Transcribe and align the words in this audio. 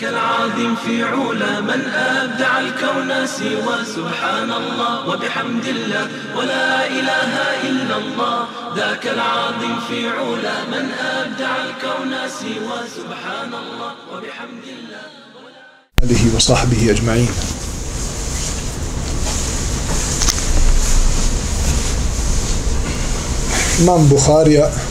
ذاك 0.00 0.12
العظيم 0.12 0.76
في 0.76 1.04
علا 1.04 1.60
من 1.60 1.80
أبدع 1.94 2.58
الكون 2.58 3.26
سوى 3.26 3.84
سبحان 3.96 4.52
الله 4.52 5.08
وبحمد 5.08 5.66
الله 5.66 6.08
ولا 6.36 6.86
إله 6.86 7.32
إلا 7.68 7.96
الله. 7.96 8.46
ذاك 8.76 9.06
العظيم 9.06 9.80
في 9.88 10.08
علا 10.08 10.64
من 10.72 10.84
أبدع 10.92 11.52
الكون 11.56 12.12
سوى 12.40 12.78
سبحان 12.96 13.52
الله 13.62 13.92
وبحمد 14.12 14.66
الله 14.76 15.04
آله 16.04 16.36
وصحبه 16.36 16.90
أجمعين. 16.90 17.28
Imam 23.80 24.08
Buharija 24.08 24.89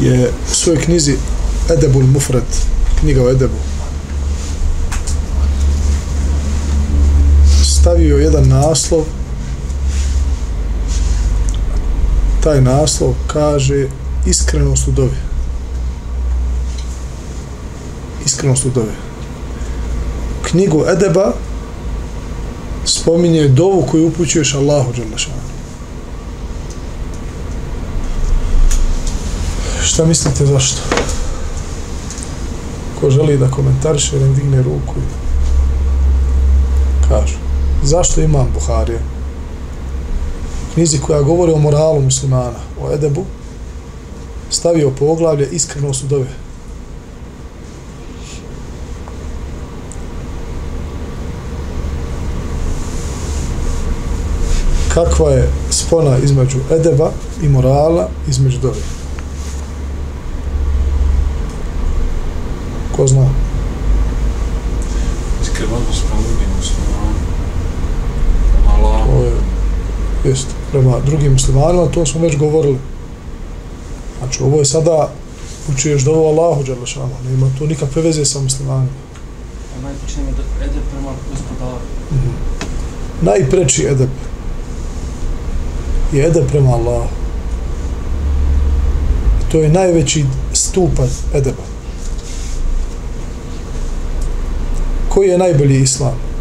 je 0.00 0.30
u 0.50 0.54
svojoj 0.54 0.82
knjizi 0.82 1.16
Edebul 1.70 2.02
Mufrat, 2.02 2.66
knjiga 3.00 3.22
o 3.22 3.30
Edebu, 3.30 3.58
stavio 7.62 8.16
jedan 8.16 8.48
naslov. 8.48 9.04
Taj 12.42 12.60
naslov 12.60 13.14
kaže 13.26 13.88
iskrenost 14.26 14.88
u 14.88 14.90
dobi 14.90 15.16
iskrenost 18.24 18.64
u 18.64 18.70
dobi 18.70 18.92
knjigu 20.42 20.84
Edeba 20.88 21.32
spominje 22.84 23.48
dovu 23.48 23.86
koju 23.90 24.06
upućuješ 24.06 24.54
Allahu 24.54 24.92
Đalešanu. 24.92 25.53
Šta 29.94 30.04
mislite 30.04 30.46
zašto? 30.46 30.80
Ko 33.00 33.10
želi 33.10 33.38
da 33.38 33.50
komentariše, 33.50 34.18
da 34.18 34.26
digne 34.26 34.62
ruku 34.62 34.94
i 34.98 35.08
kaže. 37.08 37.36
Zašto 37.82 38.20
imam 38.20 38.48
Buharije? 38.54 39.00
Knjizi 40.74 40.98
koja 40.98 41.22
govori 41.22 41.52
o 41.52 41.58
moralu 41.58 42.00
muslimana, 42.00 42.58
o 42.80 42.92
edebu, 42.92 43.24
stavio 44.50 44.90
poglavlje 44.90 45.48
iskreno 45.52 45.94
su 45.94 46.06
dove. 46.06 46.28
Kakva 54.94 55.30
je 55.30 55.50
spona 55.70 56.18
između 56.18 56.58
edeba 56.70 57.10
i 57.42 57.48
morala 57.48 58.08
između 58.28 58.58
dove? 58.58 58.80
Ko 62.96 63.06
zna? 63.06 63.26
Iskren 65.42 65.68
odnos 65.76 66.00
prema 66.06 66.22
drugim 66.22 66.50
muslimanima. 66.56 67.18
Prema 68.52 68.72
Allahu. 68.74 69.10
To 69.10 69.24
je, 69.24 69.32
jest, 70.28 70.46
prema 70.70 71.00
drugim 71.06 71.32
muslimanima, 71.32 71.86
to 71.86 72.06
smo 72.06 72.20
već 72.20 72.36
govorili. 72.36 72.78
Znači, 74.18 74.42
ovo 74.42 74.58
je 74.58 74.64
sada 74.64 75.12
učuješ 75.72 76.02
da 76.02 76.10
ovo 76.10 76.28
Allahu 76.28 76.62
Đalešanu, 76.62 77.14
nema 77.30 77.50
to 77.58 77.66
nikakve 77.66 78.02
veze 78.02 78.24
sa 78.24 78.40
muslimanima. 78.40 78.92
A 79.78 79.82
najpočnemo 79.82 80.30
da 80.30 80.64
ede 80.64 80.80
prema 80.90 81.10
gospodaru. 81.30 81.84
Najpreči 83.22 83.86
edep 83.86 84.10
je 86.12 86.26
edep 86.26 86.48
prema 86.48 86.70
Allahu. 86.70 87.08
I 89.40 89.52
to 89.52 89.58
je 89.58 89.68
najveći 89.68 90.24
stupanj 90.52 91.08
edeba. 91.34 91.62
Koji 95.08 95.28
je 95.28 95.38
najbolji 95.38 95.80
islam? 95.80 96.33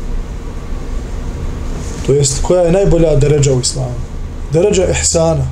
To 2.06 2.14
jest, 2.14 2.42
koja 2.42 2.62
je 2.62 2.72
najbolja 2.72 3.16
deređa 3.16 3.54
u 3.54 3.60
islamu? 3.60 3.96
Deređa 4.54 4.86
ihsana. 4.90 5.48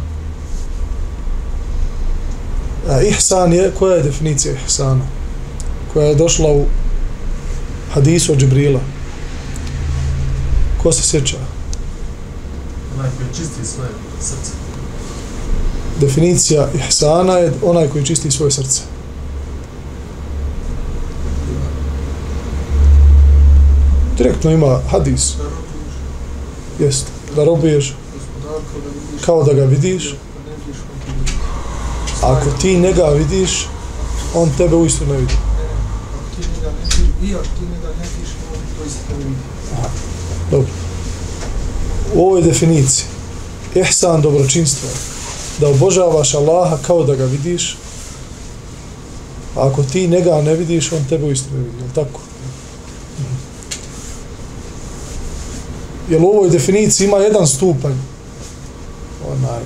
A 2.90 3.02
ihsan 3.02 3.54
je, 3.54 3.72
koja 3.80 3.96
je 3.96 4.04
definicija 4.04 4.54
ihsana? 4.66 5.06
Koja 5.94 6.08
je 6.08 6.16
došla 6.16 6.52
u 6.52 6.66
hadisu 7.94 8.32
od 8.32 8.38
Džibrila. 8.38 8.80
Ko 10.84 10.92
se 10.92 11.04
sjeća? 11.04 11.38
Onaj 12.98 13.10
koji 13.18 13.30
čisti 13.30 13.66
svoje 13.66 13.90
srce. 14.20 14.52
Definicija 16.00 16.68
ihsana 16.76 17.34
je 17.34 17.54
onaj 17.64 17.88
koji 17.88 18.06
čisti 18.06 18.32
svoje 18.32 18.52
srce. 18.52 18.82
Direktno 24.18 24.52
ima 24.52 24.80
hadis. 24.90 25.34
Jest. 26.82 27.08
Da 27.36 27.44
robuješ 27.44 27.94
kao 29.26 29.44
da 29.44 29.54
ga 29.54 29.64
vidiš. 29.64 30.16
A 32.24 32.32
ako 32.34 32.52
ti 32.62 32.80
njega 32.80 33.10
vidiš, 33.10 33.68
on 34.36 34.50
tebe 34.58 34.76
uistinu 34.76 35.14
ne 35.14 35.20
vidi. 35.20 35.34
ti 36.36 36.42
njega 36.56 36.72
ne 36.72 36.86
vidiš, 36.86 37.32
i 37.32 37.36
ako 37.36 37.44
ti 37.44 37.66
njega 37.66 37.88
ne 37.88 38.06
vidiš, 38.16 38.30
on 38.54 38.60
to 38.78 38.86
isto 38.88 39.14
vidi. 39.18 39.36
Dobro. 40.52 40.68
U 42.16 42.28
ovoj 42.28 42.42
definiciji, 42.42 43.06
ihsan 43.76 44.22
dobročinstvo 44.22 44.90
da 45.60 45.68
obožavaš 45.68 46.34
Allaha 46.34 46.78
kao 46.88 47.04
da 47.04 47.16
ga 47.16 47.26
vidiš, 47.26 47.78
a 49.56 49.68
ako 49.68 49.84
ti 49.84 50.08
njega 50.08 50.42
ne 50.42 50.56
vidiš, 50.56 50.92
on 50.92 51.06
tebe 51.10 51.26
uistinu 51.26 51.58
ne 51.58 51.64
vidi, 51.64 51.78
je 51.78 51.94
tako? 51.96 52.20
Jer 56.10 56.22
u 56.22 56.28
ovoj 56.28 56.50
definiciji 56.50 57.08
ima 57.08 57.18
jedan 57.18 57.48
stupanj, 57.48 57.94
onaj, 59.32 59.64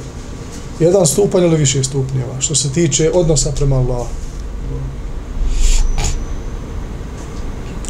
jedan 0.79 1.05
stupanj 1.05 1.43
ili 1.43 1.57
više 1.57 1.83
stupnjeva, 1.83 2.33
što 2.39 2.55
se 2.55 2.69
tiče 2.69 3.11
odnosa 3.13 3.51
prema 3.51 3.75
Allahu. 3.75 4.07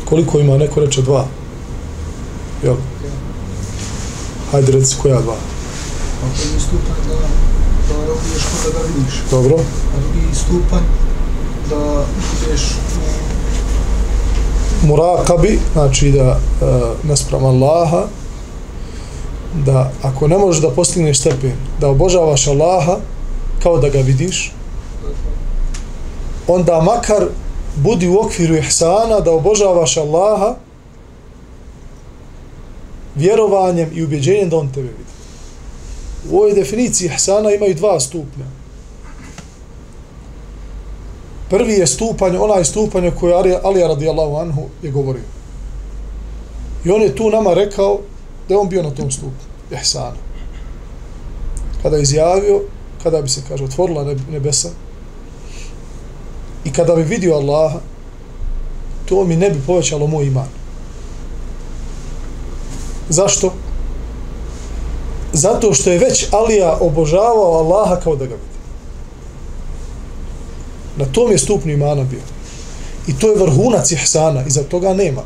Koliko 0.06 0.40
ima, 0.40 0.58
neko 0.58 0.80
reče 0.80 1.02
dva. 1.02 1.26
Jel? 2.64 2.76
Hajde 4.52 4.72
reci 4.72 4.96
koja 5.02 5.22
dva. 5.22 5.36
Prvi 6.22 6.60
stupanj 6.60 7.08
da, 7.08 7.16
da 7.88 8.06
robuješ 8.08 8.44
kao 8.44 8.72
da 8.72 8.80
ga 8.80 8.86
vidiš. 8.96 9.14
Dobro? 9.32 9.56
A 9.56 10.00
drugi 10.02 10.36
stupanj 10.36 10.84
da 11.70 12.06
budeš 12.46 12.62
u 14.84 14.88
Murakabi, 14.88 15.60
znači 15.74 16.12
da 16.12 16.22
e, 16.22 16.66
naspram 17.04 17.46
Allaha, 17.46 18.04
da 19.66 19.92
ako 20.02 20.28
ne 20.28 20.38
možeš 20.38 20.62
da 20.62 20.70
postigneš 20.70 21.20
stepen, 21.20 21.54
da 21.80 21.90
obožavaš 21.90 22.48
Allaha 22.48 22.98
kao 23.64 23.78
da 23.78 23.90
ga 23.90 24.00
vidiš, 24.00 24.54
onda 26.48 26.82
makar 26.82 27.26
budi 27.76 28.08
u 28.08 28.20
okviru 28.20 28.56
ihsana 28.56 29.20
da 29.20 29.32
obožavaš 29.32 29.98
Allaha 29.98 30.56
vjerovanjem 33.16 33.90
i 33.94 34.04
ubjeđenjem 34.04 34.50
da 34.50 34.58
on 34.58 34.68
tebe 34.68 34.88
vidi. 34.88 35.16
U 36.32 36.38
ovoj 36.38 36.54
definiciji 36.54 37.06
ihsana 37.06 37.52
imaju 37.52 37.74
dva 37.74 38.00
stupnja. 38.00 38.46
Prvi 41.50 41.74
je 41.74 41.88
stupanj, 41.88 42.38
onaj 42.38 42.66
stupanj 42.66 43.08
o 43.08 43.12
kojoj 43.20 43.34
Ali, 43.34 43.56
Ali 43.64 43.82
radijallahu 43.82 44.36
anhu 44.36 44.62
je 44.82 44.92
govorio. 44.92 45.24
I 46.86 46.92
on 46.92 47.02
je 47.02 47.16
tu 47.16 47.30
nama 47.30 47.54
rekao 47.54 48.00
da 48.48 48.54
je 48.54 48.60
on 48.60 48.70
bio 48.70 48.84
na 48.84 48.92
tom 48.92 49.12
stupu, 49.12 49.44
ihsana. 49.72 50.18
Kada 51.82 51.98
je 51.98 52.04
izjavio, 52.04 52.62
kada 53.04 53.22
bi 53.22 53.30
se, 53.30 53.42
kaže, 53.48 53.64
otvorila 53.64 54.16
nebesa 54.32 54.70
i 56.66 56.74
kada 56.74 56.96
bi 56.96 57.04
vidio 57.04 57.36
Allaha, 57.36 57.80
to 59.06 59.24
mi 59.24 59.36
ne 59.36 59.50
bi 59.50 59.62
povećalo 59.68 60.08
moj 60.08 60.26
iman. 60.26 60.48
Zašto? 63.10 63.54
Zato 65.34 65.74
što 65.74 65.92
je 65.92 66.00
već 66.00 66.28
Alija 66.32 66.78
obožavao 66.80 67.54
Allaha 67.54 68.00
kao 68.00 68.16
da 68.16 68.26
ga 68.26 68.36
vidi. 68.36 68.56
Na 70.98 71.06
tom 71.06 71.32
je 71.32 71.38
stupnju 71.38 71.74
imana 71.74 72.04
bio. 72.04 72.22
I 73.08 73.20
to 73.20 73.30
je 73.30 73.36
vrhunac 73.36 73.92
ihsana, 73.92 74.44
iza 74.48 74.64
toga 74.64 74.94
nema. 74.94 75.22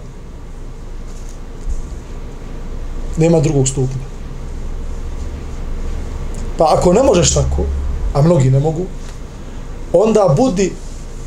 Nema 3.20 3.40
drugog 3.40 3.68
stupnja. 3.68 4.06
Pa 6.58 6.74
ako 6.78 6.94
ne 6.94 7.04
možeš 7.04 7.34
tako, 7.34 7.64
a 8.14 8.22
mnogi 8.22 8.50
ne 8.52 8.60
mogu, 8.60 8.86
onda 9.94 10.34
budi 10.38 10.72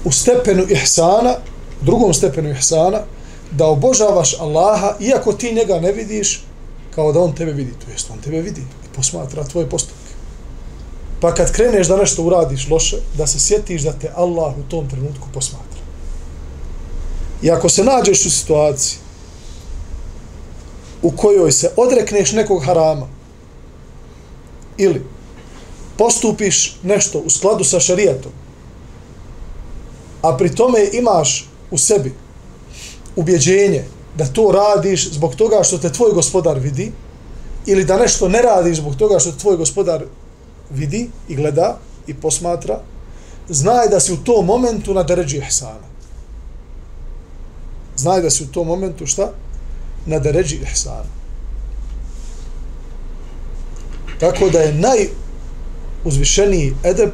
u 0.05 0.13
stepenu 0.13 0.65
ihsana, 0.69 1.35
drugom 1.81 2.15
stepenu 2.15 2.51
ihsana, 2.51 3.01
da 3.51 3.67
obožavaš 3.67 4.37
Allaha, 4.41 4.95
iako 5.01 5.33
ti 5.33 5.55
njega 5.55 5.81
ne 5.81 5.93
vidiš, 5.93 6.43
kao 6.95 7.13
da 7.13 7.21
on 7.21 7.33
tebe 7.33 7.53
vidi. 7.53 7.73
To 7.85 7.91
jest, 7.93 8.11
on 8.11 8.19
tebe 8.19 8.41
vidi 8.41 8.61
i 8.61 8.97
posmatra 8.97 9.45
tvoje 9.45 9.69
postupke. 9.69 10.13
Pa 11.21 11.35
kad 11.35 11.53
kreneš 11.53 11.89
da 11.89 11.97
nešto 11.97 12.23
uradiš 12.23 12.69
loše, 12.69 12.97
da 13.19 13.27
se 13.27 13.41
sjetiš 13.41 13.83
da 13.83 13.93
te 13.93 14.11
Allah 14.17 14.55
u 14.59 14.71
tom 14.71 14.89
trenutku 14.89 15.29
posmatra. 15.35 15.81
I 17.43 17.51
ako 17.51 17.69
se 17.69 17.85
nađeš 17.85 18.27
u 18.27 18.31
situaciji 18.31 19.02
u 21.03 21.11
kojoj 21.11 21.53
se 21.53 21.71
odrekneš 21.77 22.33
nekog 22.33 22.65
harama 22.65 23.07
ili 24.77 25.03
postupiš 25.99 26.77
nešto 26.83 27.19
u 27.19 27.31
skladu 27.31 27.65
sa 27.65 27.81
šarijatom, 27.81 28.33
a 30.23 30.37
pri 30.37 30.55
tome 30.55 30.89
imaš 30.93 31.49
u 31.71 31.79
sebi 31.79 32.15
ubjeđenje 33.17 33.85
da 34.17 34.27
to 34.27 34.53
radiš 34.53 35.11
zbog 35.13 35.35
toga 35.35 35.63
što 35.63 35.79
te 35.79 35.93
tvoj 35.93 36.13
gospodar 36.13 36.59
vidi 36.59 36.93
ili 37.67 37.85
da 37.85 37.99
nešto 37.99 38.29
ne 38.29 38.43
radiš 38.43 38.77
zbog 38.77 38.97
toga 38.97 39.19
što 39.19 39.33
te 39.33 39.39
tvoj 39.39 39.57
gospodar 39.57 40.05
vidi 40.71 41.11
i 41.29 41.37
gleda 41.37 41.79
i 42.07 42.15
posmatra, 42.15 42.81
znaj 43.49 43.89
da 43.89 44.01
si 44.01 44.13
u 44.13 44.17
tom 44.17 44.47
momentu 44.47 44.95
na 44.95 45.03
deređi 45.03 45.39
ihsana. 45.39 45.93
Znaj 47.97 48.23
da 48.23 48.31
si 48.31 48.45
u 48.45 48.47
tom 48.47 48.67
momentu 48.67 49.07
šta? 49.07 49.33
Na 50.07 50.19
deređi 50.19 50.57
ihsana. 50.57 51.23
Tako 54.21 54.51
da 54.51 54.59
je 54.59 54.75
najuzvišeniji 56.05 56.75
edeb, 56.85 57.11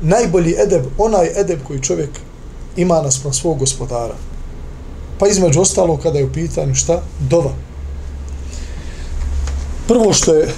najbolji 0.00 0.54
edeb, 0.58 0.84
onaj 0.98 1.40
edeb 1.40 1.58
koji 1.66 1.82
čovjek 1.82 2.10
ima 2.76 3.02
naspram 3.02 3.32
svog 3.32 3.58
gospodara. 3.58 4.14
Pa 5.18 5.28
između 5.28 5.60
ostalo 5.60 5.96
kada 5.96 6.18
je 6.18 6.24
u 6.24 6.32
pitanju 6.32 6.74
šta? 6.74 7.02
Dova. 7.20 7.52
Prvo 9.88 10.12
što 10.12 10.34
je 10.34 10.48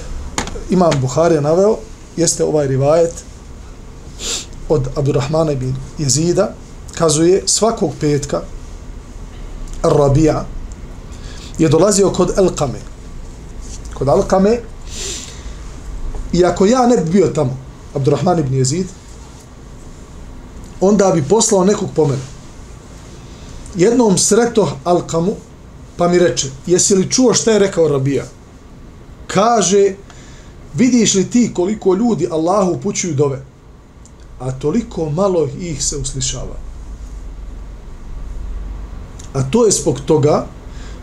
imam 0.70 0.93
Buharija 1.00 1.40
naveo 1.40 1.76
jeste 2.16 2.44
ovaj 2.44 2.66
rivajet 2.66 3.12
od 4.69 4.88
Abdurrahmana 4.96 5.52
ibn 5.52 5.75
Jezida 5.99 6.55
kazuje 6.94 7.43
svakog 7.46 7.93
petka 8.00 8.40
Rabija 9.82 10.44
je 11.58 11.68
dolazio 11.68 12.10
kod 12.10 12.38
Elkame. 12.38 12.78
Kod 13.94 14.08
Elkame 14.08 14.60
i 16.32 16.44
ako 16.44 16.66
ja 16.66 16.86
ne 16.86 16.96
bi 16.96 17.10
bio 17.10 17.26
tamo 17.26 17.56
Abdurrahman 17.94 18.38
ibn 18.38 18.54
Jezid 18.54 18.86
onda 20.80 21.10
bi 21.14 21.22
poslao 21.22 21.64
nekog 21.64 21.88
po 21.96 22.06
mene. 22.06 22.22
Jednom 23.76 24.18
sreto 24.18 24.76
Alkamu, 24.84 25.32
pa 25.96 26.08
mi 26.08 26.18
reče, 26.18 26.48
jesi 26.66 26.94
li 26.94 27.10
čuo 27.10 27.34
šta 27.34 27.52
je 27.52 27.58
rekao 27.58 27.88
Rabija? 27.88 28.24
Kaže, 29.26 29.94
vidiš 30.74 31.14
li 31.14 31.30
ti 31.30 31.50
koliko 31.54 31.94
ljudi 31.94 32.28
Allahu 32.30 32.72
upućuju 32.72 33.14
dove, 33.14 33.42
a 34.40 34.52
toliko 34.52 35.10
malo 35.10 35.48
ih 35.60 35.84
se 35.84 35.96
uslišava. 35.96 36.56
A 39.34 39.42
to 39.42 39.64
je 39.64 39.72
zbog 39.72 40.00
toga 40.06 40.46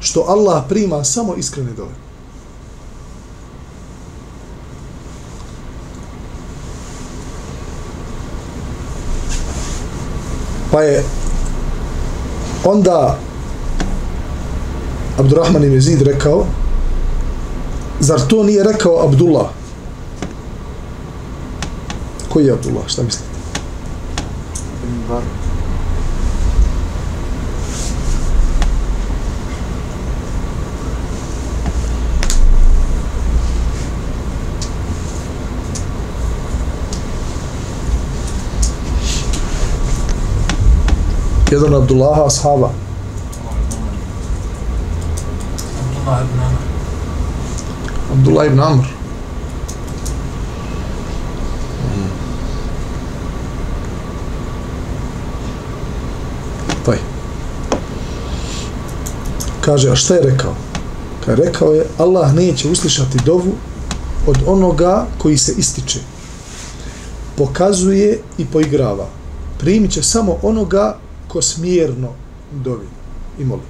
što 0.01 0.25
Allah 0.27 0.63
prima 0.69 1.03
samo 1.03 1.35
iskrene 1.35 1.71
dove. 1.71 1.91
Pa 10.71 10.81
je 10.81 11.03
onda 12.65 13.17
Abdurrahman 15.19 15.63
ibn 15.63 15.81
Zid 15.81 16.01
rekao 16.01 16.45
zar 17.99 18.19
to 18.27 18.43
nije 18.43 18.63
rekao 18.63 19.03
Abdullah 19.03 19.47
koji 22.29 22.45
je 22.45 22.53
Abdullah, 22.53 22.87
šta 22.87 23.03
mislite? 23.03 23.31
Jedan 41.51 41.73
Abdullaha 41.73 42.25
ashaba. 42.25 42.69
Abdullah 45.91 46.21
ibn 46.23 46.39
Amr. 46.39 46.61
Abdullah 48.11 48.45
ibn 48.47 48.59
Amr. 48.59 48.85
Taj. 56.85 56.97
Kaže, 59.61 59.91
a 59.91 59.95
šta 59.95 60.13
je 60.13 60.21
rekao? 60.21 60.55
Kaže, 61.25 61.43
rekao 61.43 61.73
je, 61.73 61.85
Allah 61.97 62.33
neće 62.33 62.67
uslišati 62.67 63.17
dovu 63.25 63.53
od 64.27 64.37
onoga 64.45 65.05
koji 65.17 65.37
se 65.37 65.53
ističe. 65.57 65.99
Pokazuje 67.37 68.19
i 68.37 68.45
poigrava. 68.45 69.07
Primit 69.57 69.91
će 69.91 70.03
samo 70.03 70.37
onoga 70.41 70.97
ko 71.31 71.41
smjerno 71.41 72.09
dovi 72.51 72.87
i 73.39 73.45
moli. 73.45 73.61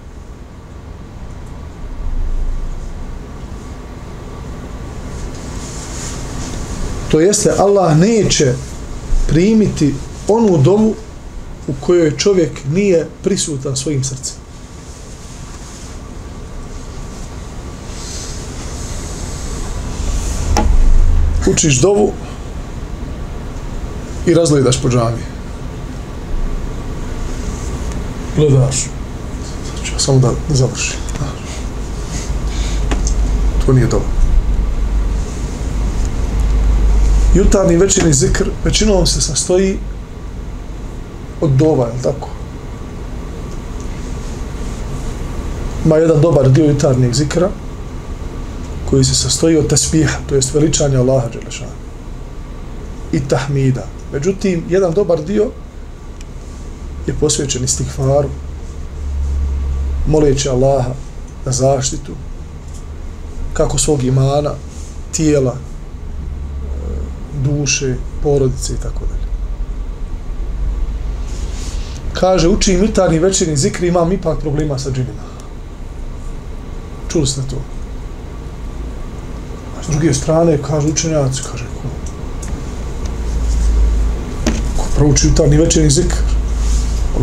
To 7.11 7.19
jeste, 7.19 7.51
Allah 7.57 7.97
neće 7.97 8.53
primiti 9.27 9.95
onu 10.27 10.57
dovu 10.57 10.95
u 11.67 11.73
kojoj 11.79 12.17
čovjek 12.17 12.51
nije 12.73 13.07
prisutan 13.23 13.75
svojim 13.75 14.03
srcem. 14.03 14.35
Učiš 21.51 21.81
dovu 21.81 22.11
i 24.25 24.33
razgledaš 24.33 24.81
po 24.81 24.89
džamiji 24.89 25.30
gledaš 28.35 28.87
znači, 29.75 29.93
samo 29.97 30.19
da 30.19 30.31
završi 30.49 30.95
to 33.65 33.73
nije 33.73 33.87
dobro 33.87 34.07
jutarni 37.35 37.77
večerni 37.77 38.13
zikr 38.13 38.49
većinom 38.63 39.05
se 39.05 39.21
sastoji 39.21 39.77
od 41.41 41.49
dova, 41.49 41.87
je 41.87 42.01
tako? 42.03 42.29
Ima 45.85 45.97
jedan 45.97 46.21
dobar 46.21 46.49
dio 46.49 46.65
jutarnjeg 46.65 47.13
zikra 47.13 47.49
koji 48.89 49.03
se 49.03 49.15
sastoji 49.15 49.57
od 49.57 49.67
tasbiha, 49.67 50.17
to 50.29 50.35
jest 50.35 50.53
veličanja 50.53 50.99
Allaha 50.99 51.27
Đelešana 51.33 51.71
i 53.11 53.19
tahmida. 53.19 53.87
Međutim, 54.13 54.63
jedan 54.69 54.93
dobar 54.93 55.23
dio 55.23 55.51
je 57.07 57.13
posvećen 57.13 57.63
istighfaru, 57.63 58.29
moleći 60.07 60.49
Allaha 60.49 60.93
na 61.45 61.51
zaštitu, 61.51 62.11
kako 63.53 63.77
svog 63.77 64.03
imana, 64.03 64.51
tijela, 65.11 65.53
e, 65.53 65.57
duše, 67.43 67.95
porodice 68.23 68.73
i 68.73 68.77
tako 68.77 68.99
dalje. 68.99 69.31
Kaže, 72.13 72.47
učim 72.47 72.79
jutarnji 72.79 73.19
večerni 73.19 73.57
zikri, 73.57 73.87
imam 73.87 74.11
ipak 74.11 74.39
problema 74.39 74.79
sa 74.79 74.91
džinima. 74.91 75.31
Čuli 77.09 77.27
ste 77.27 77.41
to? 77.49 77.55
A 79.79 79.83
s 79.83 79.87
druge 79.87 80.13
strane, 80.13 80.57
kaže 80.61 80.87
učenjaci, 80.87 81.41
kaže, 81.51 81.63
ko, 81.63 81.89
ko 84.77 84.85
prouči 84.95 85.27
jutarnji 85.27 85.57
večerni 85.57 85.89
zikr, 85.89 86.30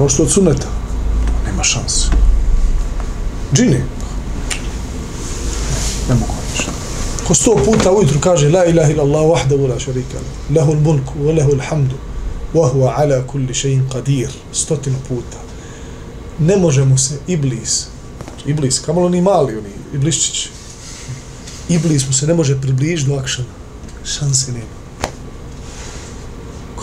ono 0.01 0.09
što 0.09 0.23
od 0.23 0.31
suneta, 0.31 0.67
nema 1.47 1.65
šanse. 1.65 2.07
Džini, 3.55 3.83
ne 6.09 6.15
mogu 6.15 6.33
ništa. 6.53 6.73
Ko 7.27 7.35
sto 7.35 7.57
puta 7.65 7.93
ujutru 7.93 8.21
kaže 8.21 8.51
La 8.51 8.65
ilaha 8.65 8.93
ila 8.93 9.03
Allah 9.03 9.23
wahdahu 9.23 9.69
la 9.69 9.79
šarika 9.79 10.19
lahu 10.55 10.73
l-mulku, 10.73 11.13
wa 11.19 11.39
lahu 11.39 11.53
l-hamdu, 11.53 11.95
wa 12.55 12.71
huwa 12.73 12.95
ala 12.97 13.23
kulli 13.27 13.55
še'in 13.55 13.89
qadir. 13.93 14.29
Stotinu 14.53 14.97
puta. 15.09 15.39
Ne 16.39 16.57
može 16.57 16.85
mu 16.85 16.99
se 16.99 17.19
iblis 17.27 17.89
znači 18.39 18.51
iblis, 18.51 18.79
kamalo 18.81 19.07
oni 19.07 19.21
mali 19.21 19.57
oni 19.57 19.71
iblisčić 19.95 20.49
iblis 21.69 22.07
mu 22.07 22.13
se 22.13 22.27
ne 22.27 22.35
može 22.35 22.61
približiti 22.61 23.11
do 23.11 23.17
akšana. 23.17 23.49
Šanse 24.05 24.53
nema. 24.53 24.79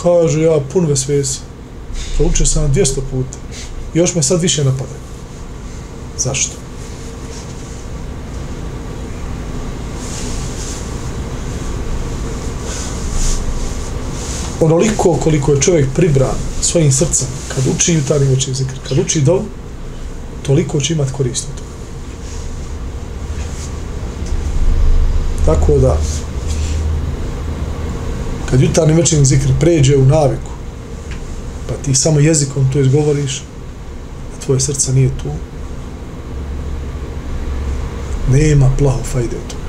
Kaže, 0.01 0.41
ja 0.41 0.59
pun 0.73 0.85
vesvesa. 0.85 1.39
Proučio 2.17 2.45
sam 2.45 2.73
200 2.73 3.01
puta. 3.11 3.37
Još 3.93 4.15
me 4.15 4.23
sad 4.23 4.41
više 4.41 4.63
napadaju. 4.63 4.99
Zašto? 6.17 6.65
onoliko 14.65 15.13
koliko 15.13 15.51
je 15.51 15.61
čovjek 15.61 15.87
pribran 15.95 16.35
svojim 16.61 16.91
srcem 16.91 17.27
kad 17.55 17.63
uči 17.75 17.93
jutarnji 17.93 18.27
večer 18.27 18.53
zikr, 18.53 18.73
kad 18.89 18.97
uči 18.97 19.21
dov, 19.21 19.41
toliko 20.41 20.79
će 20.79 20.93
imati 20.93 21.13
korist 21.13 21.47
od 21.49 21.55
toga. 21.55 21.69
Tako 25.45 25.77
da, 25.77 25.97
kad 28.49 28.61
jutarnji 28.61 28.93
večer 28.93 29.25
zikr 29.25 29.49
pređe 29.59 29.97
u 29.97 30.05
naviku, 30.05 30.51
pa 31.67 31.73
ti 31.73 31.95
samo 31.95 32.19
jezikom 32.19 32.71
to 32.73 32.79
izgovoriš, 32.79 33.43
a 34.37 34.45
tvoje 34.45 34.59
srce 34.59 34.93
nije 34.93 35.09
tu, 35.09 35.29
nema 38.31 38.71
plaho 38.77 39.03
fajde 39.03 39.35
od 39.35 39.49
toga. 39.49 39.65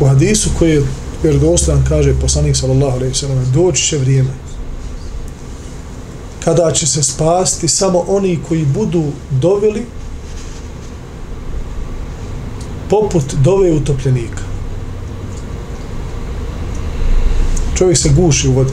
u 0.00 0.04
hadisu 0.04 0.50
koji 0.58 0.70
je 0.70 0.86
vjerodostan 1.22 1.84
kaže 1.88 2.20
poslanik 2.20 2.56
sallallahu 2.56 2.96
alejhi 2.96 3.12
ve 3.12 3.14
sellem 3.14 3.52
doći 3.54 3.86
će 3.86 3.98
vrijeme 3.98 4.30
kada 6.44 6.72
će 6.72 6.86
se 6.86 7.02
spasti 7.02 7.68
samo 7.68 8.04
oni 8.08 8.38
koji 8.48 8.64
budu 8.64 9.04
doveli 9.30 9.86
poput 12.90 13.34
dove 13.34 13.72
utopljenika 13.72 14.49
čovjek 17.80 17.98
se 17.98 18.08
guši 18.08 18.48
u 18.48 18.52
vodi 18.52 18.72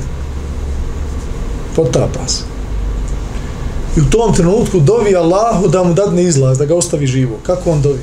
potapa 1.75 2.27
se 2.27 2.43
i 3.97 4.01
u 4.01 4.09
tom 4.09 4.33
trenutku 4.33 4.79
dovi 4.79 5.15
Allahu 5.15 5.67
da 5.67 5.83
mu 5.83 5.93
dadne 5.93 6.23
izlaz, 6.23 6.57
da 6.57 6.65
ga 6.65 6.75
ostavi 6.75 7.07
živo 7.07 7.37
kako 7.43 7.71
on 7.71 7.81
dovi? 7.81 7.99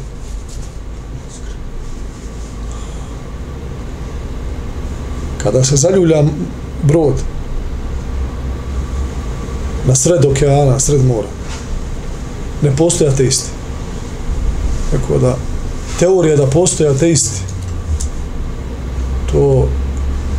kada 5.45 5.65
se 5.65 5.77
zaljulja 5.77 6.25
brod 6.83 7.15
na 9.87 9.95
sred 9.95 10.25
okeana, 10.25 10.73
na 10.73 10.81
sred 10.81 11.05
mora, 11.05 11.29
ne 12.63 12.77
postoje 12.77 13.11
ateisti. 13.11 13.51
Tako 14.91 15.19
da, 15.19 15.37
teorija 15.99 16.37
da 16.37 16.47
postoje 16.47 16.91
ateisti, 16.91 17.41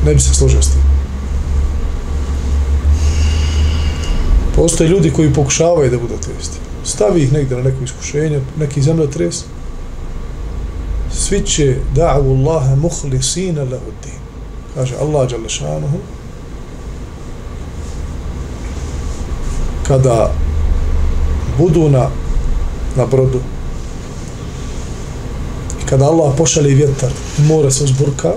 ne 0.05 0.13
bi 0.13 0.19
se 0.19 0.33
složio 0.33 0.61
s 0.61 0.69
tim. 0.69 0.81
Postoje 4.55 4.89
ljudi 4.89 5.11
koji 5.11 5.33
pokušavaju 5.33 5.91
da 5.91 5.97
budu 5.97 6.13
ateisti. 6.13 6.57
Stavi 6.83 7.21
ih 7.21 7.33
negdje 7.33 7.57
na 7.57 7.63
neko 7.63 7.83
iskušenje, 7.83 8.41
neki 8.59 8.81
zemljotres, 8.81 9.43
svi 11.13 11.41
će 11.41 11.77
da'u 11.95 12.37
Allahe 12.37 12.75
muhlisina 12.75 13.61
lahuddin. 13.61 14.15
kaže 14.75 14.95
Allah 14.99 15.23
Đalešanuhu 15.29 15.99
kada 19.87 20.31
budu 21.57 21.89
na 21.89 22.09
na 22.95 23.05
brodu 23.05 23.39
i 25.83 25.85
kada 25.85 26.05
Allah 26.05 26.33
pošali 26.37 26.75
vjetar 26.75 27.11
mora 27.47 27.71
se 27.71 27.83
uzburka 27.83 28.33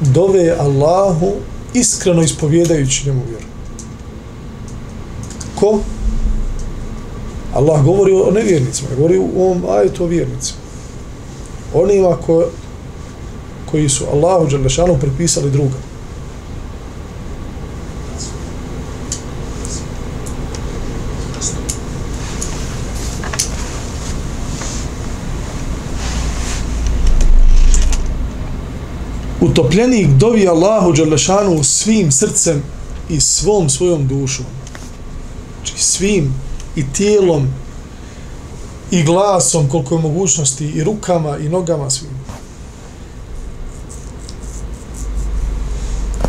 dove 0.00 0.56
Allahu 0.58 1.32
iskreno 1.74 2.22
ispovjedajući 2.22 3.06
njemu 3.06 3.22
vjeru 3.28 3.44
ko? 5.54 5.78
Allah 7.54 7.84
govori 7.84 8.12
o 8.12 8.30
nevjernicima 8.30 8.88
govori 8.96 9.18
u 9.18 9.42
ovom 9.42 9.62
ajetu 9.70 10.04
o 10.04 10.06
vjernicima 10.06 10.58
onima 11.74 12.16
ko, 12.16 12.44
koji 13.70 13.88
su 13.88 14.04
Allahu 14.12 14.46
Đalešanu 14.46 14.98
pripisali 15.00 15.50
druga. 15.50 15.87
Vjerovjesnik 29.78 30.18
dovi 30.18 30.48
Allahu 30.48 30.92
Đalešanu 30.92 31.64
svim 31.64 32.12
srcem 32.12 32.62
i 33.08 33.20
svom 33.20 33.68
svojom 33.68 34.08
dušom. 34.08 34.46
Znači 35.56 35.82
svim 35.82 36.34
i 36.76 36.84
tijelom 36.92 37.48
i 38.90 39.02
glasom 39.02 39.68
koliko 39.68 39.94
je 39.94 40.02
mogućnosti 40.02 40.64
i 40.64 40.84
rukama 40.84 41.38
i 41.38 41.48
nogama 41.48 41.90
svim. 41.90 42.10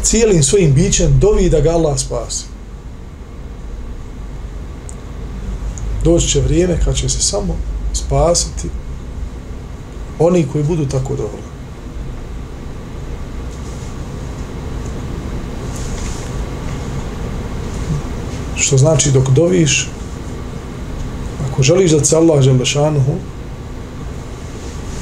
cijelim 0.04 0.44
svojim 0.44 0.74
bićem 0.74 1.20
dovi 1.20 1.50
da 1.50 1.60
ga 1.60 1.70
Allah 1.70 2.00
spasi. 2.00 2.46
Doći 6.04 6.28
će 6.28 6.42
vrijeme 6.42 6.80
kad 6.86 6.96
će 6.96 7.10
se 7.10 7.22
samo 7.22 7.56
spasiti 7.94 8.70
oni 10.20 10.48
koji 10.52 10.64
budu 10.64 10.86
tako 10.86 11.16
dobro. 11.16 11.49
Što 18.69 18.77
znači 18.77 19.11
dok 19.11 19.31
doviš, 19.31 19.89
ako 21.51 21.63
želiš 21.63 21.91
da 21.91 22.05
se 22.05 22.17
Allah 22.17 22.43
Želešanuhu 22.43 23.13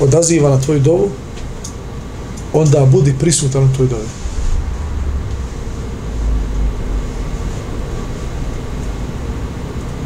odaziva 0.00 0.50
na 0.50 0.60
tvoju 0.60 0.80
dovu, 0.80 1.08
onda 2.52 2.86
budi 2.86 3.14
prisutan 3.20 3.64
u 3.64 3.74
tvoj 3.76 3.88
dovi. 3.88 4.08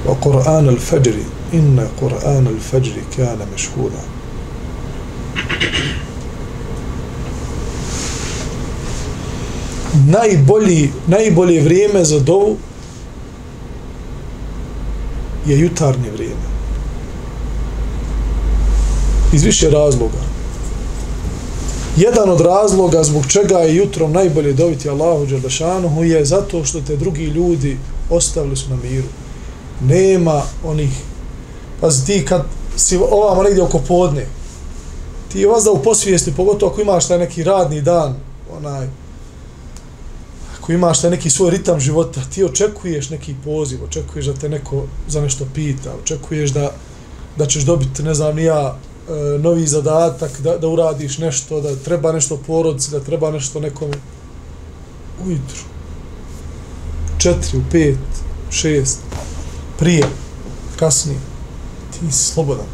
وقرآن 0.06 0.68
الفجر 0.68 1.14
إن 1.54 1.88
قرآن 2.00 2.46
الفجر 2.46 2.92
كان 3.16 3.38
مشهودا 3.54 4.02
najbolji, 10.06 10.90
najbolje 11.06 11.62
vrijeme 11.62 12.04
za 12.04 12.20
dovu 12.20 12.56
je 15.45 15.59
jutarnje 15.59 16.11
vrijeme. 16.11 16.51
Iz 19.33 19.43
više 19.43 19.69
razloga. 19.69 20.31
Jedan 21.97 22.29
od 22.29 22.41
razloga 22.41 23.03
zbog 23.03 23.27
čega 23.27 23.57
je 23.57 23.75
jutrom 23.75 24.11
najbolje 24.11 24.53
dobiti 24.53 24.89
Allahu 24.89 25.25
Đerdašanuhu 25.25 26.03
je 26.03 26.25
zato 26.25 26.65
što 26.65 26.81
te 26.81 26.95
drugi 26.95 27.23
ljudi 27.23 27.77
ostavili 28.09 28.55
su 28.55 28.69
na 28.69 28.75
miru 28.75 29.07
nema 29.81 30.41
onih 30.63 30.89
pazi 31.81 32.05
ti 32.05 32.25
kad 32.25 32.45
si 32.75 32.97
ovamo 32.97 33.43
negdje 33.43 33.63
oko 33.63 33.79
podne 33.79 34.25
ti 35.31 35.39
je 35.39 35.47
vas 35.47 35.63
da 35.63 35.71
u 35.71 35.83
posvijesti 35.83 36.33
pogotovo 36.37 36.71
ako 36.71 36.81
imaš 36.81 37.07
taj 37.07 37.17
neki 37.17 37.43
radni 37.43 37.81
dan 37.81 38.15
onaj 38.57 38.87
ako 40.61 40.71
imaš 40.71 41.01
taj 41.01 41.09
neki 41.09 41.29
svoj 41.29 41.51
ritam 41.51 41.79
života 41.79 42.21
ti 42.33 42.43
očekuješ 42.43 43.09
neki 43.09 43.35
poziv 43.43 43.83
očekuješ 43.83 44.25
da 44.25 44.33
te 44.33 44.49
neko 44.49 44.83
za 45.07 45.21
nešto 45.21 45.45
pita 45.55 45.93
očekuješ 46.03 46.51
da 46.51 46.71
da 47.37 47.45
ćeš 47.45 47.63
dobiti 47.63 48.03
ne 48.03 48.13
znam 48.13 48.39
ja 48.39 48.77
e, 49.09 49.39
novi 49.39 49.67
zadatak 49.67 50.41
da, 50.41 50.57
da 50.57 50.67
uradiš 50.67 51.17
nešto 51.17 51.61
da 51.61 51.75
treba 51.75 52.11
nešto 52.11 52.37
porodci, 52.37 52.91
da 52.91 52.99
treba 52.99 53.31
nešto 53.31 53.59
nekome 53.59 53.93
ujutru 55.25 55.71
četiri, 57.21 57.57
u 57.57 57.61
pet, 57.71 57.97
šest 58.51 58.99
prije, 59.79 60.03
kasnije, 60.79 61.19
ti 61.91 62.11
si 62.11 62.23
slobodan. 62.23 62.65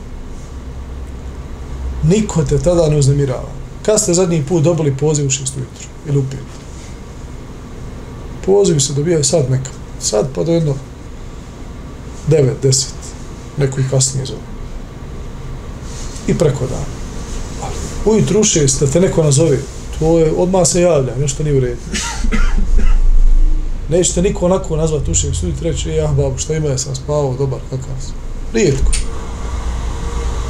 Niko 2.03 2.43
te 2.43 2.59
tada 2.59 2.89
ne 2.89 2.97
uznemirava. 2.97 3.49
Kad 3.85 4.01
ste 4.01 4.13
zadnji 4.13 4.45
put 4.49 4.63
dobili 4.63 4.97
poziv 4.97 5.27
u 5.27 5.29
šest 5.29 5.57
ujutru? 5.57 5.87
Ili 6.07 6.17
u 6.17 6.23
pet? 6.31 6.56
Pozivi 8.47 8.79
se 8.79 8.93
dobijaju 8.93 9.23
sad 9.23 9.51
neka. 9.51 9.71
Sad 9.99 10.27
pa 10.35 10.43
do 10.43 10.51
jedno 10.51 10.75
devet, 12.27 12.57
deset. 12.61 12.93
Neko 13.57 13.79
i 13.79 13.89
kasnije 13.91 14.25
zove. 14.25 14.39
I 16.27 16.37
preko 16.37 16.65
dana. 16.65 16.85
Ali 17.63 17.75
ujutru 18.15 18.39
u 18.39 18.43
šest, 18.43 18.79
da 18.79 18.87
te 18.87 18.99
neko 18.99 19.23
nazove, 19.23 19.57
to 19.99 20.19
je, 20.19 20.33
odmah 20.37 20.67
se 20.67 20.81
javlja, 20.81 21.15
nešto 21.15 21.43
nije 21.43 21.57
u 21.57 21.59
redu 21.59 21.81
nećete 23.89 24.21
niko 24.21 24.45
onako 24.45 24.75
nazvat 24.75 25.05
šest, 25.05 25.43
ujutru 25.43 25.59
treći, 25.59 25.89
ja 25.89 26.07
babu, 26.07 26.37
šta 26.37 26.53
ima, 26.53 26.67
ja 26.67 26.77
sam 26.77 26.95
spavao, 26.95 27.35
dobar, 27.37 27.59
kakav 27.69 27.95
sam. 28.01 28.13
Rijetko. 28.53 28.91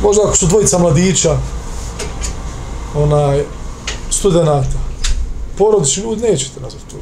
Možda 0.03 0.21
ako 0.23 0.35
su 0.35 0.47
dvojica 0.47 0.77
mladića, 0.77 1.37
onaj, 2.95 3.43
studenta, 4.09 4.79
porodični 5.57 6.03
ljudi, 6.03 6.21
nećete 6.21 6.59
nazvati 6.59 6.85
to. 6.89 6.97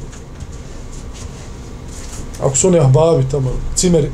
Ako 2.40 2.56
su 2.56 2.68
oni 2.68 2.78
ahbabi 2.78 3.28
tamo, 3.30 3.50
cimeri, 3.74 4.10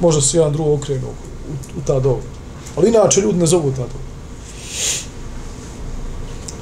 možda 0.00 0.20
se 0.20 0.36
jedan 0.36 0.52
drugo 0.52 0.74
okrenu 0.74 1.06
u, 1.06 1.78
u 1.78 1.82
ta 1.86 2.00
doba. 2.00 2.22
Ali 2.76 2.88
inače 2.88 3.20
ljudi 3.20 3.38
ne 3.38 3.46
zovu 3.46 3.70
ta 3.70 3.82
doba. 3.82 4.08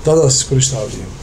Tada 0.05 0.31
se 0.31 0.37
iskoristava 0.37 0.85
vrijeme. 0.85 1.17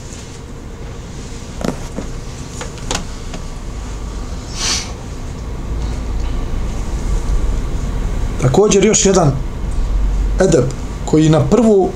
Također 8.42 8.86
još 8.86 9.06
jedan 9.06 9.32
edeb 10.40 10.66
koji 11.06 11.30
na 11.30 11.46
prvu 11.46 11.90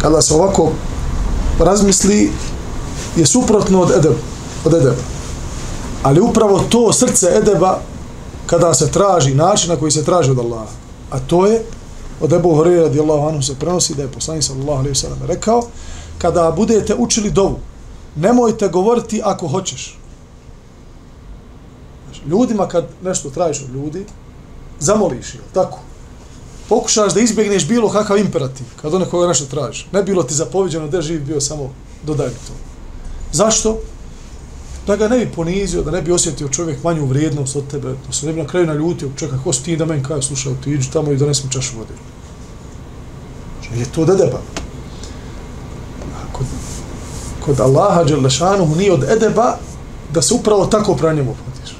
kada 0.00 0.22
se 0.22 0.34
ovako 0.34 0.72
razmisli 1.58 2.30
je 3.16 3.26
suprotno 3.26 3.80
od 3.80 3.90
edeba, 3.90 4.14
od 4.64 4.74
edeba. 4.74 5.02
Ali 6.02 6.20
upravo 6.20 6.58
to 6.58 6.92
srce 6.92 7.26
edeba 7.36 7.80
kada 8.46 8.74
se 8.74 8.90
traži, 8.90 9.34
način 9.34 9.70
na 9.70 9.76
koji 9.76 9.90
se 9.90 10.04
traži 10.04 10.30
od 10.30 10.38
Allaha, 10.38 10.74
a 11.10 11.18
to 11.20 11.46
je 11.46 11.62
od 12.20 12.32
Ebu 12.32 12.54
Horeira 12.54 12.82
radijallahu 12.82 13.28
anhu 13.28 13.42
se 13.42 13.54
prenosi 13.54 13.94
da 13.94 14.02
je 14.02 14.12
poslanik 14.12 14.44
sallallahu 14.44 14.78
alejhi 14.78 14.88
ve 14.88 14.94
sellem 14.94 15.18
rekao 15.26 15.62
kada 16.18 16.50
budete 16.50 16.94
učili 16.94 17.30
dovu 17.30 17.58
nemojte 18.16 18.68
govoriti 18.68 19.20
ako 19.24 19.48
hoćeš. 19.48 19.98
Znači, 22.04 22.20
ljudima 22.28 22.68
kad 22.68 22.86
nešto 23.02 23.30
tražiš 23.30 23.62
od 23.62 23.74
ljudi 23.74 24.04
zamoliš 24.78 25.34
ih 25.34 25.40
tako? 25.54 25.78
Pokušaš 26.68 27.14
da 27.14 27.20
izbjegneš 27.20 27.68
bilo 27.68 27.88
kakav 27.88 28.18
imperativ 28.18 28.66
kad 28.82 28.94
od 28.94 29.10
koga 29.10 29.26
nešto 29.26 29.46
tražiš. 29.46 29.86
Ne 29.92 30.02
bilo 30.02 30.22
ti 30.22 30.34
zapoviđeno 30.34 30.88
da 30.88 31.02
živi 31.02 31.20
bio 31.20 31.40
samo 31.40 31.70
dodaj 32.02 32.28
to. 32.28 32.52
Zašto? 33.32 33.78
Da 34.86 34.96
ga 34.96 35.08
ne 35.08 35.18
bi 35.18 35.32
ponizio, 35.32 35.82
da 35.82 35.90
ne 35.90 36.02
bi 36.02 36.12
osjetio 36.12 36.48
čovjek 36.48 36.84
manju 36.84 37.06
vrijednost 37.06 37.56
od 37.56 37.66
tebe, 37.70 37.94
da 38.06 38.12
se 38.12 38.26
ne 38.26 38.32
bi 38.32 38.42
na 38.42 38.46
kraju 38.46 38.66
naljutio, 38.66 39.08
čekaj, 39.16 39.38
ko 39.44 39.52
si 39.52 39.62
ti 39.62 39.76
da 39.76 39.84
meni 39.84 40.02
kaj, 40.04 40.22
slušaj, 40.22 40.52
ti 40.64 40.70
iđi 40.70 40.90
tamo 40.90 41.12
i 41.12 41.16
donesi 41.16 41.46
mi 41.46 41.52
čašu 41.52 41.78
vode. 41.78 41.94
Znači, 43.60 43.80
je 43.80 43.86
to 43.92 44.04
dedeba. 44.04 44.40
Kod, 46.32 46.46
kod 47.44 47.60
Allaha 47.60 48.04
Đelešanu 48.04 48.66
mu 48.66 48.76
nije 48.76 48.92
od 48.92 49.04
edeba 49.04 49.56
da 50.14 50.22
se 50.22 50.34
upravo 50.34 50.66
tako 50.66 50.94
pra 50.96 51.12
njemu 51.12 51.34
potiš. 51.44 51.76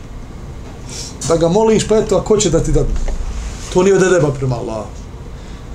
Da 1.28 1.36
ga 1.36 1.48
moliš, 1.48 1.88
pa 1.88 1.96
eto, 1.96 2.16
a 2.16 2.24
ko 2.24 2.36
će 2.36 2.50
da 2.50 2.60
ti 2.60 2.72
dadne? 2.72 2.94
To 3.72 3.82
nije 3.82 3.96
od 3.96 4.02
edeba 4.02 4.32
prema 4.32 4.56
Allaha. 4.56 4.86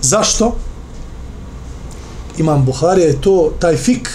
Zašto? 0.01 0.55
Imam 2.37 2.65
Buharija 2.65 3.07
je 3.07 3.21
to, 3.21 3.51
taj 3.59 3.77
fik, 3.77 4.09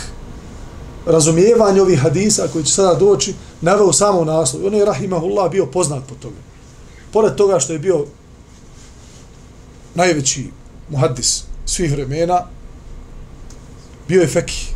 razumijevanje 1.07 1.83
ovih 1.83 2.01
hadisa 2.01 2.49
koji 2.53 2.65
će 2.65 2.73
sada 2.73 2.95
doći, 2.95 3.35
naveo 3.61 3.93
samo 3.93 4.25
naslov. 4.25 4.67
On 4.67 4.75
je, 4.75 4.85
rahimahullah, 4.85 5.51
bio 5.51 5.67
poznat 5.67 6.03
po 6.09 6.15
tome. 6.15 6.37
Pored 7.13 7.35
toga 7.35 7.61
što 7.61 7.73
je 7.73 7.79
bio 7.79 8.07
najveći 9.95 10.51
muhaddis 10.89 11.43
svih 11.67 11.93
vremena, 11.93 12.43
bio 14.09 14.21
je 14.21 14.29
feki. 14.29 14.67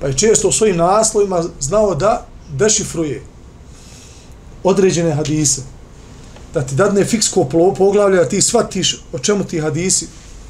Pa 0.00 0.06
je 0.06 0.18
često 0.18 0.48
u 0.48 0.52
svojim 0.52 0.76
naslovima 0.76 1.44
znao 1.60 1.94
da 1.94 2.26
dešifruje 2.52 3.22
određene 4.64 5.14
hadise. 5.14 5.62
Da 6.54 6.62
ti 6.62 6.74
dadne 6.74 7.04
fiksko 7.04 7.44
poglavlje, 7.78 8.16
da 8.16 8.28
ti 8.28 8.42
shvatiš 8.42 9.04
o 9.12 9.18
čemu 9.18 9.44
ti 9.44 9.60
hadisi 9.60 10.06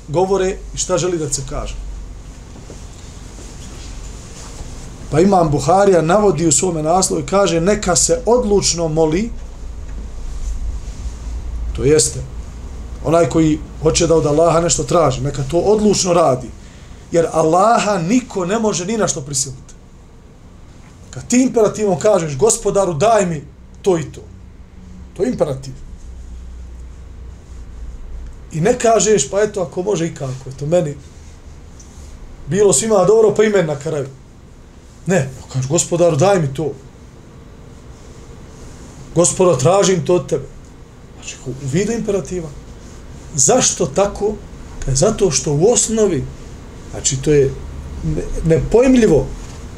govore 0.09 0.57
i 0.75 0.79
šta 0.79 0.99
želi 0.99 1.19
da 1.19 1.33
se 1.33 1.43
kaže. 1.49 1.75
Pa 5.11 5.21
imam 5.21 5.51
Buharija 5.51 6.03
navodi 6.03 6.47
u 6.47 6.53
svome 6.53 6.83
naslovu 6.83 7.23
i 7.23 7.27
kaže 7.27 7.61
neka 7.61 7.97
se 7.97 8.23
odlučno 8.27 8.89
moli 8.89 9.31
to 11.77 11.85
jeste 11.85 12.21
onaj 13.05 13.29
koji 13.29 13.59
hoće 13.83 14.07
da 14.07 14.15
od 14.15 14.27
Allaha 14.27 14.61
nešto 14.61 14.85
traži 14.85 15.21
neka 15.21 15.43
to 15.51 15.59
odlučno 15.59 16.13
radi 16.13 16.49
jer 17.13 17.27
Allaha 17.33 17.99
niko 17.99 18.45
ne 18.45 18.59
može 18.59 18.87
ni 18.87 18.97
na 18.97 19.09
što 19.09 19.21
prisiliti. 19.21 19.75
Kad 21.11 21.27
ti 21.29 21.43
imperativom 21.43 21.99
kažeš 21.99 22.37
gospodaru 22.37 22.95
daj 22.95 23.27
mi 23.27 23.45
to 23.83 23.99
i 23.99 24.03
to 24.13 24.21
to 25.17 25.25
je 25.25 25.31
imperativ. 25.31 25.75
I 28.53 28.61
ne 28.61 28.79
kažeš 28.79 29.31
pa 29.31 29.43
eto 29.43 29.63
ako 29.63 29.83
može 29.83 30.07
i 30.07 30.15
kako 30.15 30.51
eto 30.57 30.67
meni 30.67 30.95
bilo 32.47 32.73
svima 32.73 33.05
dobro 33.05 33.35
pa 33.35 33.45
imen 33.45 33.67
na 33.67 33.79
kraju. 33.79 34.09
Ne, 35.07 35.29
pa 35.41 35.53
kaže, 35.53 35.69
gospodaru, 35.69 36.17
daj 36.17 36.41
mi 36.41 36.55
to. 36.55 36.73
Gospoda, 39.15 39.59
tražim 39.59 40.05
to 40.07 40.15
od 40.15 40.29
tebe. 40.29 40.47
Znači, 41.15 41.37
u 41.47 41.53
vidu 41.73 41.93
imperativa. 41.93 42.49
Zašto 43.35 43.87
tako? 43.87 44.35
Kaže, 44.85 44.97
zato 44.97 45.31
što 45.31 45.53
u 45.53 45.73
osnovi, 45.73 46.25
znači, 46.91 47.23
to 47.23 47.33
je 47.33 47.55
nepojmljivo 48.45 49.27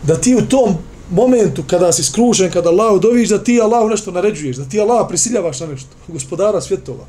da 0.03 0.21
ti 0.21 0.35
u 0.35 0.47
tom 0.49 0.77
momentu 1.11 1.65
kada 1.67 1.93
si 1.93 2.05
skružen, 2.05 2.51
kada 2.51 2.69
Allah 2.69 3.01
doviš, 3.01 3.29
da 3.29 3.45
ti 3.45 3.61
Allah 3.61 3.91
nešto 3.91 4.11
naređuješ, 4.11 4.57
da 4.57 4.65
ti 4.65 4.81
Allah 4.81 5.07
prisiljavaš 5.09 5.61
na 5.61 5.67
nešto. 5.67 5.89
Gospodara 6.09 6.61
svjetova. 6.61 7.05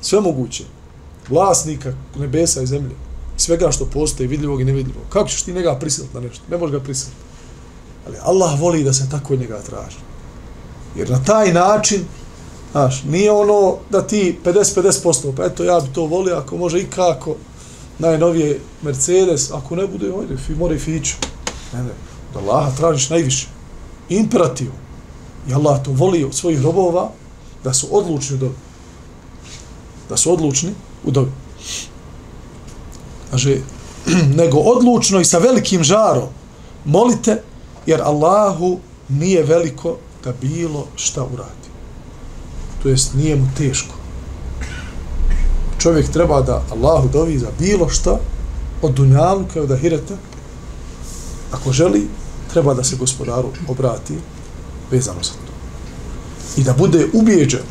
Sve 0.00 0.20
moguće. 0.20 0.64
Vlasnika 1.28 1.92
nebesa 2.18 2.62
i 2.62 2.66
zemlje 2.66 3.09
svega 3.40 3.70
što 3.72 3.86
postoji, 3.86 4.28
vidljivog 4.28 4.60
i 4.60 4.64
nevidljivog. 4.64 5.02
Kako 5.08 5.28
ćeš 5.28 5.42
ti 5.42 5.52
njega 5.52 5.74
prisiliti 5.74 6.14
na 6.14 6.20
nešto? 6.20 6.44
Ne 6.50 6.56
možeš 6.56 6.72
ga 6.72 6.80
prisiliti. 6.80 7.16
Ali 8.06 8.16
Allah 8.22 8.60
voli 8.60 8.84
da 8.84 8.92
se 8.92 9.10
tako 9.10 9.36
njega 9.36 9.62
traži. 9.62 9.96
Jer 10.96 11.10
na 11.10 11.24
taj 11.24 11.52
način, 11.52 12.04
znaš, 12.72 13.02
nije 13.02 13.32
ono 13.32 13.76
da 13.90 14.06
ti 14.06 14.38
50-50%, 14.44 15.34
pa 15.36 15.44
eto 15.44 15.64
ja 15.64 15.80
bi 15.80 15.92
to 15.92 16.06
volio, 16.06 16.36
ako 16.36 16.56
može 16.56 16.80
i 16.80 16.90
kako, 16.90 17.36
najnovije 17.98 18.60
Mercedes, 18.82 19.50
ako 19.50 19.76
ne 19.76 19.86
bude, 19.86 20.12
ojde, 20.12 20.36
fi, 20.36 20.54
mora 20.54 20.74
i 20.74 20.78
fiću. 20.78 21.14
Ne, 21.72 21.82
ne, 21.82 21.90
da 22.34 22.40
Allah 22.40 22.76
tražiš 22.76 23.10
najviše. 23.10 23.48
Imperativ. 24.08 24.70
I 25.48 25.54
Allah 25.54 25.82
to 25.84 25.92
voli 25.92 26.24
od 26.24 26.34
svojih 26.34 26.62
robova 26.62 27.10
da 27.64 27.72
su 27.72 27.86
odlučni 27.90 28.36
u 28.36 28.38
dobi. 28.38 28.54
Da 30.08 30.16
su 30.16 30.32
odlučni 30.32 30.70
u 31.04 31.10
dobi 31.10 31.30
kaže, 33.30 33.56
nego 34.40 34.58
odlučno 34.58 35.20
i 35.20 35.24
sa 35.24 35.38
velikim 35.38 35.84
žarom 35.84 36.28
molite, 36.84 37.42
jer 37.86 38.02
Allahu 38.02 38.78
nije 39.08 39.42
veliko 39.42 39.96
da 40.24 40.32
bilo 40.40 40.86
šta 40.96 41.24
uradi. 41.24 41.70
To 42.82 42.88
jest, 42.88 43.14
nije 43.14 43.36
mu 43.36 43.48
teško. 43.56 43.94
Čovjek 45.78 46.10
treba 46.12 46.40
da 46.40 46.62
Allahu 46.70 47.08
dovi 47.08 47.38
za 47.38 47.48
bilo 47.58 47.88
šta 47.88 48.18
od 48.82 48.92
dunjalu 48.92 49.44
kao 49.54 49.66
da. 49.66 49.76
Ako 51.52 51.72
želi, 51.72 52.08
treba 52.52 52.74
da 52.74 52.84
se 52.84 52.96
gospodaru 52.96 53.48
obrati 53.68 54.14
vezano 54.90 55.22
za 55.22 55.32
to. 55.32 55.52
I 56.60 56.64
da 56.64 56.72
bude 56.72 57.06
ubijeđen 57.12 57.66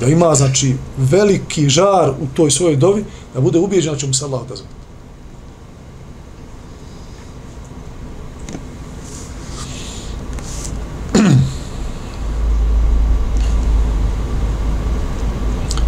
da 0.00 0.06
ima, 0.06 0.34
znači, 0.34 0.76
veliki 0.96 1.68
žar 1.68 2.10
u 2.10 2.26
toj 2.34 2.50
svojoj 2.50 2.76
dovi, 2.76 3.04
da 3.34 3.40
bude 3.40 3.58
ubijeđen 3.58 3.92
da 3.92 3.98
će 3.98 4.06
mu 4.06 4.14
se 4.14 4.24
Allah 4.24 4.40
odazvati. 4.40 4.74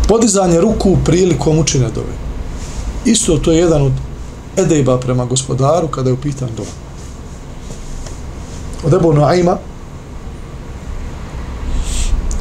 Podizanje 0.09 0.61
ruku 0.61 0.97
prilikom 1.05 1.59
učine 1.59 1.91
dove. 1.95 2.15
Isto 3.05 3.39
to 3.39 3.53
je 3.53 3.59
jedan 3.59 3.83
od 3.83 3.93
edejba 4.57 4.99
prema 4.99 5.25
gospodaru 5.25 5.89
kada 5.89 6.11
je 6.11 6.15
upitan 6.15 6.49
dova. 6.57 6.69
Od 8.85 8.95
Ebu 8.95 9.13
Noaima 9.13 9.59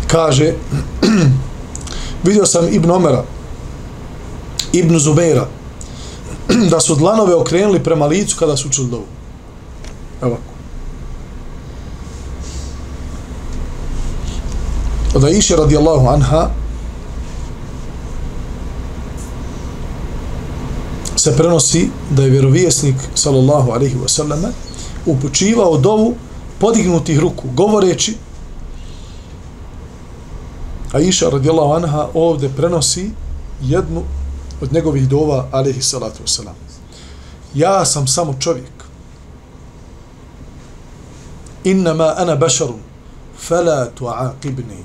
kaže 0.08 0.54
vidio 2.26 2.46
sam 2.46 2.68
Ibn 2.72 2.92
Omera 2.92 3.24
Ibn 4.74 5.00
Zubeira 5.00 5.48
da 6.72 6.80
su 6.80 6.96
dlanove 6.96 7.36
okrenuli 7.36 7.84
prema 7.84 8.06
licu 8.06 8.38
kada 8.40 8.58
su 8.58 8.68
učili 8.68 8.88
dovu. 8.88 9.06
Evo. 10.22 10.38
Od 15.16 15.24
Aisha 15.24 15.56
radijallahu 15.56 16.08
anha 16.08 16.50
se 21.16 21.38
prenosi 21.38 21.90
da 22.10 22.24
je 22.24 22.30
vjerovjesnik 22.30 22.96
sallallahu 23.16 23.72
alaihi 23.72 23.96
wa 23.96 24.08
sallam 24.08 24.42
upućivao 25.06 25.78
dovu 25.78 26.16
podignutih 26.60 27.20
ruku 27.20 27.48
govoreći 27.54 28.16
Aisha 30.92 31.30
radijallahu 31.30 31.74
anha 31.74 32.08
ovde 32.14 32.50
prenosi 32.50 33.12
jednu 33.62 34.04
od 34.61 34.73
njegovih 34.73 35.09
dova, 35.09 35.49
alihi 35.53 35.83
salatu 35.83 36.23
wasalam. 36.23 36.55
Ja 37.55 37.85
sam 37.85 38.07
samo 38.07 38.35
čovjek. 38.41 38.73
Innama 41.65 42.15
ana 42.17 42.37
bašarun, 42.37 42.81
fela 43.39 43.89
tu'aqibni. 43.99 44.85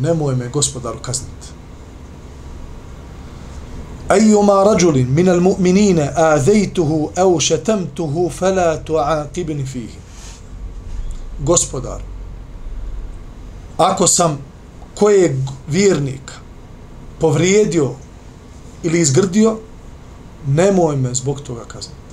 Nemoj 0.00 0.36
me 0.36 0.48
gospodaru 0.48 0.98
kazniti. 0.98 1.52
أيما 4.12 4.62
رجل 4.62 5.04
من 5.04 5.28
المؤمنين 5.28 5.98
آذيته 5.98 7.10
أو 7.18 7.38
شتمته 7.38 8.28
فلا 8.28 8.76
تعاقبني 8.76 9.64
فيه 9.64 9.88
gospodar 11.44 12.00
ako 13.78 14.06
sam 14.06 14.38
kojeg 14.94 15.36
vjernika 15.68 16.34
povrijedio 17.18 17.90
ili 18.87 18.99
izgrdio 18.99 19.57
nemoj 20.47 20.95
me 20.95 21.13
zbog 21.13 21.41
toga 21.41 21.65
kazniti 21.65 22.07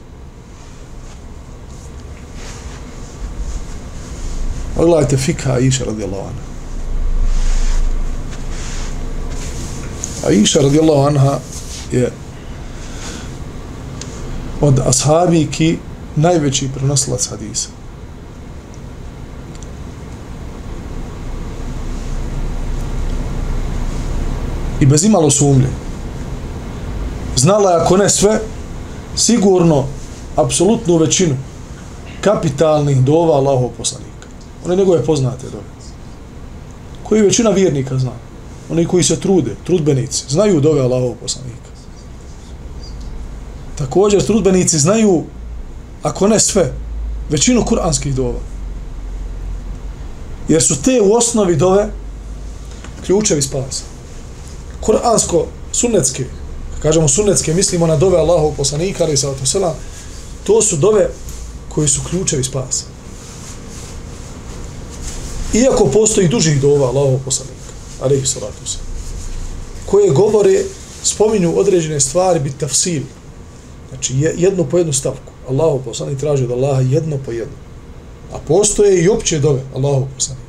Pogledajte 4.77 5.17
fika 5.17 5.53
Aisha 5.53 5.85
radijallahu 5.85 6.29
anha. 6.29 6.43
Aisha 10.27 10.61
radijallahu 10.61 11.07
anha 11.07 11.39
je 11.93 12.13
od 14.61 14.81
ashabiki 14.87 15.79
najveći 16.17 16.69
prenosilac 16.75 17.29
hadisa. 17.31 17.69
I 24.81 24.87
bez 24.87 25.05
imalo 25.05 25.31
sumlje. 25.31 25.84
Znala 27.45 27.71
je, 27.71 27.77
ako 27.77 27.97
ne 27.97 28.11
sve, 28.11 28.41
sigurno, 29.17 29.85
apsolutnu 30.37 30.97
većinu 30.97 31.37
kapitalnih 32.21 33.01
dova 33.05 33.37
Allahov 33.37 33.69
poslanika. 33.79 34.29
One 34.65 34.77
njegove 34.77 35.05
poznate 35.05 35.47
dove. 35.53 35.65
Koji 37.03 37.23
većina 37.23 37.51
vjernika 37.51 37.99
zna. 37.99 38.13
Oni 38.71 38.87
koji 38.87 39.05
se 39.05 39.21
trude, 39.21 39.57
trudbenici, 39.65 40.25
znaju 40.29 40.61
dove 40.61 40.81
Allahov 40.81 41.15
poslanika. 41.21 41.71
Također, 43.79 44.23
trudbenici 44.23 44.79
znaju, 44.79 45.25
ako 46.03 46.29
ne 46.29 46.41
sve, 46.41 46.73
većinu 47.31 47.65
kuranskih 47.65 48.15
dova. 48.15 48.41
Jer 50.49 50.63
su 50.63 50.83
te 50.83 51.01
u 51.03 51.13
osnovi 51.13 51.57
dove 51.57 51.89
ključevi 53.07 53.43
spasa. 53.43 53.85
Kuransko, 54.81 55.47
sunnetske, 55.73 56.25
kažemo 56.85 57.09
sunnetske, 57.09 57.55
mislimo 57.55 57.87
na 57.87 57.97
dove 57.97 58.19
Allahov 58.21 58.53
poslanika, 58.57 59.05
ali 59.05 59.17
sa 59.17 59.33
selam, 59.45 59.75
to 60.45 60.63
su 60.63 60.77
dove 60.77 61.09
koji 61.69 61.89
su 61.89 62.01
ključevi 62.11 62.45
spasa. 62.45 62.85
Iako 65.55 65.87
postoji 65.93 66.29
dužih 66.29 66.61
dova 66.61 66.89
Allahov 66.89 67.19
poslanika, 67.25 67.73
ali 68.01 68.27
salatu 68.27 68.67
selam, 68.67 68.87
koje 69.87 70.11
govore, 70.11 70.65
spominju 71.03 71.59
određene 71.59 72.01
stvari, 72.01 72.41
bit 72.41 72.59
tafsil, 72.59 73.03
Znači, 73.95 74.15
jednu 74.37 74.65
po 74.71 74.79
jednu 74.79 74.93
stavku. 74.93 75.33
Allahu 75.49 75.83
poslanik 75.85 76.19
traži 76.19 76.45
od 76.45 76.51
Allaha 76.51 76.81
jedno 76.81 77.19
po 77.25 77.33
jedno. 77.33 77.55
A 78.33 78.39
postoje 78.49 79.03
i 79.03 79.09
opće 79.09 79.39
dove 79.39 79.61
Allahu 79.75 80.07
poslanika. 80.15 80.45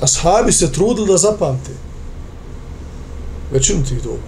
Ashabi 0.00 0.52
se 0.52 0.72
trudili 0.72 1.06
da 1.08 1.16
zapamte 1.16 1.70
većinu 3.54 3.84
tih 3.84 4.02
doba. 4.02 4.22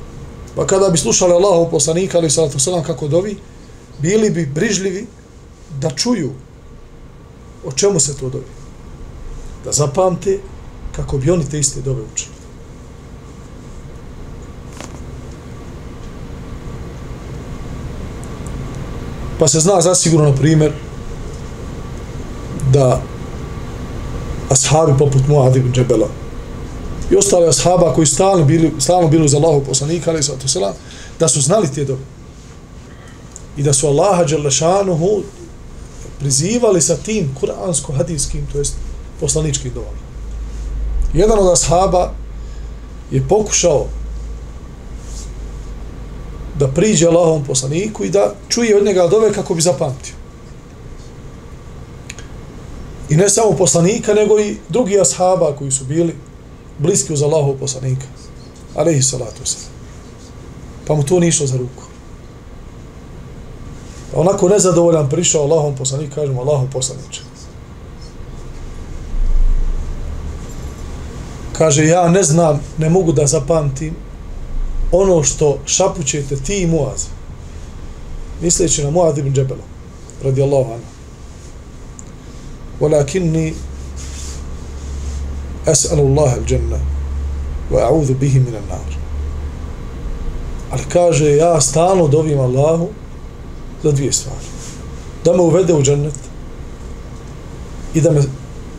Pa 0.56 0.66
kada 0.66 0.88
bi 0.88 0.98
slušali 0.98 1.32
Allahu 1.32 1.70
poslanika, 1.70 2.18
ali 2.18 2.30
salatu 2.30 2.58
selam 2.58 2.84
kako 2.84 3.08
dovi, 3.08 3.36
bili 3.98 4.30
bi 4.30 4.46
brižljivi 4.46 5.06
da 5.80 5.90
čuju 5.90 6.32
o 7.66 7.72
čemu 7.72 8.00
se 8.00 8.16
to 8.16 8.30
dovi. 8.30 8.44
Da 9.64 9.72
zapamte 9.72 10.38
kako 10.96 11.18
bi 11.18 11.30
oni 11.30 11.44
te 11.50 11.58
iste 11.58 11.80
dove 11.80 12.02
učili. 12.14 12.36
Pa 19.38 19.48
se 19.48 19.60
zna 19.60 19.80
zasigurno, 19.80 20.30
na 20.30 20.36
primjer, 20.36 20.72
da 22.72 23.02
ashabi 24.50 24.92
poput 24.98 25.28
Muad 25.28 25.56
ibn 25.56 25.72
Džebela 25.72 26.25
i 27.10 27.16
ostali 27.16 27.48
ashaba 27.48 27.92
koji 27.94 28.06
stalno 28.06 28.44
bili, 28.44 28.72
stalno 28.78 29.08
bili 29.08 29.24
uz 29.24 29.34
Allahu 29.34 29.64
poslanika, 29.64 30.10
ali 30.10 30.22
sallatu 30.22 30.48
selam, 30.48 30.74
da 31.18 31.28
su 31.28 31.40
znali 31.40 31.68
te 31.74 31.84
dobe. 31.84 32.02
I 33.56 33.62
da 33.62 33.72
su 33.72 33.86
Allaha 33.86 34.24
Đelešanuhu 34.24 35.22
prizivali 36.18 36.82
sa 36.82 36.96
tim 36.96 37.34
kuransko-hadijskim, 37.40 38.52
to 38.52 38.58
jest 38.58 38.74
poslaničkim 39.20 39.72
dobama. 39.74 39.98
Jedan 41.14 41.38
od 41.38 41.52
ashaba 41.52 42.12
je 43.10 43.28
pokušao 43.28 43.86
da 46.58 46.68
priđe 46.68 47.06
Allahom 47.06 47.44
poslaniku 47.44 48.04
i 48.04 48.10
da 48.10 48.34
čuje 48.48 48.76
od 48.76 48.84
njega 48.84 49.06
dove 49.06 49.32
kako 49.32 49.54
bi 49.54 49.62
zapamtio. 49.62 50.14
I 53.08 53.16
ne 53.16 53.28
samo 53.28 53.52
poslanika, 53.52 54.14
nego 54.14 54.40
i 54.40 54.56
drugi 54.68 55.00
ashaba 55.00 55.56
koji 55.58 55.70
su 55.70 55.84
bili 55.84 56.14
bliski 56.78 57.12
uz 57.12 57.22
Allahov 57.22 57.54
poslanika. 57.60 58.06
alaihi 58.76 59.02
salatu 59.02 59.46
se. 59.46 59.56
Pa 60.86 60.94
mu 60.94 61.02
to 61.02 61.20
nišlo 61.20 61.46
za 61.46 61.56
ruku. 61.56 61.82
Pa 64.12 64.20
onako 64.20 64.48
nezadovoljan 64.48 65.08
prišao 65.08 65.42
Allahom 65.42 65.76
poslanik, 65.76 66.14
kažemo 66.14 66.40
Allahom 66.40 66.70
poslaniče. 66.70 67.20
Kaže, 71.52 71.86
ja 71.86 72.08
ne 72.08 72.22
znam, 72.22 72.60
ne 72.78 72.90
mogu 72.90 73.12
da 73.12 73.26
zapamtim 73.26 73.94
ono 74.92 75.22
što 75.22 75.58
šapućete 75.66 76.36
ti 76.36 76.62
i 76.62 76.66
Muaz, 76.66 77.06
misleći 78.42 78.84
na 78.84 78.90
Muaz 78.90 79.18
ibn 79.18 79.32
Džebela, 79.32 79.64
radijallahu 80.24 80.72
anhu. 80.72 80.86
Walakinni 82.80 83.52
as'alu 85.66 86.02
Allah 86.02 86.32
al-jannah 86.32 86.80
wa 87.70 87.80
a'udhu 87.88 88.14
bihi 88.14 88.40
minan 88.40 88.62
nar. 88.68 88.96
Ali 90.70 90.82
kaže, 90.88 91.36
ja 91.36 91.60
stalno 91.60 92.08
dovim 92.08 92.40
Allahu 92.40 92.88
za 93.82 93.92
dvije 93.92 94.12
stvari. 94.12 94.46
Da 95.24 95.32
me 95.32 95.42
uvede 95.42 95.74
u 95.74 95.82
džennet 95.82 96.14
i 97.94 98.00
da 98.00 98.10
me 98.10 98.22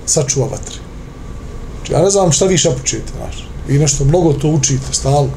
sačuva 0.05 0.47
vatre. 0.47 0.75
Znači, 1.77 1.93
ja 1.93 2.01
ne 2.01 2.09
znam 2.09 2.31
šta 2.31 2.45
vi 2.45 2.57
šapućete, 2.57 3.11
znaš. 3.17 3.47
Vi 3.67 3.79
nešto 3.79 4.05
mnogo 4.05 4.33
to 4.33 4.47
učite, 4.47 4.85
stalno 4.91 5.29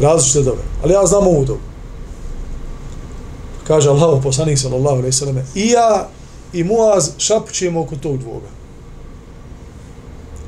različite 0.00 0.42
dove. 0.42 0.62
Ali 0.82 0.92
ja 0.92 1.06
znam 1.06 1.26
ovu 1.26 1.44
dobu. 1.44 1.60
Kaže 3.66 3.90
Allah, 3.90 4.22
poslanik 4.22 4.58
sallallahu 4.58 4.96
alaihi 4.96 5.12
sallam, 5.12 5.38
i 5.54 5.68
ja 5.68 6.08
i 6.52 6.64
Muaz 6.64 7.10
šapućemo 7.18 7.80
oko 7.80 7.96
tog 7.96 8.18
dvoga. 8.18 8.61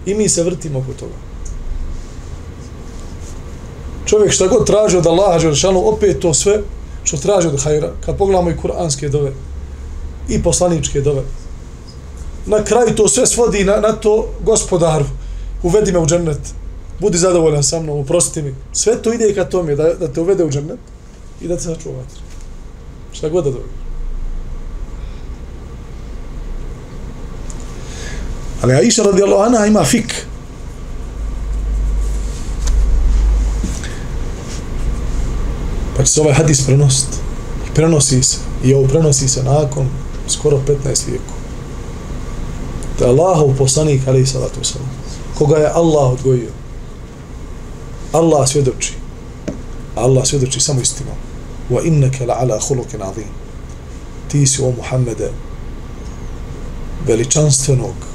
I 0.06 0.14
mi 0.14 0.28
se 0.28 0.42
vrtimo 0.42 0.78
oko 0.78 0.92
toga. 0.92 1.14
Čovjek 4.06 4.32
šta 4.32 4.46
god 4.46 4.66
traži 4.66 4.96
od 4.96 5.06
Allaha, 5.06 5.38
Đeršanu, 5.38 5.88
opet 5.88 6.20
to 6.20 6.34
sve 6.34 6.60
što 7.04 7.16
traži 7.16 7.48
od 7.48 7.60
hajra, 7.60 7.92
kad 8.00 8.16
pogledamo 8.16 8.50
i 8.50 8.56
kuranske 8.56 9.08
dove, 9.08 9.32
i 10.28 10.42
poslaničke 10.42 11.00
dove, 11.00 11.22
na 12.46 12.64
kraju 12.64 12.94
to 12.96 13.08
sve 13.08 13.26
svodi 13.26 13.64
na, 13.64 13.76
na 13.76 13.92
to 13.92 14.28
gospodaru, 14.44 15.04
uvedi 15.62 15.92
me 15.92 15.98
u 15.98 16.06
džennet, 16.06 16.40
budi 17.00 17.18
zadovoljan 17.18 17.62
sa 17.62 17.80
mnom, 17.80 17.98
uprosti 17.98 18.42
mi. 18.42 18.54
Sve 18.72 19.02
to 19.02 19.12
ide 19.12 19.34
ka 19.34 19.44
tome, 19.44 19.74
da, 19.74 19.94
da 19.94 20.08
te 20.08 20.20
uvede 20.20 20.44
u 20.44 20.50
džennet 20.50 20.78
i 21.40 21.48
da 21.48 21.56
te 21.56 21.62
sačuva 21.62 21.96
vatru. 21.96 22.20
Šta 23.12 23.28
god 23.28 23.44
da 23.44 23.50
dobi. 23.50 23.83
Ali 28.64 28.74
Aisha 28.74 29.02
radijallahu 29.02 29.42
anha 29.42 29.66
ima 29.66 29.84
fik. 29.84 30.26
Pa 35.96 36.04
će 36.04 36.12
se 36.12 36.20
ovaj 36.20 36.34
hadis 36.34 36.66
prenost. 36.66 37.06
I 37.70 37.74
prenosi 37.74 38.22
se. 38.22 38.38
I 38.64 38.74
ovo 38.74 38.88
prenosi 38.88 39.28
se 39.28 39.42
nakon 39.42 39.88
skoro 40.28 40.60
15 40.84 41.06
vijeku. 41.06 41.34
Da 42.98 43.04
je 43.04 43.10
Allahov 43.10 43.56
poslanik, 43.58 44.02
ali 44.06 44.20
i 44.20 44.26
salatu 44.26 44.60
wasalam, 44.60 44.88
koga 45.38 45.56
je 45.56 45.70
Allah 45.74 46.12
odgojio, 46.12 46.50
Allah 48.12 48.48
svjedoči. 48.48 48.92
Allah 49.94 50.26
svjedoči 50.26 50.60
samo 50.60 50.80
istinom. 50.80 51.16
Wa 51.70 51.86
innaka 51.86 52.24
la'ala 52.24 52.60
khuluqin 52.68 53.02
azim. 53.02 53.28
Ti 54.28 54.46
si 54.46 54.62
o 54.62 54.72
Muhammede 54.76 55.30
veličanstvenog 57.06 58.13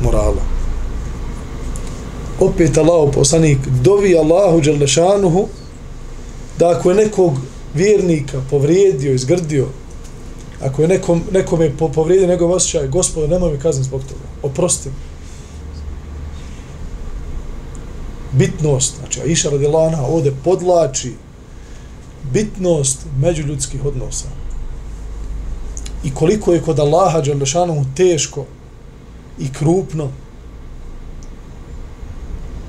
morala. 0.00 0.42
Opet 2.40 2.78
Allah 2.78 3.10
poslanik 3.14 3.58
dovi 3.82 4.16
Allahu 4.18 4.60
dželle 4.60 4.86
da 6.58 6.70
ako 6.70 6.90
je 6.90 6.96
nekog 6.96 7.32
vjernika 7.74 8.42
povrijedio, 8.50 9.14
izgrdio, 9.14 9.66
ako 10.62 10.82
je 10.82 10.88
nekom, 10.88 11.22
nekome 11.32 11.70
po- 11.78 11.88
povrijedio 11.88 12.28
njegov 12.28 12.50
osjećaj, 12.52 12.88
gospodo, 12.88 13.26
nemoj 13.26 13.52
mi 13.52 13.58
kazniti 13.58 13.88
zbog 13.88 14.00
toga. 14.00 14.26
Oprosti 14.42 14.88
mi. 14.88 14.94
Bitnost, 18.32 18.96
znači, 18.98 19.20
Aisha 19.20 19.48
Radilana 19.48 19.86
anha 19.86 20.02
ovde 20.02 20.32
podlači 20.44 21.12
bitnost 22.32 22.98
međuljudskih 23.20 23.84
odnosa. 23.84 24.26
I 26.04 26.14
koliko 26.14 26.52
je 26.52 26.62
kod 26.62 26.78
Allaha 26.78 27.20
Đalešanomu 27.20 27.84
teško 27.96 28.44
i 29.38 29.52
krupno 29.52 30.08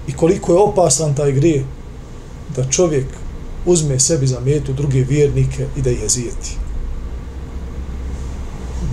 i 0.08 0.13
koliko 0.13 0.52
je 0.52 0.60
opasan 0.60 1.15
taj 1.15 1.32
grije 1.32 1.65
da 2.56 2.69
čovjek 2.69 3.06
uzme 3.65 4.00
sebi 4.00 4.28
za 4.28 4.39
metu 4.39 4.74
druge 4.74 5.04
vjernike 5.04 5.67
i 5.78 5.82
da 5.82 5.89
je 5.89 6.10
zijeti. 6.10 6.58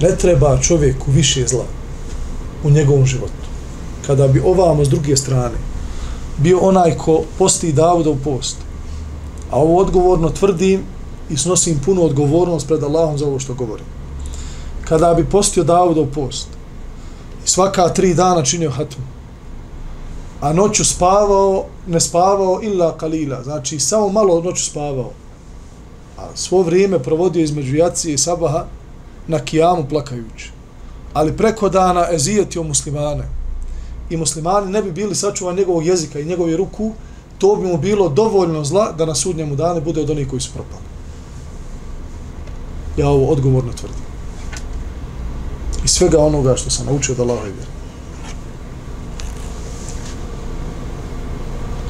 Ne 0.03 0.17
treba 0.17 0.61
čovjeku 0.61 1.11
više 1.11 1.47
zla 1.47 1.65
u 2.65 2.71
njegovom 2.71 3.07
životu. 3.07 3.33
Kada 4.07 4.29
bi 4.29 4.41
ovamo 4.41 4.85
s 4.85 4.89
druge 4.89 5.17
strane 5.17 5.57
bio 6.39 6.59
onaj 6.59 6.97
ko 6.97 7.23
posti 7.39 7.73
Davuda 7.73 8.11
u 8.11 8.17
post, 8.17 8.57
a 9.51 9.57
ovo 9.57 9.81
odgovorno 9.81 10.31
tvrdim 10.31 10.81
i 11.31 11.37
snosim 11.37 11.81
punu 11.85 12.05
odgovornost 12.05 12.67
pred 12.67 12.83
Allahom 12.83 13.19
za 13.19 13.27
ovo 13.27 13.39
što 13.39 13.55
govorim. 13.55 13.87
Kada 14.85 15.15
bi 15.15 15.25
postio 15.25 15.65
Davuda 15.65 16.01
u 16.01 16.07
post 16.07 16.58
svaka 17.49 17.89
tri 17.89 18.15
dana 18.15 18.43
činio 18.43 18.71
hatmu, 18.71 19.05
a 20.41 20.53
noću 20.53 20.85
spavao, 20.85 21.65
ne 21.87 22.01
spavao 22.01 22.61
illa 22.63 22.97
kalila, 22.99 23.43
znači 23.43 23.81
samo 23.81 24.09
malo 24.09 24.43
noću 24.43 24.65
spavao, 24.65 25.11
a 26.19 26.27
svo 26.35 26.63
vrijeme 26.63 26.99
provodio 26.99 27.43
između 27.43 27.77
jacije 27.77 28.15
i 28.15 28.19
sabaha 28.19 28.65
na 29.27 29.39
kijamu 29.39 29.85
plakajući. 29.89 30.51
Ali 31.13 31.37
preko 31.37 31.69
dana 31.69 32.07
ezijetio 32.13 32.63
muslimane 32.63 33.29
i 34.11 34.17
muslimani 34.17 34.73
ne 34.73 34.83
bi 34.83 34.93
bili 34.93 35.15
sačuvani 35.15 35.59
njegovog 35.59 35.87
jezika 35.87 36.21
i 36.21 36.25
njegove 36.25 36.57
ruku, 36.57 36.93
to 37.39 37.57
bi 37.57 37.67
mu 37.67 37.77
bilo 37.77 38.09
dovoljno 38.09 38.65
zla 38.65 38.93
da 38.93 39.07
na 39.07 39.15
sudnjemu 39.15 39.57
dane 39.57 39.81
bude 39.81 40.01
od 40.01 40.11
onih 40.11 40.29
koji 40.29 40.41
su 40.41 40.51
propali. 40.53 40.85
Ja 42.97 43.09
ovo 43.09 43.33
odgovorno 43.33 43.73
tvrdim. 43.73 44.08
I 45.89 45.91
svega 45.91 46.19
onoga 46.19 46.57
što 46.57 46.71
sam 46.71 46.87
naučio 46.87 47.15
da 47.15 47.23
Allaha 47.23 47.49
i 47.49 47.53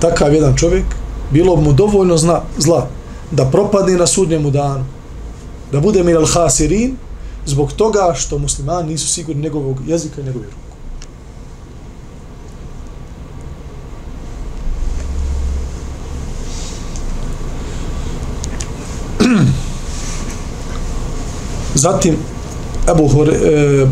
takav 0.00 0.34
jedan 0.34 0.56
čovjek, 0.56 0.84
bilo 1.30 1.56
bi 1.56 1.62
mu 1.62 1.72
dovoljno 1.72 2.16
zna, 2.16 2.40
zla 2.58 2.86
da 3.30 3.44
propadne 3.44 3.96
na 3.96 4.06
sudnjemu 4.06 4.50
danu, 4.50 4.84
da 5.72 5.80
bude 5.80 6.04
mir 6.04 6.16
al-hasirin, 6.16 6.94
zbog 7.46 7.72
toga 7.72 8.14
što 8.14 8.38
muslimani 8.38 8.88
nisu 8.88 9.08
sigurni 9.08 9.42
njegovog 9.42 9.76
jezika 9.86 10.20
i 10.20 10.24
njegove 10.24 10.46
ruku. 10.46 10.58
Zatim, 21.84 22.16
Ebu 22.90 23.08
Hure, 23.08 23.32
e, 23.32 23.82
eh, 23.82 23.86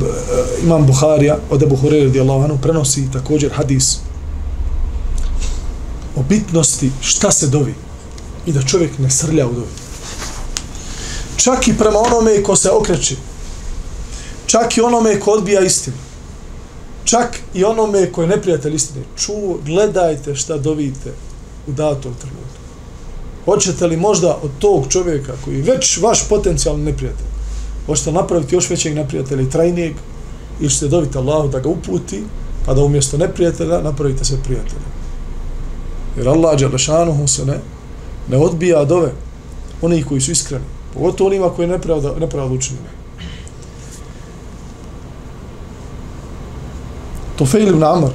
imam 0.64 0.86
Buharija 0.86 1.38
od 1.50 1.62
Ebu 1.62 1.76
Hore 1.76 2.04
radijallahu 2.04 2.44
anhu 2.44 2.58
prenosi 2.62 3.12
također 3.12 3.52
hadis 3.52 3.98
o 6.16 6.22
bitnosti 6.22 6.90
šta 7.00 7.30
se 7.30 7.46
dovi 7.46 7.74
i 8.46 8.52
da 8.52 8.62
čovjek 8.62 8.98
ne 8.98 9.10
srlja 9.10 9.46
u 9.46 9.52
dovi. 9.52 9.74
Čak 11.36 11.68
i 11.68 11.78
prema 11.78 11.98
onome 11.98 12.42
ko 12.42 12.56
se 12.56 12.70
okreće, 12.70 13.16
čak 14.46 14.76
i 14.76 14.80
onome 14.80 15.20
ko 15.20 15.30
odbija 15.30 15.60
istinu, 15.60 15.96
čak 17.04 17.38
i 17.54 17.64
onome 17.64 18.12
ko 18.12 18.22
je 18.22 18.28
neprijatelj 18.28 18.74
istine, 18.74 19.04
Ču, 19.16 19.32
gledajte 19.66 20.34
šta 20.34 20.58
dovite 20.58 21.12
u 21.66 21.72
datom 21.72 22.14
trenutku. 22.14 22.60
Hoćete 23.44 23.86
li 23.86 23.96
možda 23.96 24.38
od 24.42 24.50
tog 24.58 24.86
čovjeka 24.88 25.32
koji 25.44 25.56
je 25.56 25.62
već 25.62 25.98
vaš 25.98 26.28
potencijalni 26.28 26.84
neprijatelj, 26.84 27.35
hoćete 27.86 28.12
napraviti 28.12 28.54
još 28.54 28.70
većeg 28.70 28.94
neprijatelja 28.94 29.42
i 29.42 29.50
trajnijeg, 29.50 29.94
ili 30.60 30.70
ćete 30.70 30.88
dobiti 30.88 31.18
Allahu 31.18 31.48
da 31.48 31.60
ga 31.60 31.68
uputi, 31.68 32.24
pa 32.66 32.74
da 32.74 32.82
umjesto 32.82 33.16
neprijatelja 33.16 33.80
napravite 33.82 34.24
se 34.24 34.42
prijatelja. 34.44 34.86
Jer 36.16 36.28
Allah 36.28 36.60
Đalešanuhu 36.60 37.26
se 37.26 37.44
ne, 37.44 37.58
ne 38.28 38.36
odbija 38.36 38.84
dove 38.84 39.12
onih 39.82 40.06
koji 40.06 40.20
su 40.20 40.32
iskreni. 40.32 40.64
Pogotovo 40.94 41.30
onima 41.30 41.50
koji 41.50 41.68
nepravda, 41.68 42.14
nepravda 42.20 42.54
učinili. 42.54 42.96
Tufejl 47.36 47.68
ibn 47.68 47.84
Amr 47.84 48.10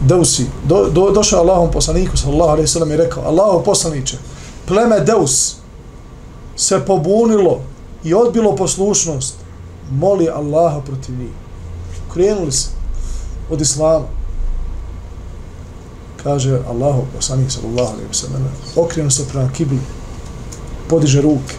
Deusi 0.00 0.46
do, 0.64 0.88
do, 0.90 1.10
došao 1.10 1.40
Allahom 1.40 1.70
poslaniku 1.70 2.16
sallallahu 2.16 2.50
alaihi 2.50 2.66
sallam 2.66 2.92
i 2.92 2.96
rekao 2.96 3.22
Allaho 3.22 3.62
poslaniće 3.62 4.16
pleme 4.66 5.00
Deus 5.00 5.56
se 6.56 6.80
pobunilo 6.86 7.60
i 8.04 8.14
odbilo 8.14 8.56
poslušnost 8.56 9.34
moli 9.90 10.28
Allaha 10.28 10.80
protiv 10.80 11.18
njih. 11.18 11.30
Krenuli 12.12 12.52
se 12.52 12.68
od 13.50 13.60
Islama. 13.60 14.06
Kaže 16.22 16.60
Allahu 16.68 17.04
poslanik 17.16 17.50
sallallahu 17.50 17.92
alejhi 17.92 18.08
ve 18.08 18.14
sellem 18.14 18.48
okrenu 18.76 19.10
se 19.10 19.28
prema 19.28 19.48
kibli 19.52 19.78
podiže 20.88 21.20
ruke. 21.20 21.54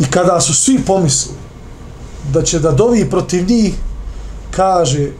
I 0.00 0.04
kada 0.10 0.40
su 0.40 0.54
svi 0.54 0.84
pomislili 0.86 1.38
da 2.32 2.42
će 2.42 2.58
da 2.58 2.72
dovi 2.72 3.10
protiv 3.10 3.50
njih 3.50 3.74
kaže 4.50 5.10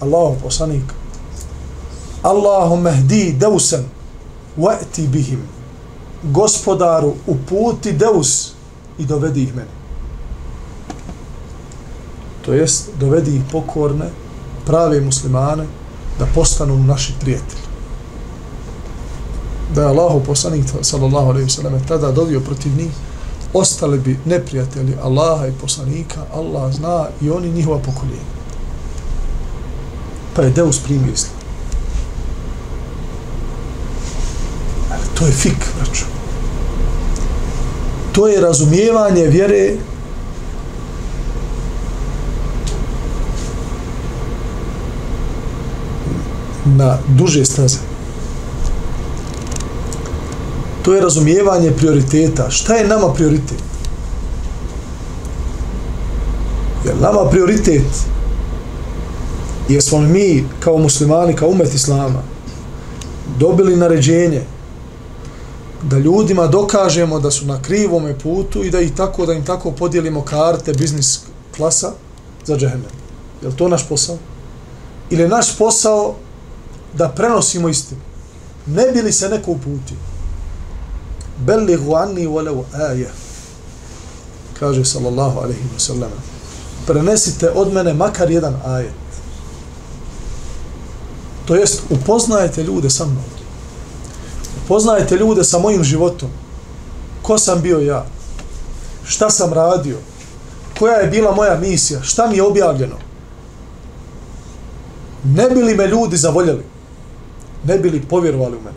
Allahu 0.00 0.36
poslanik 0.42 0.84
Allahumma 2.22 2.90
hdi 2.90 3.32
dausan 3.32 3.84
wa'ti 4.58 5.06
bihim. 5.08 5.42
Gospodaru 6.22 7.14
uputi 7.26 7.92
deus 7.92 8.57
i 8.98 9.06
dovedi 9.06 9.42
ih 9.42 9.54
meni 9.56 9.78
to 12.48 12.54
jest 12.54 12.88
dovedi 13.00 13.36
ih 13.36 13.42
pokorne 13.52 14.10
prave 14.66 15.00
muslimane 15.00 15.64
da 16.18 16.26
postanu 16.34 16.78
naši 16.78 17.12
prijatelji. 17.20 17.62
Da 19.74 19.82
je 19.82 19.88
Allahu 19.88 20.22
poslanik 20.26 20.64
sallallahu 20.82 21.28
alejhi 21.28 21.48
ve 21.62 21.80
tada 21.88 22.12
dovio 22.12 22.40
protiv 22.40 22.72
njih, 22.76 22.90
ostali 23.52 23.98
bi 23.98 24.18
neprijatelji 24.24 24.96
Allaha 25.02 25.46
i 25.46 25.52
poslanika, 25.60 26.24
Allah 26.34 26.74
zna 26.74 27.06
i 27.20 27.30
oni 27.30 27.52
njihova 27.52 27.78
pokoljenja. 27.78 28.32
Pa 30.36 30.42
je 30.42 30.50
Deus 30.50 30.78
primio 30.78 31.12
islam. 31.12 31.38
To 35.18 35.26
je 35.26 35.32
fik, 35.32 35.66
braću. 35.76 36.17
To 38.18 38.28
je 38.28 38.40
razumijevanje 38.40 39.26
vjere 39.26 39.74
na 46.64 46.98
duže 47.08 47.44
staze. 47.44 47.78
To 50.82 50.94
je 50.94 51.00
razumijevanje 51.00 51.70
prioriteta. 51.70 52.50
Šta 52.50 52.74
je 52.74 52.88
nama 52.88 53.12
prioritet? 53.14 53.62
Je 56.84 56.94
nama 57.00 57.30
prioritet 57.30 57.86
jesmo 59.68 59.98
li 59.98 60.08
mi 60.08 60.44
kao 60.60 60.78
muslimani, 60.78 61.36
kao 61.36 61.48
umet 61.48 61.74
islama 61.74 62.22
dobili 63.38 63.76
naređenje 63.76 64.42
da 65.82 65.98
ljudima 65.98 66.46
dokažemo 66.46 67.20
da 67.20 67.30
su 67.30 67.46
na 67.46 67.62
krivome 67.62 68.18
putu 68.18 68.64
i 68.64 68.70
da 68.70 68.80
ih 68.80 68.94
tako, 68.94 69.26
da 69.26 69.32
im 69.32 69.44
tako 69.44 69.70
podijelimo 69.70 70.22
karte 70.22 70.72
biznis 70.72 71.20
klasa 71.56 71.92
za 72.44 72.56
džehennem. 72.56 72.90
Je 73.42 73.56
to 73.56 73.68
naš 73.68 73.88
posao? 73.88 74.16
Ili 75.10 75.22
je 75.22 75.28
naš 75.28 75.56
posao 75.58 76.14
da 76.94 77.08
prenosimo 77.08 77.68
istinu. 77.68 78.00
Ne 78.66 78.92
bi 78.92 79.02
li 79.02 79.12
se 79.12 79.28
neko 79.28 79.50
uputio? 79.50 79.96
Bellihu 81.38 81.94
anni 81.94 82.26
walau 82.26 82.62
aje. 82.72 83.10
Kaže 84.58 84.84
sallallahu 84.84 85.38
alaihi 85.38 85.68
wa 85.76 85.78
sallam. 85.78 86.10
Prenesite 86.86 87.50
od 87.50 87.72
mene 87.72 87.94
makar 87.94 88.30
jedan 88.30 88.56
ajet. 88.64 88.92
To 91.46 91.54
jest, 91.54 91.82
upoznajete 91.90 92.62
ljude 92.62 92.90
sa 92.90 93.04
mnom. 93.04 93.37
Poznajte 94.68 95.16
ljude 95.16 95.44
sa 95.44 95.58
mojim 95.58 95.84
životom. 95.84 96.28
Ko 97.22 97.38
sam 97.38 97.62
bio 97.62 97.78
ja? 97.78 98.06
Šta 99.04 99.30
sam 99.30 99.52
radio? 99.52 99.96
Koja 100.78 100.96
je 100.96 101.10
bila 101.10 101.34
moja 101.34 101.58
misija? 101.58 102.02
Šta 102.02 102.26
mi 102.26 102.36
je 102.36 102.42
objavljeno? 102.42 102.96
Ne 105.24 105.50
bi 105.50 105.62
li 105.62 105.74
me 105.74 105.86
ljudi 105.86 106.16
zavoljeli? 106.16 106.64
ne 107.64 107.78
bili 107.78 108.00
povjerovali 108.00 108.56
u 108.56 108.60
mene. 108.60 108.76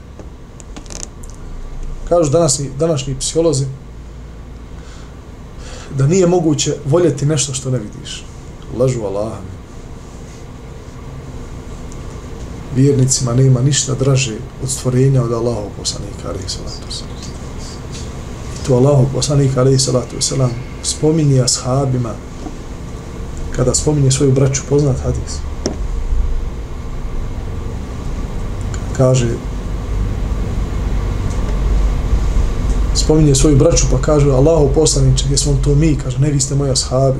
kažu 2.10 2.32
današnji, 2.32 2.70
današnji 2.80 3.16
psiholozi, 3.20 3.66
da 5.98 6.08
nije 6.08 6.28
moguće 6.28 6.76
voljeti 6.86 7.26
nešto 7.26 7.54
što 7.54 7.70
ne 7.70 7.80
vidiš. 7.80 8.26
Lažu 8.78 9.04
Allah. 9.04 9.32
Vjernicima 12.76 13.34
nema 13.34 13.62
ništa 13.62 13.96
draže 13.96 14.38
od 14.64 14.70
stvorenja 14.70 15.24
od 15.24 15.32
Allahov 15.32 15.70
poslanika, 15.78 16.30
alaihi 16.30 16.50
salatu 16.50 16.88
wasalam. 16.90 17.22
I 18.56 18.68
to 18.68 18.76
Allahov 18.76 19.06
poslanika, 19.14 19.62
alaihi 19.62 19.80
salatu 19.80 20.16
wasalam, 20.20 20.50
spominje 20.84 21.42
ashabima, 21.42 22.14
kada 23.56 23.76
spominje 23.76 24.12
svoju 24.12 24.32
braću, 24.32 24.62
poznat 24.70 24.98
hadis. 25.04 25.38
Kaže, 28.98 29.30
spominje 32.96 33.36
svoju 33.36 33.58
braću 33.58 33.86
pa 33.92 34.02
kaže 34.02 34.32
Allahu 34.32 34.70
poslaniče, 34.76 35.26
jesmo 35.32 35.58
to 35.64 35.76
mi, 35.76 35.96
kaže, 35.96 36.20
ne 36.20 36.32
vi 36.32 36.40
ste 36.40 36.56
moji 36.56 36.72
ashabi. 36.72 37.20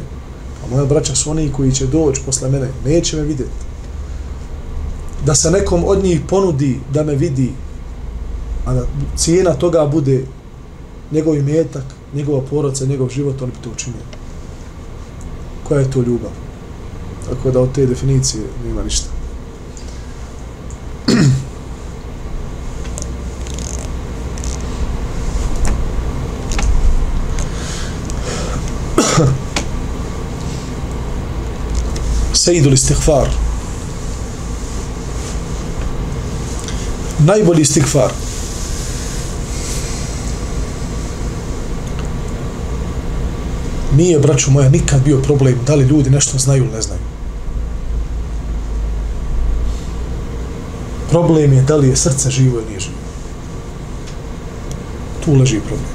a 0.64 0.68
moja 0.72 0.86
braća 0.86 1.16
su 1.16 1.32
oni 1.32 1.52
koji 1.52 1.72
će 1.72 1.88
doći 1.88 2.22
posle 2.26 2.50
mene, 2.50 2.70
neće 2.86 3.18
me 3.18 3.24
vidjeti. 3.24 3.71
Da 5.26 5.36
se 5.36 5.52
nekom 5.52 5.84
od 5.86 6.04
njih 6.04 6.22
ponudi 6.30 6.80
da 6.94 7.04
me 7.04 7.16
vidi, 7.16 7.52
a 8.66 8.74
da 8.74 8.86
cijena 9.16 9.54
toga 9.54 9.86
bude 9.86 10.26
njegov 11.12 11.36
imetak, 11.36 11.84
njegova 12.16 12.42
porodca, 12.50 12.86
njegov 12.86 13.10
život, 13.10 13.42
oni 13.42 13.52
bi 13.52 13.58
to 13.64 13.70
učinili. 13.70 14.04
Koja 15.68 15.80
je 15.80 15.92
to 15.92 16.00
ljubav? 16.00 16.32
Tako 17.30 17.52
da 17.52 17.60
od 17.60 17.72
te 17.72 17.86
definicije 17.86 18.44
nema 18.66 18.84
ništa. 18.84 19.10
Sejidul 32.34 32.74
istighfar. 32.74 33.51
Najbolji 37.26 37.62
istigfar. 37.62 38.12
Nije, 43.96 44.20
braću 44.20 44.52
moja, 44.52 44.70
nikad 44.70 45.04
bio 45.04 45.18
problem 45.18 45.60
da 45.68 45.76
li 45.76 45.86
ljudi 45.86 46.10
nešto 46.10 46.38
znaju 46.38 46.64
ili 46.64 46.74
ne 46.74 46.82
znaju. 46.82 47.02
Problem 51.10 51.54
je 51.54 51.62
da 51.62 51.76
li 51.76 51.88
je 51.90 51.96
srce 51.96 52.30
živo 52.30 52.60
ili 52.60 52.68
nije 52.68 52.80
živo. 52.80 52.96
Tu 55.26 55.34
leži 55.34 55.60
problem. 55.60 55.90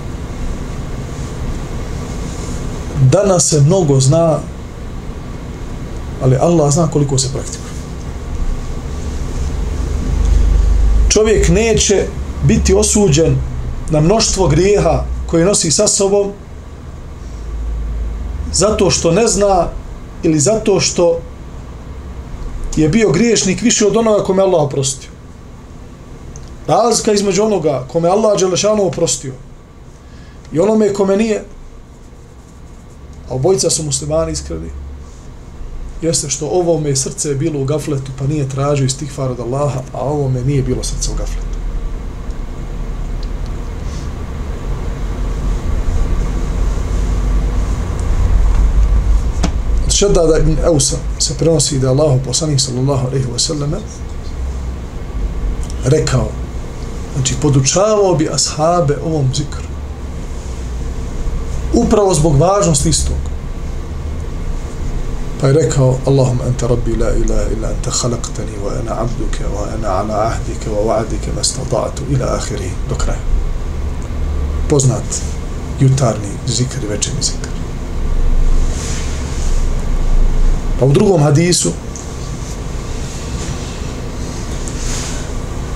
Danas 3.12 3.48
se 3.48 3.60
mnogo 3.60 4.00
zna 4.00 4.38
ali 6.22 6.36
Allah 6.36 6.72
zna 6.72 6.88
koliko 6.90 7.18
se 7.18 7.32
praktikuje. 7.32 7.65
Čovjek 11.16 11.48
neće 11.48 12.06
biti 12.44 12.74
osuđen 12.74 13.36
na 13.90 14.00
mnoštvo 14.00 14.48
grijeha 14.48 15.04
koje 15.26 15.44
nosi 15.44 15.70
sa 15.70 15.88
sobom 15.88 16.32
zato 18.52 18.90
što 18.90 19.12
ne 19.12 19.26
zna 19.26 19.68
ili 20.22 20.38
zato 20.38 20.80
što 20.80 21.20
je 22.76 22.88
bio 22.88 23.10
griješnik 23.10 23.62
više 23.62 23.86
od 23.86 23.96
onoga 23.96 24.24
kome 24.24 24.42
Allah 24.42 24.62
oprostio. 24.62 25.10
Razlika 26.66 27.12
između 27.12 27.42
onoga 27.42 27.86
kome 27.92 28.08
Allah 28.08 28.38
Đelešanu 28.38 28.86
oprostio 28.86 29.32
i 30.52 30.60
onome 30.60 30.92
kome 30.92 31.16
nije, 31.16 31.44
a 33.30 33.34
obojica 33.34 33.70
su 33.70 33.82
muslimani 33.82 34.32
iskreni, 34.32 34.70
jeste 36.06 36.30
što 36.30 36.46
ovome 36.46 36.96
srce 36.96 37.28
je 37.28 37.34
bilo 37.34 37.60
u 37.60 37.64
gafletu 37.64 38.12
pa 38.18 38.26
nije 38.26 38.48
tražio 38.48 38.84
istihfar 38.84 39.30
od 39.30 39.40
Allaha, 39.40 39.80
a 39.92 40.00
ovome 40.00 40.40
nije 40.44 40.62
bilo 40.62 40.84
srce 40.84 41.10
u 41.10 41.14
gafletu. 41.14 41.56
Od 49.86 49.92
Šedada 49.92 50.38
ibn 50.38 50.56
Eusa 50.64 50.96
se 51.18 51.34
prenosi 51.38 51.78
da 51.78 51.90
Allah 51.90 52.20
poslanik 52.24 52.60
sallallahu 52.60 53.06
alaihi 53.06 53.26
wa 53.34 53.38
sallame 53.38 53.76
rekao 55.84 56.28
znači 57.14 57.34
podučavao 57.42 58.14
bi 58.14 58.28
ashabe 58.32 58.96
ovom 59.04 59.28
zikru 59.34 59.66
upravo 61.74 62.14
zbog 62.14 62.36
važnosti 62.36 62.88
istog 62.88 63.25
Pa 65.40 65.46
je 65.46 65.52
rekao, 65.52 65.98
Allahum 66.06 66.40
anta 66.46 66.66
rabbi 66.66 66.96
la 66.96 67.10
ilaha 67.10 67.50
illa 67.56 67.68
anta 67.68 67.90
khalaqtani 67.90 68.56
wa 68.64 68.72
ana 68.80 69.00
abduke 69.02 69.44
wa 69.54 69.68
ana 69.74 69.88
ala 69.88 70.26
ahdike 70.26 70.70
wa 70.70 70.80
wa'adike 70.86 71.28
ma 71.36 71.42
ila 72.10 72.34
ahiri 72.36 72.70
do 72.88 72.94
kraja. 72.94 73.20
Poznat 74.68 75.22
jutarni 75.80 76.32
zikr 76.46 76.84
i 76.84 76.86
večerni 76.86 77.22
zikr. 77.22 77.48
Pa 80.80 80.86
u 80.86 80.92
drugom 80.92 81.22
hadisu 81.22 81.72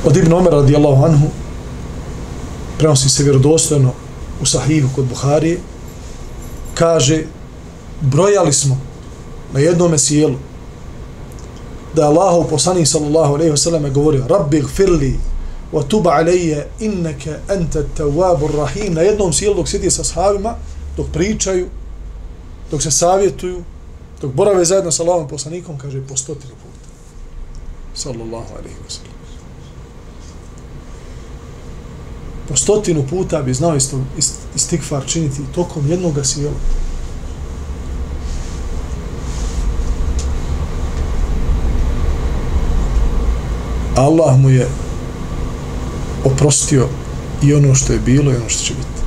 od 0.04 0.16
Ibn 0.16 0.32
Omer 0.32 0.52
radijallahu 0.52 1.04
anhu 1.04 1.26
prenosi 2.78 3.08
se 3.08 3.22
vjerodostojno 3.22 3.92
u 4.42 4.46
sahihu 4.46 4.88
kod 4.94 5.04
Buharije 5.04 5.58
kaže 6.74 7.24
brojali 8.00 8.52
smo 8.52 8.89
na 9.52 9.60
jednom 9.60 9.98
sjelu 9.98 10.36
da 11.94 12.06
Allahu 12.06 12.48
poslanik 12.50 12.86
sallallahu 12.86 13.34
alejhi 13.34 13.50
ve 13.50 13.56
sellem 13.56 13.92
govori 13.92 14.22
rabbi 14.28 14.60
gfirli 14.60 15.20
wa 15.72 15.82
tub 15.82 16.06
alayya 16.08 16.66
innaka 16.80 17.40
anta 17.48 17.78
at-tawwabur 17.78 18.56
rahim. 18.56 18.94
Na 18.94 19.00
jednom 19.00 19.32
sjelu 19.32 19.54
dok 19.54 19.68
sjedi 19.68 19.90
sa 19.90 20.04
sahabima 20.04 20.54
dok 20.96 21.06
pričaju 21.12 21.66
dok 22.70 22.82
se 22.82 22.90
savjetuju 22.90 23.62
dok 24.20 24.32
borave 24.32 24.64
zajedno 24.64 24.90
sa 24.90 25.02
Allahom 25.02 25.28
poslanikom 25.28 25.78
kaže 25.78 26.02
po 26.08 26.16
stotinu 26.16 26.52
puta. 26.52 26.88
Sallallahu 27.94 28.54
alejhi 28.58 28.76
ve 28.84 28.90
sellem 28.90 29.20
po 32.48 32.56
stotinu 32.56 33.06
puta 33.10 33.42
bi 33.42 33.54
znao 33.54 33.76
istikfar 34.54 35.06
činiti 35.06 35.42
tokom 35.54 35.90
jednog 35.90 36.14
sjela. 36.22 36.56
Allah 44.00 44.38
mu 44.38 44.50
je 44.50 44.68
oprostio 46.24 46.88
i 47.42 47.54
ono 47.54 47.74
što 47.74 47.92
je 47.92 47.98
bilo 47.98 48.32
i 48.32 48.36
ono 48.36 48.48
što 48.48 48.64
će 48.64 48.74
biti. 48.74 49.00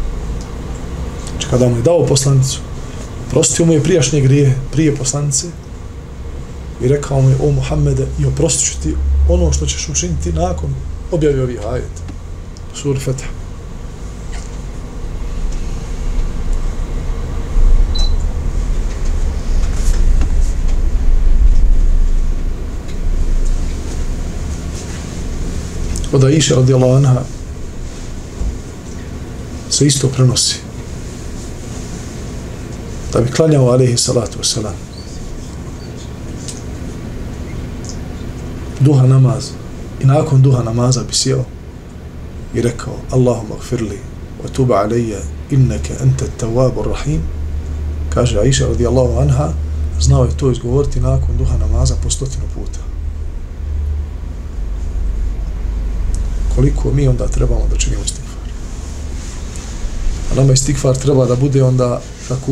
Znači 1.31 1.47
kada 1.49 1.69
mu 1.69 1.75
je 1.75 1.81
dao 1.81 2.05
poslanicu, 2.05 2.59
oprostio 3.27 3.65
mu 3.65 3.73
je 3.73 3.83
prijašnje 3.83 4.21
grije 4.21 4.55
prije 4.71 4.95
poslanice 4.95 5.47
i 6.83 6.87
rekao 6.87 7.21
mu 7.21 7.29
je 7.29 7.35
o 7.43 7.51
Muhammede 7.51 8.07
i 8.19 8.25
oprostit 8.25 8.67
ću 8.67 8.81
ti 8.83 8.95
ono 9.29 9.51
što 9.51 9.65
ćeš 9.65 9.89
učiniti 9.89 10.33
nakon 10.33 10.69
objavi 11.11 11.41
ovih 11.41 11.59
ajeta. 11.65 12.01
Sur 12.75 12.99
Fetah. 12.99 13.32
Od 26.13 26.23
Aisha 26.23 26.55
radijallahu 26.55 26.93
anha 26.93 27.21
se 29.69 29.85
isto 29.85 30.07
prenosi. 30.07 30.55
Da 33.13 33.21
bi 33.21 33.31
klanjao 33.31 33.71
alaihi 33.71 33.97
salatu 33.97 34.39
wasalam 34.39 34.73
duha 38.79 39.07
namaz. 39.07 39.49
I 40.01 40.05
nakon 40.05 40.41
duha 40.41 40.63
namaza 40.63 41.03
bi 41.03 41.13
sjeo 41.13 41.45
i 42.53 42.61
rekao 42.61 42.95
Allahumma 43.11 43.55
gfirli 43.59 43.99
wa 44.43 44.49
tuba 44.49 44.79
alaija 44.79 45.19
inneke 45.51 45.93
ente 46.03 46.25
tawabu 46.37 46.83
rahim. 46.83 47.21
Kaže 48.09 48.39
Aisha 48.39 48.67
radijallahu 48.67 49.19
anha 49.19 49.53
znao 50.01 50.25
je 50.25 50.37
to 50.37 50.51
izgovoriti 50.51 50.99
nakon 50.99 51.37
duha 51.37 51.57
namaza 51.57 51.95
po 52.03 52.09
stotinu 52.09 52.43
puta. 52.55 52.92
Koliko 56.55 56.91
mi 56.91 57.07
onda 57.07 57.27
trebamo 57.27 57.67
da 57.71 57.77
činimo 57.77 58.03
istikvar. 58.03 58.33
A 60.31 60.35
nama 60.35 60.53
istikvar 60.53 60.95
treba 60.95 61.25
da 61.25 61.35
bude 61.35 61.63
onda 61.63 62.01
kako 62.27 62.51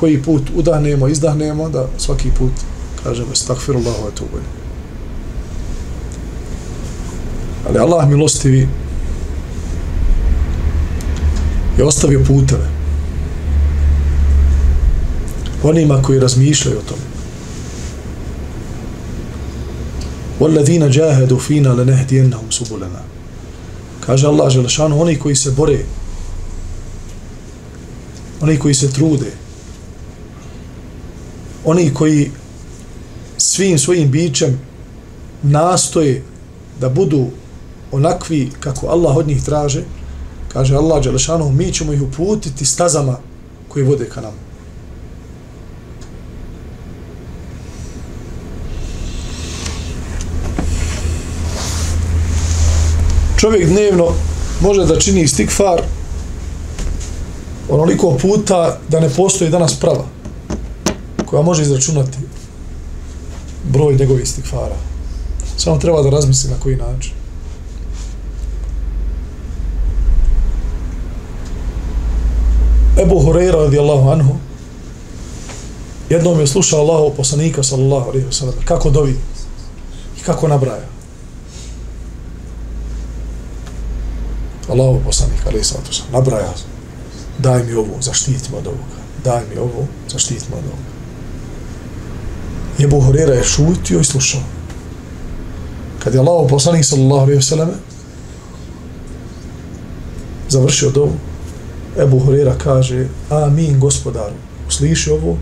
koji 0.00 0.22
put 0.22 0.42
udahnemo, 0.54 1.08
izdahnemo, 1.08 1.68
da 1.68 1.86
svaki 1.98 2.30
put 2.38 2.52
kažemo 3.04 3.34
stakfirullahu 3.34 4.08
etubu. 4.08 4.38
Ali 7.68 7.78
Allah 7.78 8.08
milostivi 8.08 8.68
je 11.78 11.84
ostavio 11.84 12.24
puteve 12.26 12.68
onima 15.62 16.02
koji 16.02 16.20
razmišljaju 16.20 16.78
o 16.78 16.88
tome 16.88 17.11
وَالَّذِينَ 20.41 20.89
جَاهَدُوا 20.89 21.39
فِينَا 21.39 21.69
لَنَهْدِيَنَّهُمْ 21.69 22.49
سُبُلَنَا 22.49 23.01
Kaže 24.05 24.27
Allah 24.27 24.49
Želešanu, 24.49 25.01
oni 25.01 25.19
koji 25.19 25.35
se 25.35 25.51
bore, 25.51 25.79
oni 28.41 28.59
koji 28.59 28.73
se 28.73 28.91
trude, 28.91 29.31
oni 31.65 31.93
koji 31.93 32.31
svim 33.37 33.79
svojim 33.79 34.11
bićem 34.11 34.59
nastoje 35.43 36.23
da 36.79 36.89
budu 36.89 37.27
onakvi 37.91 38.51
kako 38.59 38.87
Allah 38.87 39.17
od 39.17 39.27
njih 39.27 39.43
traže, 39.43 39.83
kaže 40.53 40.75
Allah 40.75 41.03
Đelešanu, 41.03 41.51
mi 41.51 41.73
ćemo 41.73 41.93
ih 41.93 42.01
uputiti 42.01 42.65
stazama 42.65 43.17
koje 43.67 43.85
vode 43.85 44.09
ka 44.09 44.21
nama. 44.21 44.37
Čovjek 53.42 53.68
dnevno 53.68 54.12
može 54.60 54.84
da 54.84 54.98
čini 54.98 55.22
istikfar 55.22 55.82
onoliko 57.68 58.18
puta 58.22 58.78
da 58.88 59.00
ne 59.00 59.08
postoji 59.10 59.50
danas 59.50 59.74
prava 59.80 60.04
koja 61.26 61.42
može 61.42 61.62
izračunati 61.62 62.18
broj 63.64 63.94
njegovih 63.94 64.22
istikfara. 64.22 64.76
Samo 65.56 65.78
treba 65.78 66.02
da 66.02 66.10
razmisli 66.10 66.50
na 66.50 66.56
koji 66.60 66.76
način. 66.76 67.12
Ebu 73.02 73.14
Hureyra 73.14 73.64
radijallahu 73.64 74.08
anhu 74.08 74.34
jednom 76.10 76.40
je 76.40 76.46
slušao 76.46 76.80
Allahov 76.80 77.10
poslanika 77.10 77.62
sallallahu 77.62 78.10
alaihi 78.10 78.26
wa 78.26 78.32
sallam 78.32 78.54
kako 78.64 78.90
dovi 78.90 79.16
i 80.20 80.22
kako 80.22 80.48
nabraja. 80.48 81.01
Allahu 84.72 85.00
poslanik, 85.04 85.40
ali 85.46 85.64
sa 85.64 85.74
to 85.74 86.02
nabraja, 86.12 86.52
daj 87.38 87.64
mi 87.64 87.74
ovo, 87.74 88.00
zaštiti 88.00 88.52
me 88.52 88.58
od 88.58 88.66
ovoga, 88.66 89.00
daj 89.24 89.42
mi 89.50 89.58
ovo, 89.58 89.86
zaštiti 90.08 90.44
me 90.50 90.56
od 90.56 90.64
ovoga. 90.64 90.92
Je 92.78 92.88
Buhurira 92.88 93.34
je 93.34 93.44
šutio 93.44 94.00
i 94.00 94.04
slušao. 94.04 94.40
Kad 95.98 96.14
je 96.14 96.20
Allahu 96.20 96.48
poslanik, 96.48 96.84
sallallahu 96.84 97.22
alaihi 97.22 97.40
wa 97.40 97.48
sallam, 97.48 97.70
završio 100.48 100.90
dovu, 100.90 101.12
Ebu 101.98 102.18
Hurera 102.18 102.54
kaže, 102.58 103.06
amin 103.30 103.80
gospodaru, 103.80 104.34
usliši 104.68 105.10
ovo 105.10 105.36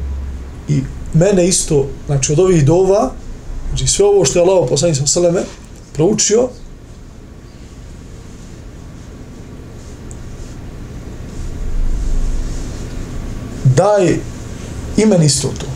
i 0.69 0.83
mene 1.15 1.49
isto, 1.49 1.87
znači 2.07 2.33
od 2.33 2.39
ovih 2.39 2.65
dova, 2.65 3.11
znači 3.69 3.87
sve 3.87 4.05
ovo 4.05 4.25
što 4.25 4.39
je 4.39 4.43
Allah 4.43 4.69
poslanik 4.69 4.97
sa 4.97 5.07
Seleme 5.07 5.43
proučio, 5.93 6.49
daj 13.81 14.17
imen 14.97 15.23
isto 15.23 15.49
to. 15.49 15.67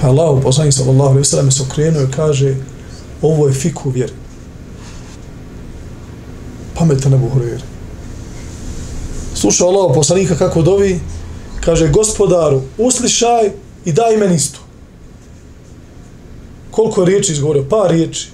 Pa 0.00 0.08
Allah, 0.08 0.42
poslanik 0.42 0.74
sallallahu 0.74 1.10
alaihi 1.10 1.24
sallam, 1.24 1.50
se 1.50 1.62
okrenuo 1.62 2.02
i 2.02 2.10
kaže, 2.16 2.56
ovo 3.22 3.48
je 3.48 3.54
fiku 3.54 3.90
vjeri. 3.90 4.12
Pametan 6.74 7.14
Ebu 7.14 7.30
Hureyre. 7.34 7.62
Slušao 9.34 9.68
Allah 9.68 9.94
poslanika 9.94 10.36
kako 10.36 10.62
dovi, 10.62 11.00
kaže, 11.60 11.88
gospodaru, 11.88 12.62
uslišaj 12.78 13.50
i 13.84 13.92
daj 13.92 14.14
imen 14.14 14.34
isto. 14.34 14.60
Koliko 16.70 17.00
je 17.00 17.06
riječi 17.06 17.32
izgovorio? 17.32 17.68
Par 17.70 17.90
riječi. 17.90 18.28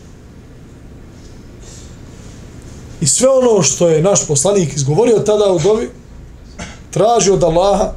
I 3.01 3.07
sve 3.07 3.29
ono 3.29 3.63
što 3.63 3.89
je 3.89 4.03
naš 4.03 4.27
poslanik 4.27 4.77
izgovorio 4.77 5.19
tada 5.19 5.53
u 5.53 5.59
dovi, 5.59 5.89
traži 6.91 7.31
od 7.31 7.43
Allaha, 7.43 7.93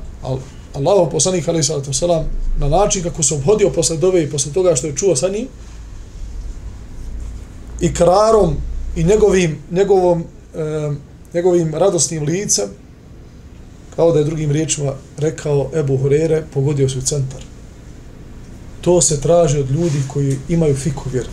Allahov 0.74 1.10
poslanik 1.10 1.48
ali 1.48 1.64
sallatu 1.64 1.94
selam, 1.94 2.26
na 2.60 2.68
način 2.68 3.04
kako 3.04 3.24
se 3.24 3.36
obhodio 3.36 3.70
posle 3.70 3.98
dove 3.98 4.24
i 4.24 4.30
posle 4.30 4.54
toga 4.54 4.76
što 4.76 4.88
je 4.88 4.96
čuo 4.96 5.16
sa 5.16 5.30
njim, 5.30 5.48
i 7.82 7.94
krarom 7.94 8.56
i 8.96 9.04
njegovim, 9.04 9.58
njegovom, 9.72 10.24
e, 10.56 10.92
njegovim 11.34 11.76
radosnim 11.76 12.24
licem, 12.24 12.70
kao 13.96 14.12
da 14.12 14.20
je 14.20 14.26
drugim 14.26 14.52
riječima 14.52 14.94
rekao 15.18 15.70
Ebu 15.76 15.98
Hurere, 15.98 16.44
pogodio 16.54 16.90
se 16.90 16.98
u 16.98 17.02
centar. 17.02 17.42
To 18.82 19.02
se 19.02 19.22
traži 19.22 19.60
od 19.60 19.72
ljudi 19.72 20.02
koji 20.08 20.38
imaju 20.50 20.76
fiku 20.76 21.10
vjeru. 21.12 21.30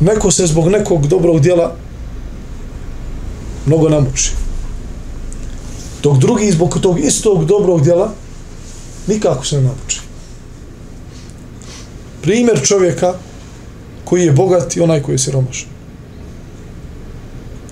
Neko 0.00 0.30
se 0.30 0.46
zbog 0.46 0.68
nekog 0.68 1.06
dobrog 1.06 1.40
djela 1.40 1.76
mnogo 3.66 3.88
namuči. 3.88 4.32
Dok 6.02 6.18
drugi 6.18 6.52
zbog 6.52 6.78
tog 6.80 7.00
istog 7.00 7.44
dobrog 7.44 7.82
djela 7.82 8.12
nikako 9.06 9.44
se 9.44 9.56
ne 9.56 9.62
namuči. 9.62 10.00
Primjer 12.22 12.60
čovjeka 12.62 13.14
koji 14.04 14.24
je 14.24 14.32
bogat 14.32 14.76
i 14.76 14.80
onaj 14.80 15.02
koji 15.02 15.14
je 15.14 15.18
siromašan. 15.18 15.68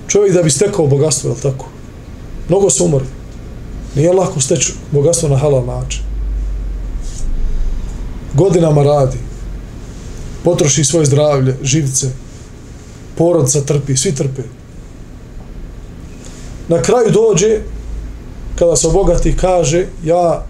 Čovjek 0.09 0.35
da 0.35 0.43
bi 0.43 0.51
stekao 0.51 0.87
bogatstvo, 0.87 1.31
je 1.31 1.41
tako? 1.43 1.67
Mnogo 2.49 2.71
se 2.71 2.83
umori. 2.83 3.05
Nije 3.95 4.13
lako 4.13 4.41
steći 4.41 4.73
bogatstvo 4.91 5.29
na 5.29 5.37
halal 5.37 5.67
način. 5.67 6.03
Godinama 8.35 8.83
radi. 8.83 9.19
Potroši 10.45 10.85
svoje 10.85 11.07
zdravlje, 11.07 11.57
živce. 11.63 12.11
Porodca 13.19 13.61
trpi, 13.61 13.97
svi 13.97 14.15
trpe 14.15 14.43
na 16.69 16.83
kraju 16.83 17.11
dođe 17.11 17.61
kada 18.59 18.77
se 18.77 18.87
obogati 18.87 19.37
kaže 19.37 19.87
ja 20.05 20.47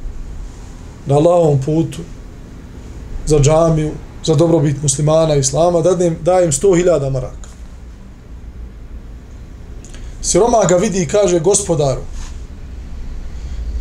na 1.07 1.19
lavom 1.19 1.61
putu 1.61 1.99
za 3.27 3.39
džamiju 3.39 3.91
za 4.25 4.35
dobrobit 4.35 4.83
muslimana 4.83 5.37
i 5.37 5.41
islama 5.41 5.81
dajem, 5.81 6.17
dajem 6.23 6.53
sto 6.53 6.75
hiljada 6.75 7.11
maraka. 7.11 7.49
Siroma 10.23 10.65
ga 10.69 10.77
vidi 10.77 11.03
i 11.03 11.07
kaže 11.07 11.41
gospodaru 11.41 12.01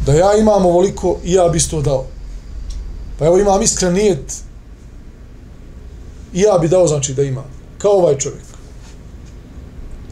da 0.05 0.13
ja 0.13 0.37
imam 0.37 0.65
ovoliko 0.65 1.17
i 1.23 1.33
ja 1.33 1.49
bi 1.49 1.59
sto 1.59 1.81
dao. 1.81 2.05
Pa 3.19 3.25
evo 3.25 3.37
imam 3.37 3.61
iskren 3.61 3.93
nijet 3.93 4.43
i 6.33 6.41
ja 6.41 6.57
bi 6.57 6.67
dao 6.67 6.87
znači 6.87 7.13
da 7.13 7.23
ima 7.23 7.43
kao 7.77 7.91
ovaj 7.91 8.17
čovjek. 8.17 8.43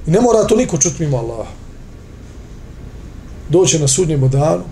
I 0.07 0.11
ne 0.11 0.21
mora 0.21 0.47
to 0.47 0.55
niko 0.55 0.77
čuti 0.77 1.03
mimo 1.03 1.17
Allaha 1.17 1.60
doće 3.51 3.79
na 3.79 3.87
sudnjemu 3.87 4.27
danu, 4.27 4.63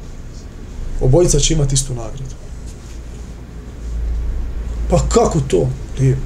obojica 1.01 1.39
će 1.39 1.53
imati 1.53 1.73
istu 1.73 1.93
nagradu. 1.93 2.35
Pa 4.89 4.99
kako 5.09 5.39
to? 5.47 5.67
Lijepo. 5.99 6.21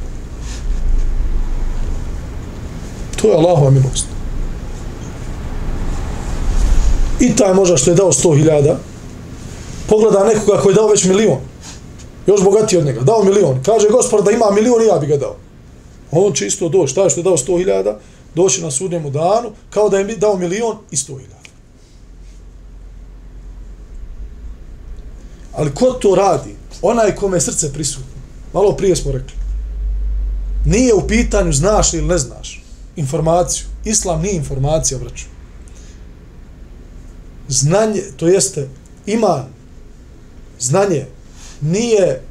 To 3.21 3.27
je 3.27 3.35
Allahova 3.35 3.69
milost. 3.69 4.05
I 7.19 7.35
taj 7.35 7.53
možda 7.53 7.77
što 7.77 7.91
je 7.91 7.95
dao 7.95 8.11
sto 8.11 8.35
hiljada, 8.35 8.79
pogleda 9.87 10.23
nekoga 10.23 10.61
koji 10.61 10.73
je 10.73 10.75
dao 10.75 10.87
već 10.87 11.03
milion. 11.03 11.37
Još 12.27 12.43
bogatiji 12.43 12.79
od 12.79 12.85
njega. 12.85 13.01
Dao 13.01 13.23
milion. 13.23 13.63
Kaže 13.65 13.87
gospod 13.89 14.25
da 14.25 14.31
ima 14.31 14.51
milion 14.51 14.81
i 14.81 14.85
ja 14.85 14.99
bi 14.99 15.07
ga 15.07 15.17
dao. 15.17 15.35
On 16.11 16.33
će 16.33 16.47
isto 16.47 16.69
doći. 16.69 16.95
Taj 16.95 17.09
što 17.09 17.19
je 17.19 17.23
dao 17.23 17.37
sto 17.37 17.57
hiljada, 17.57 17.99
doći 18.35 18.61
na 18.61 18.71
sudnjemu 18.71 19.09
danu, 19.09 19.49
kao 19.69 19.89
da 19.89 19.99
je 19.99 20.17
dao 20.17 20.37
milion 20.37 20.77
i 20.91 20.97
sto 20.97 21.17
hiljada. 21.17 21.42
Ali 25.55 25.73
ko 25.73 25.85
to 25.85 26.15
radi? 26.15 26.55
Onaj 26.81 27.15
kome 27.15 27.37
je 27.37 27.41
srce 27.41 27.73
prisutno. 27.73 28.13
Malo 28.53 28.75
prije 28.77 28.95
smo 28.95 29.11
rekli. 29.11 29.35
Nije 30.65 30.93
u 30.93 31.07
pitanju 31.07 31.53
znaš 31.53 31.93
ili 31.93 32.07
ne 32.07 32.17
znaš 32.17 32.63
informaciju. 32.95 33.65
Islam 33.85 34.21
nije 34.21 34.35
informacija, 34.35 34.97
vraću. 34.97 35.25
Znanje, 37.47 38.01
to 38.17 38.27
jeste 38.27 38.69
iman, 39.05 39.45
znanje, 40.59 41.05
nije 41.61 42.21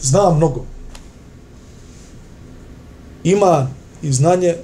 zna 0.00 0.30
mnogo. 0.30 0.64
Iman 3.24 3.68
i 4.02 4.12
znanje 4.12 4.56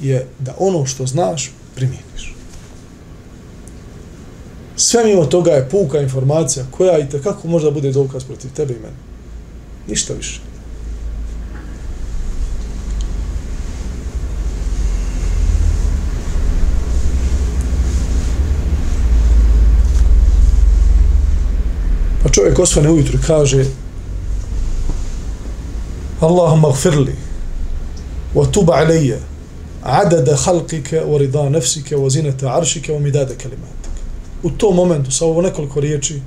je 0.00 0.26
da 0.38 0.54
ono 0.58 0.86
što 0.86 1.06
znaš 1.06 1.52
primjeniš. 1.74 2.34
Sve 4.82 5.04
mimo 5.04 5.26
toga 5.26 5.50
je 5.50 5.68
puka 5.68 6.00
informacija 6.00 6.64
koja 6.70 6.98
i 6.98 7.06
kako 7.22 7.48
možda 7.48 7.70
bude 7.70 7.92
dokaz 7.92 8.24
protiv 8.24 8.50
tebe 8.56 8.74
i 8.74 8.76
mene. 8.76 8.96
Ništa 9.88 10.14
više. 10.14 10.40
Pa 22.22 22.28
čovjek 22.28 22.58
osvane 22.58 22.90
ujutru 22.90 23.18
kaže 23.26 23.64
Allahumma 26.20 26.72
gfirli 26.72 27.16
wa 28.34 28.50
tub 28.52 28.68
alayya 28.70 29.18
adada 29.82 30.36
khalqika 30.36 31.04
wa 31.06 31.18
rida 31.18 31.50
nafsika 31.50 31.96
wa 31.96 32.10
zinata 32.10 32.54
arshika 32.56 32.92
wa 32.92 33.00
midada 33.00 33.34
kalimata 33.34 33.79
U 34.42 34.50
tom 34.50 34.76
momentu, 34.76 35.10
sa 35.10 35.26
ovo 35.26 35.42
nekoliko 35.42 35.80
riječi, 35.80 36.20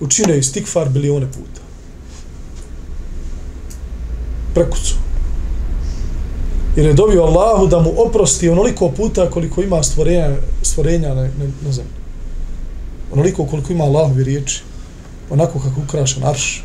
učine 0.00 0.38
istikfar 0.38 0.88
bilione 0.88 1.26
puta. 1.26 1.60
Prekucu. 4.54 4.94
Jer 6.76 6.86
je 6.86 6.92
dobio 6.92 7.22
Allahu 7.22 7.66
da 7.66 7.80
mu 7.80 7.92
oprosti 7.96 8.48
onoliko 8.48 8.88
puta 8.88 9.30
koliko 9.30 9.62
ima 9.62 9.82
stvorenja, 9.82 10.36
stvorenja 10.62 11.08
na, 11.08 11.22
na, 11.22 11.44
na 11.64 11.72
zemlji. 11.72 11.92
Onoliko 13.12 13.46
koliko 13.46 13.72
ima 13.72 13.84
Allahovi 13.84 14.24
riječi. 14.24 14.62
Onako 15.30 15.58
kako 15.58 15.80
ukrašen 15.80 16.24
arš. 16.24 16.64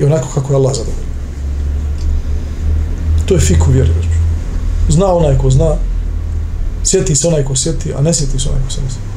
I 0.00 0.04
onako 0.04 0.28
kako 0.34 0.52
je 0.52 0.56
Allah 0.56 0.72
zadovoljio. 0.74 1.08
To 3.26 3.34
je 3.34 3.40
fiku 3.40 3.70
vjeri. 3.70 3.90
Zna 4.88 5.06
onaj 5.06 5.38
ko 5.38 5.50
zna, 5.50 5.76
sjeti 6.84 7.16
se 7.16 7.28
onaj 7.28 7.44
ko 7.44 7.56
sjeti, 7.56 7.94
a 7.94 8.00
ne 8.00 8.14
sjeti 8.14 8.38
se 8.38 8.48
onaj 8.48 8.62
ko 8.64 8.70
se 8.70 8.80
ne 8.80 8.88
sjeti. 8.88 9.08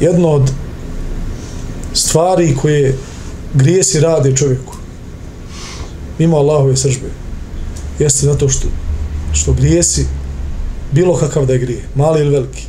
Jedno 0.00 0.28
od 0.28 0.50
stvari 1.92 2.56
koje 2.62 2.98
grijesi 3.54 4.00
rade 4.00 4.36
čovjeku 4.36 4.74
mimo 6.18 6.36
Allahove 6.36 6.76
sržbe 6.76 7.10
jeste 7.98 8.26
zato 8.26 8.48
što 8.48 8.68
što 9.32 9.52
grijesi 9.52 10.06
bilo 10.92 11.16
kakav 11.16 11.46
da 11.46 11.52
je 11.52 11.58
grije 11.58 11.84
mali 11.94 12.20
ili 12.20 12.30
veliki 12.30 12.66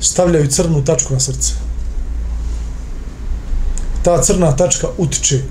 stavljaju 0.00 0.50
crnu 0.50 0.84
tačku 0.84 1.12
na 1.12 1.20
srce 1.20 1.52
ta 4.02 4.22
crna 4.22 4.56
tačka 4.56 4.88
utiče 4.98 5.42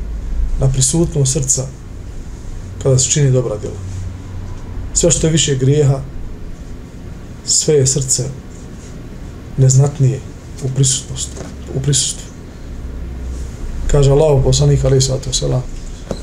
na 0.59 0.69
prisutnost 0.69 1.33
srca 1.33 1.65
Pa 2.83 2.89
kada 2.89 2.99
se 2.99 3.09
čini 3.09 3.31
dobra 3.31 3.57
djela. 3.57 3.75
Sve 4.93 5.11
što 5.11 5.27
je 5.27 5.31
više 5.31 5.55
grijeha 5.55 6.01
sve 7.45 7.75
je 7.75 7.87
srce 7.87 8.23
neznatnije 9.57 10.19
u 10.63 10.69
prisutnosti 10.75 11.31
u 11.75 11.81
prisustvu. 11.81 12.25
Kaže 13.87 14.11
Allah 14.11 14.43
poslanik 14.43 14.85
alaih 14.85 15.03
sallatu 15.03 15.29
wasalam 15.29 15.61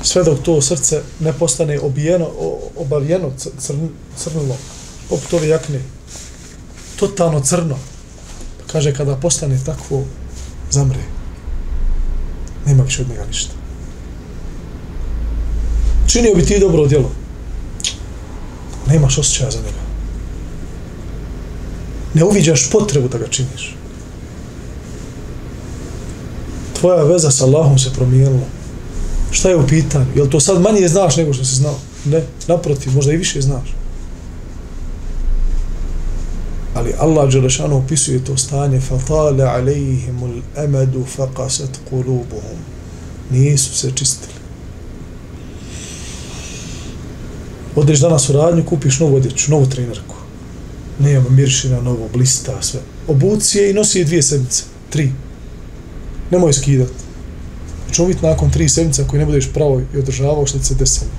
sve 0.03 0.23
dok 0.23 0.39
to 0.39 0.61
srce 0.61 1.01
ne 1.19 1.33
postane 1.33 1.79
obijeno, 1.79 2.27
obavijeno 2.77 3.31
crn, 3.57 3.89
crnilo 4.17 4.57
poput 5.09 5.33
ove 5.33 5.47
jakne 5.47 5.79
totalno 6.95 7.39
crno 7.39 7.77
kaže 8.71 8.93
kada 8.93 9.15
postane 9.15 9.59
takvo 9.65 10.03
zamre. 10.71 11.03
Nema 12.65 12.83
više 12.83 13.01
od 13.01 13.09
njega 13.09 13.25
ništa 13.25 13.60
činio 16.10 16.34
bi 16.34 16.44
ti 16.44 16.60
dobro 16.60 16.86
djelo 16.86 17.10
nemaš 18.86 19.18
osjećaja 19.18 19.50
za 19.50 19.58
njega 19.58 19.86
ne 22.14 22.24
uviđaš 22.24 22.70
potrebu 22.70 23.08
da 23.08 23.18
ga 23.18 23.28
činiš 23.28 23.76
tvoja 26.80 27.04
veza 27.04 27.30
sa 27.30 27.44
Allahom 27.44 27.78
se 27.78 27.90
promijenila. 27.92 28.46
Šta 29.30 29.48
je 29.48 29.56
u 29.56 29.66
pitanju? 29.66 30.06
Jel 30.14 30.28
to 30.28 30.40
sad 30.40 30.60
manje 30.60 30.88
znaš 30.88 31.16
nego 31.16 31.32
što 31.32 31.44
si 31.44 31.54
znao? 31.54 31.74
Ne, 32.04 32.22
naprotiv, 32.48 32.94
možda 32.94 33.12
i 33.12 33.16
više 33.16 33.40
znaš. 33.40 33.74
Ali 36.74 36.94
Allah 36.98 37.32
Đelešanu 37.32 37.76
opisuje 37.76 38.24
to 38.24 38.36
stanje 38.36 38.80
فَطَالَ 38.80 39.40
عَلَيْهِمُ 39.40 40.18
الْأَمَدُ 40.24 41.04
فَقَسَتْ 41.16 41.72
قُلُوبُهُمْ 41.90 42.58
Nisu 43.30 43.74
se 43.78 43.90
čistili. 43.94 44.32
Odeš 47.75 47.99
danas 47.99 48.29
u 48.29 48.33
radnju, 48.33 48.65
kupiš 48.65 48.99
novu 48.99 49.15
odjeću, 49.15 49.51
novu 49.51 49.65
trenerku. 49.65 50.15
Nema 50.99 51.29
miršina, 51.29 51.81
novo, 51.81 52.09
blista, 52.13 52.61
sve. 52.61 52.79
Obuci 53.07 53.57
je 53.57 53.69
i 53.69 53.73
nosi 53.73 53.99
je 53.99 54.05
dvije 54.05 54.21
sedmice, 54.21 54.63
tri 54.89 55.11
nemoj 56.31 56.53
skidat. 56.53 56.87
Znači, 56.87 57.95
Čemo 57.95 58.07
biti 58.07 58.25
nakon 58.25 58.51
tri 58.51 58.69
sedmice 58.69 59.07
koji 59.07 59.19
ne 59.19 59.25
budeš 59.25 59.49
pravo 59.53 59.81
i 59.93 59.97
održavao 59.97 60.45
što 60.45 60.63
se 60.63 60.75
desilo. 60.75 61.11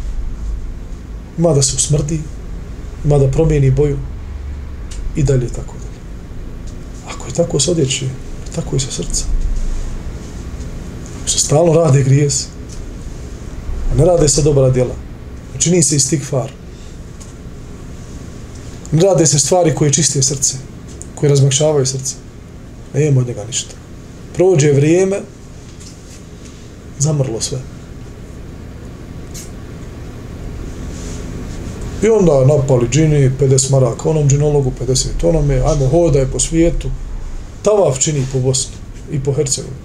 Ima 1.38 1.52
da 1.52 1.62
se 1.62 1.76
usmrdi, 1.76 2.20
ima 3.04 3.18
da 3.18 3.30
promijeni 3.30 3.70
boju 3.70 3.98
i 5.16 5.22
dalje 5.22 5.48
tako 5.48 5.74
dalje. 5.74 6.00
Ako 7.14 7.26
je 7.26 7.34
tako 7.34 7.60
s 7.60 7.68
odjeće, 7.68 8.06
tako 8.54 8.76
i 8.76 8.80
sa 8.80 8.90
srca. 8.90 9.24
Što 11.24 11.38
stalno 11.38 11.72
rade 11.72 12.02
grijes, 12.02 12.46
a 13.92 13.98
ne 13.98 14.04
rade 14.04 14.28
se 14.28 14.42
dobra 14.42 14.70
djela. 14.70 14.94
Čini 15.62 15.82
se 15.82 15.96
istikfar. 15.96 16.50
Ne 18.92 19.02
rade 19.02 19.26
se 19.26 19.38
stvari 19.38 19.74
koje 19.74 19.92
čiste 19.92 20.22
srce, 20.22 20.56
koje 21.14 21.30
razmakšavaju 21.30 21.86
srce. 21.86 22.14
Nema 22.94 23.20
od 23.20 23.26
njega 23.26 23.44
ništa 23.44 23.82
prođe 24.34 24.72
vrijeme, 24.72 25.20
zamrlo 26.98 27.40
sve. 27.40 27.58
I 32.02 32.08
onda 32.08 32.44
napali 32.46 32.88
džini, 32.88 33.30
50 33.40 33.70
maraka 33.70 34.10
onom 34.10 34.28
džinologu, 34.28 34.72
50 34.80 35.06
onome, 35.22 35.54
ajmo 35.54 35.88
hodaj 35.88 36.26
po 36.26 36.40
svijetu, 36.40 36.90
tavaf 37.62 37.98
čini 37.98 38.26
po 38.32 38.38
Bosni 38.38 38.74
i 39.12 39.20
po 39.20 39.32
Hercegovini. 39.32 39.81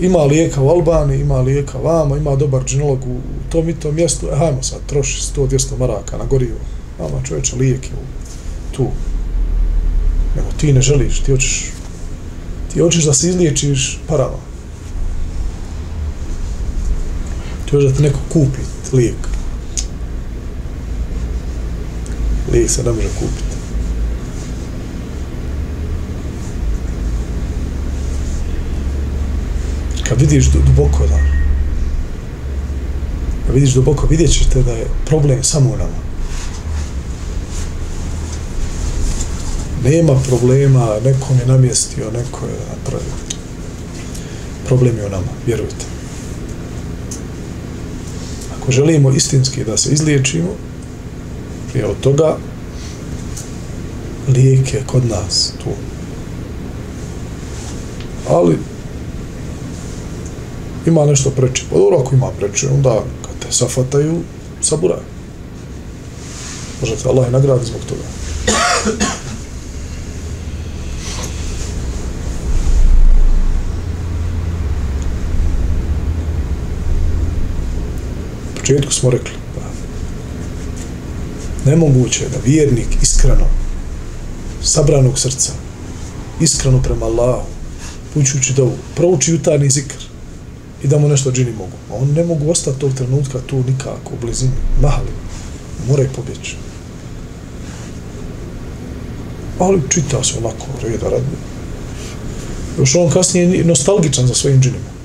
Ima 0.00 0.18
lijeka 0.18 0.62
u 0.62 0.68
Albaniji, 0.68 1.20
ima 1.20 1.40
lijeka 1.40 1.78
vamo, 1.78 2.16
ima 2.16 2.36
dobar 2.36 2.64
džinolog 2.64 2.98
u 3.06 3.20
tom 3.50 3.68
i 3.68 3.74
tom 3.74 3.94
mjestu, 3.94 4.26
e, 4.32 4.36
hajmo 4.36 4.62
sad, 4.62 4.78
troši 4.86 5.20
100-200 5.36 5.78
maraka 5.78 6.16
na 6.16 6.24
gorivo. 6.24 6.58
Ama 6.98 7.22
čovječe, 7.24 7.56
lijek 7.56 7.84
je 7.84 7.90
tu. 8.72 8.86
Nego 10.36 10.48
ti 10.56 10.72
ne 10.72 10.80
želiš, 10.80 11.20
ti 11.20 11.30
hoćeš 11.30 11.72
ti 12.72 12.80
hoćeš 12.80 13.04
da 13.04 13.14
se 13.14 13.28
izliječiš 13.28 14.00
parama. 14.06 14.38
Ti 17.64 17.70
hoćeš 17.70 17.90
da 17.90 17.96
te 17.96 18.02
neko 18.02 18.18
kupi 18.32 18.60
lijek. 18.92 19.16
Lijek 22.52 22.70
se 22.70 22.82
ne 22.82 22.90
može 22.92 23.08
kupiti. 23.08 23.57
Kad 30.08 30.20
vidiš 30.20 30.46
duboko 30.46 31.06
da 31.06 31.18
kad 33.46 33.54
vidiš 33.54 33.74
duboko, 33.74 34.06
vidjet 34.06 34.32
ćete 34.32 34.62
da 34.62 34.72
je 34.72 34.86
problem 35.06 35.44
samo 35.44 35.70
u 35.70 35.76
nama. 35.76 36.08
nema 39.84 40.20
problema, 40.28 40.96
neko 41.04 41.34
je 41.40 41.46
namjestio, 41.46 42.04
neko 42.04 42.46
je 42.46 42.58
napravio. 42.76 43.14
Problem 44.66 44.96
je 44.98 45.06
u 45.06 45.10
nama, 45.10 45.32
vjerujte. 45.46 45.84
Ako 48.56 48.72
želimo 48.72 49.10
istinski 49.10 49.64
da 49.64 49.76
se 49.76 49.90
izliječimo, 49.92 50.48
prije 51.70 51.86
od 51.86 52.00
toga, 52.00 52.36
lijek 54.28 54.74
je 54.74 54.82
kod 54.86 55.08
nas 55.08 55.52
tu. 55.64 55.70
Ali, 58.28 58.58
ima 60.88 61.06
nešto 61.06 61.30
preče. 61.30 61.64
Pa 61.70 61.78
dobro, 61.78 61.98
ako 61.98 62.14
ima 62.14 62.30
preče, 62.38 62.68
onda 62.68 63.02
kad 63.22 63.38
te 63.38 63.52
safataju, 63.52 64.20
saburaju. 64.60 65.02
Možete 66.80 67.08
Allah 67.08 67.28
i 67.28 67.32
nagradi 67.32 67.66
zbog 67.66 67.80
toga. 67.88 68.02
U 78.54 78.60
početku 78.60 78.92
smo 78.92 79.10
rekli 79.10 79.34
pa, 79.54 79.60
nemoguće 81.70 82.28
da 82.28 82.38
vjernik 82.44 82.88
iskreno 83.02 83.46
sabranog 84.62 85.18
srca 85.18 85.52
iskreno 86.40 86.82
prema 86.82 87.06
Allahu 87.06 87.46
učući 88.14 88.52
da 88.52 88.62
prouči 88.94 89.30
jutarni 89.32 89.70
zikr 89.70 90.07
i 90.82 90.88
da 90.88 90.98
mu 90.98 91.08
nešto 91.08 91.32
džini 91.32 91.52
mogu 91.52 91.76
a 91.90 91.94
on 91.94 92.08
ne 92.12 92.24
mogu 92.24 92.50
ostati 92.50 92.78
tog 92.78 92.94
trenutka 92.94 93.38
tu 93.46 93.56
nikako 93.56 94.14
u 94.14 94.20
blizini 94.20 94.52
mahali 94.82 95.10
mora 95.88 96.02
i 96.02 96.08
pobjeći 96.16 96.56
ali 99.58 99.82
čita 99.88 100.24
se 100.24 100.34
onako 100.38 100.66
reda 100.82 101.04
radno 101.04 101.38
još 102.78 102.94
on 102.94 103.10
kasnije 103.10 103.64
nostalgičan 103.64 104.26
za 104.26 104.34
svojim 104.34 104.60
džinima 104.60 104.98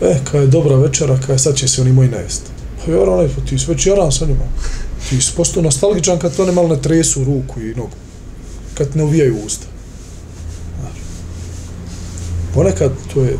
e, 0.00 0.18
kada 0.24 0.38
je 0.38 0.46
dobra 0.46 0.76
večera, 0.76 1.18
kada 1.26 1.38
sad 1.38 1.56
će 1.56 1.68
se 1.68 1.80
oni 1.80 1.92
moji 1.92 2.08
najest. 2.08 2.42
Pa 2.78 2.92
jer 2.92 3.08
onaj, 3.08 3.28
pa 3.28 3.40
ti 3.48 3.58
si 3.58 3.66
već 3.68 3.86
jaran 3.86 4.12
sa 4.12 4.26
njima. 4.26 4.44
ti 5.08 5.20
si 5.20 5.32
postao 5.36 5.62
nostalgičan 5.62 6.18
kad 6.18 6.36
to 6.36 6.46
ne 6.46 6.52
malo 6.52 6.68
ne 6.68 6.82
tresu 6.82 7.24
ruku 7.24 7.60
i 7.60 7.74
nogu. 7.74 7.96
Kad 8.74 8.96
ne 8.96 9.04
uvijaju 9.04 9.36
usta. 9.46 9.66
Ponekad 12.54 12.92
to 13.14 13.22
je 13.22 13.36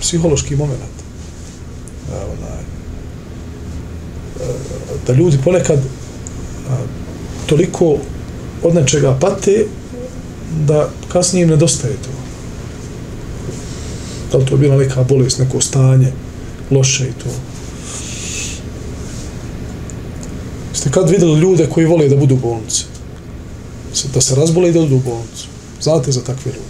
psihološki 0.00 0.56
moment. 0.56 0.78
Da, 2.08 2.16
onaj, 2.26 2.62
da 5.06 5.12
ljudi 5.12 5.38
ponekad 5.44 5.78
toliko 7.46 7.96
od 8.62 8.74
nečega 8.74 9.18
pate 9.20 9.66
da 10.66 10.78
kasnije 11.08 11.42
im 11.42 11.50
nedostaje 11.50 11.94
to. 11.94 12.10
Da 14.32 14.38
li 14.38 14.46
to 14.46 14.54
je 14.54 14.58
bila 14.58 14.76
neka 14.76 15.02
bolest, 15.04 15.38
neko 15.38 15.60
stanje, 15.60 16.12
loše 16.70 17.04
i 17.04 17.12
to. 17.14 17.30
Ste 20.72 20.90
kad 20.90 21.10
vidjeli 21.10 21.40
ljude 21.40 21.66
koji 21.66 21.86
vole 21.86 22.08
da 22.08 22.16
budu 22.16 22.34
u 22.34 22.38
bolnici? 22.38 22.84
Se- 23.92 24.08
Da 24.08 24.20
se 24.20 24.34
razbole 24.34 24.68
i 24.68 24.72
da 24.72 24.80
budu 24.80 24.96
u 24.96 25.00
bolnicu. 25.00 25.46
Znate 25.82 26.12
za 26.12 26.20
takve 26.20 26.52
ljude. 26.52 26.68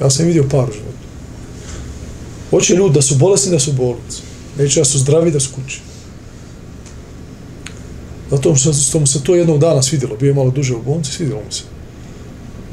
Ja 0.00 0.10
sam 0.10 0.26
vidio 0.26 0.44
par 0.44 0.68
u. 0.68 0.87
Hoće 2.50 2.74
ljudi 2.74 2.94
da 2.94 3.02
su 3.02 3.14
bolesni 3.14 3.52
da 3.52 3.58
su 3.58 3.70
u 3.70 3.74
bolnici. 3.74 4.22
Neće 4.58 4.80
da 4.80 4.84
su 4.84 4.98
zdravi 4.98 5.30
da 5.30 5.40
su 5.40 5.50
kući. 5.54 5.80
Zato 8.30 8.56
što, 8.56 8.72
što 8.72 9.00
mu 9.00 9.06
se 9.06 9.24
to 9.24 9.34
jednog 9.34 9.58
dana 9.58 9.82
svidjelo. 9.82 10.16
Bio 10.16 10.28
je 10.28 10.34
malo 10.34 10.50
duže 10.50 10.74
u 10.74 10.82
bolnici, 10.82 11.12
svidjelo 11.12 11.40
mu 11.46 11.52
se. 11.52 11.62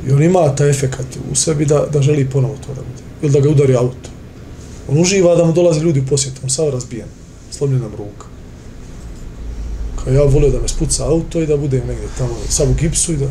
I 0.07 0.11
on 0.11 0.23
ima 0.23 0.55
taj 0.55 0.69
efekat 0.69 1.05
u 1.31 1.35
sebi 1.35 1.65
da, 1.65 1.85
da 1.93 2.01
želi 2.01 2.29
ponovo 2.29 2.55
to 2.65 2.73
da 2.73 2.81
bude. 2.81 3.03
Ili 3.21 3.31
da 3.31 3.39
ga 3.39 3.49
udari 3.49 3.75
auto. 3.75 4.09
On 4.87 5.01
uživa 5.01 5.35
da 5.35 5.45
mu 5.45 5.53
dolaze 5.53 5.79
ljudi 5.79 5.99
u 5.99 6.05
posjetu. 6.05 6.41
On 6.43 6.49
sav 6.49 6.69
razbijen. 6.69 7.07
Slomljena 7.51 7.83
nam 7.83 7.91
ruka. 7.91 8.25
Kao 10.03 10.13
ja 10.13 10.23
volio 10.23 10.49
da 10.49 10.61
me 10.61 10.67
spuca 10.67 11.05
auto 11.05 11.41
i 11.41 11.47
da 11.47 11.57
budem 11.57 11.87
negdje 11.87 12.07
tamo, 12.17 12.33
sav 12.49 12.69
u 12.69 12.73
gipsu 12.73 13.13
i 13.13 13.17
da... 13.17 13.25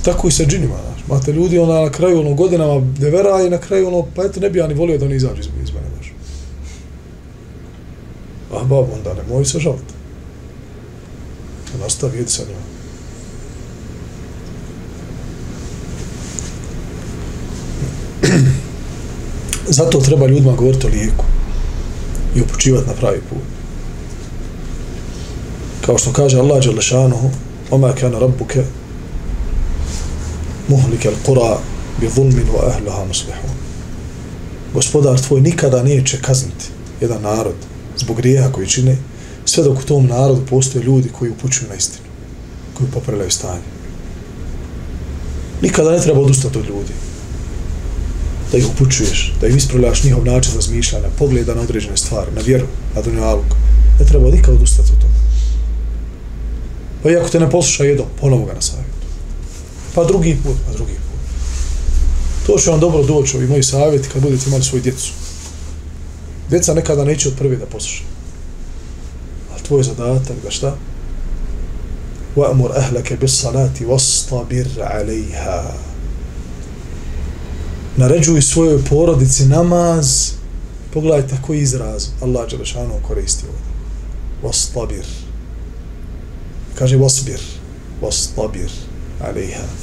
I 0.00 0.04
tako 0.04 0.28
i 0.28 0.30
sa 0.30 0.44
džinima, 0.44 0.76
znaš. 0.86 0.93
Mate 1.08 1.32
ljudi 1.32 1.58
ona 1.58 1.80
na 1.80 1.90
kraju 1.90 2.20
ono 2.20 2.34
godinama 2.34 2.80
devera 2.98 3.42
i 3.46 3.50
na 3.50 3.58
kraju 3.58 3.88
ono, 3.88 4.06
pa 4.16 4.24
eto 4.24 4.40
ne 4.40 4.50
bi 4.50 4.58
ja 4.58 4.66
ni 4.66 4.74
volio 4.74 4.98
da 4.98 5.04
oni 5.04 5.16
izađu 5.16 5.40
iz, 5.40 5.46
iz 5.46 5.72
mene, 5.74 5.86
baš. 5.96 6.12
A 8.52 8.64
babo, 8.64 8.88
onda 8.94 9.14
nemoj 9.14 9.44
se 9.44 9.58
žaliti. 9.58 9.94
Pa 11.72 11.78
nastavi, 11.78 12.18
jedi 12.18 12.30
sa 12.30 12.42
njima. 12.42 12.60
Zato 19.78 20.00
treba 20.00 20.26
ljudima 20.26 20.52
govoriti 20.52 20.86
o 20.86 20.90
lijeku 20.90 21.24
i 22.36 22.40
upućivati 22.40 22.86
na 22.86 22.94
pravi 22.94 23.20
put. 23.30 23.38
Kao 25.86 25.98
što 25.98 26.12
kaže 26.12 26.38
Allah 26.38 26.64
Đalešanuhu 26.64 27.30
Oma 27.70 27.92
kana 27.92 28.18
rabbuke 28.18 28.64
muhlike 30.68 31.08
al-qura 31.08 31.56
bi 32.00 32.10
zulmin 32.14 32.46
wa 32.54 32.68
ahluha 32.68 33.04
muslihun. 33.04 33.50
Gospodar 34.74 35.20
tvoj 35.20 35.40
nikada 35.40 35.82
neće 35.82 36.20
kazniti 36.22 36.66
jedan 37.00 37.22
narod 37.22 37.54
zbog 37.96 38.16
grijeha 38.16 38.52
koji 38.52 38.66
čine, 38.66 38.96
sve 39.44 39.64
dok 39.64 39.78
u 39.78 39.86
tom 39.86 40.06
narodu 40.06 40.46
postoje 40.50 40.84
ljudi 40.84 41.08
koji 41.18 41.30
upućuju 41.30 41.68
na 41.68 41.74
istinu, 41.74 42.06
koji 42.74 42.90
popravljaju 42.90 43.30
stanje. 43.30 43.62
Nikada 45.62 45.90
ne 45.90 46.00
treba 46.00 46.20
odustati 46.20 46.58
od 46.58 46.66
ljudi. 46.66 46.92
Da 48.52 48.58
ih 48.58 48.66
upućuješ, 48.68 49.34
da 49.40 49.46
ih 49.46 49.56
ispravljaš 49.56 50.04
njihov 50.04 50.24
način 50.24 50.54
razmišljanja, 50.54 51.08
pogleda 51.18 51.54
na 51.54 51.60
određene 51.60 51.96
stvari, 51.96 52.30
na 52.34 52.40
vjeru, 52.40 52.66
na 52.94 53.02
dunjalog. 53.02 53.44
Ne 54.00 54.06
treba 54.06 54.30
nikada 54.30 54.52
odustati 54.52 54.92
od 54.92 54.98
toga. 54.98 55.14
Pa 57.02 57.10
i 57.10 57.16
ako 57.16 57.28
te 57.28 57.40
ne 57.40 57.50
posluša 57.50 57.84
jedno, 57.84 58.04
ponovo 58.20 58.44
ga 58.44 58.52
na 58.52 58.60
savjet 58.60 58.93
Pa 59.95 60.03
drugi 60.03 60.37
put, 60.43 60.55
pa 60.67 60.73
drugi 60.73 60.93
put. 60.93 61.19
To 62.47 62.57
će 62.57 62.69
vam 62.69 62.79
dobro 62.79 63.03
doći, 63.03 63.37
ovi 63.37 63.47
moji 63.47 63.63
savjeti, 63.63 64.09
kad 64.09 64.21
budete 64.21 64.43
imali 64.47 64.63
svoju 64.63 64.81
djecu. 64.81 65.11
Djeca 66.49 66.73
nekada 66.73 67.03
neće 67.03 67.27
od 67.27 67.35
prve 67.35 67.55
da 67.55 67.65
posluša. 67.65 68.03
Ali 69.51 69.63
tvoj 69.63 69.83
zadatak 69.83 70.35
da 70.43 70.51
šta? 70.51 70.75
وَأْمُرْ 72.35 72.71
أَهْلَكَ 72.77 73.13
بِالصَّلَاةِ 73.13 73.85
وَاسْطَبِرْ 73.85 74.67
عَلَيْهَا 74.81 75.63
Naređuj 77.97 78.41
svojoj 78.41 78.83
porodici 78.89 79.45
namaz. 79.45 80.31
Pogledajte 80.93 81.37
koji 81.41 81.59
izraz 81.59 82.07
Allah 82.21 82.49
Đelešanu 82.49 82.93
koristi 83.07 83.45
ovdje. 83.45 83.69
وَاسْطَبِرْ 84.43 85.05
Kaže 86.75 86.97
وَاسْبِرْ 86.97 87.39
وَاسْطَبِرْ 88.01 88.69
عَلَيْهَا 89.21 89.82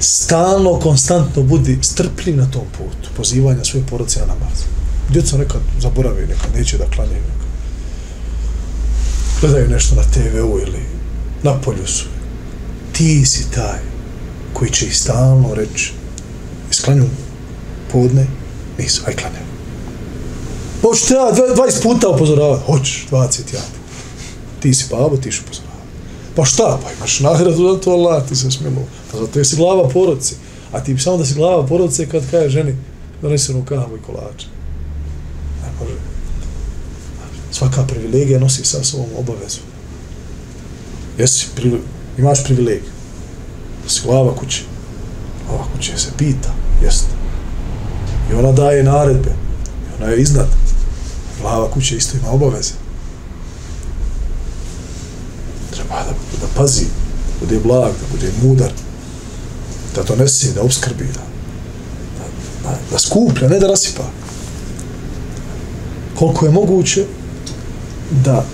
Stalno, 0.00 0.80
konstantno 0.80 1.42
budi 1.42 1.78
strpljiv 1.82 2.36
na 2.36 2.50
tom 2.50 2.64
putu. 2.78 3.10
Pozivanja 3.16 3.64
svoje 3.64 3.86
porodice 3.86 4.20
na 4.20 4.26
namaz. 4.26 4.58
Djeca 5.10 5.36
nekad 5.36 5.60
zaboravaju, 5.80 6.26
nekad 6.26 6.54
neće 6.54 6.78
da 6.78 6.84
klanjaju, 6.84 7.22
nekad 7.22 7.38
gledaju 9.40 9.68
nešto 9.68 9.94
na 9.94 10.02
TV-u 10.02 10.58
ili 10.58 10.82
na 11.42 11.60
polju 11.60 11.86
su. 11.86 12.04
Ti 12.92 13.26
si 13.26 13.50
taj 13.50 13.78
koji 14.52 14.70
će 14.70 14.86
ih 14.86 14.98
stalno 14.98 15.54
reći 15.54 15.92
isklanju 16.70 17.04
podne, 17.92 18.26
nisu, 18.78 19.02
aj 19.06 19.16
klanjaju. 19.16 19.44
Hoću 20.82 21.06
te 21.08 21.14
ja 21.14 21.32
20 21.32 21.82
puta 21.82 22.08
upozoravati? 22.08 22.62
Hoćeš, 22.66 23.06
20 23.10 23.54
ja. 23.54 23.60
Ti 24.60 24.74
si 24.74 24.86
babo, 24.90 25.16
ti 25.16 25.32
ću 25.32 25.42
upozoravati. 25.44 25.67
Pa 26.38 26.44
šta, 26.44 26.78
pa 26.84 26.92
imaš 26.92 27.20
nagradu 27.20 27.74
za 27.74 27.80
to 27.80 27.90
Allah, 27.90 28.28
ti 28.28 28.36
se 28.36 28.50
smilo. 28.50 28.82
Pa 29.12 29.18
zato 29.18 29.38
jesi 29.38 29.56
glava 29.56 29.88
porodice. 29.88 30.34
A 30.72 30.80
ti 30.80 30.98
samo 30.98 31.16
da 31.16 31.24
si 31.24 31.34
glava 31.34 31.66
porodice 31.66 32.08
kad 32.08 32.30
kaže 32.30 32.48
ženi 32.48 32.76
donesi 33.22 33.52
onu 33.52 33.64
kahvu 33.64 33.96
i 33.96 34.02
kolače. 34.06 34.46
Ne 35.62 35.68
može. 35.80 35.96
Svaka 37.50 37.82
privilegija 37.82 38.40
nosi 38.40 38.64
sa 38.64 38.84
sobom 38.84 39.06
obavezu. 39.18 39.60
Jesi, 41.18 41.46
pri, 41.56 41.72
imaš 42.18 42.44
privilegiju. 42.44 42.92
Si 43.88 44.00
glava 44.04 44.34
kuće. 44.34 44.62
Glava 45.48 45.64
kuće 45.76 45.98
se 45.98 46.10
pita, 46.18 46.54
jeste. 46.82 47.10
I 48.30 48.34
ona 48.34 48.52
daje 48.52 48.82
naredbe. 48.82 49.30
I 49.30 50.02
ona 50.02 50.12
je 50.12 50.22
iznad. 50.22 50.48
Glava 51.40 51.70
kuće 51.70 51.96
isto 51.96 52.16
ima 52.16 52.30
obaveze. 52.30 52.74
Treba 55.70 55.94
da, 55.94 56.27
da 56.40 56.46
pazi, 56.56 56.84
da 56.84 57.46
bude 57.46 57.60
blag, 57.60 57.92
da 57.92 58.06
bude 58.12 58.32
mudar, 58.42 58.72
da 59.94 60.02
donese, 60.02 60.52
da 60.52 60.62
obskrbi, 60.62 61.04
da, 61.04 61.24
da, 62.18 62.70
da, 62.70 62.78
da 62.90 62.98
skuplja, 62.98 63.48
ne 63.48 63.58
da 63.58 63.66
rasipa. 63.66 64.04
Koliko 66.14 66.46
je 66.46 66.52
moguće 66.52 67.04
da 68.24 68.44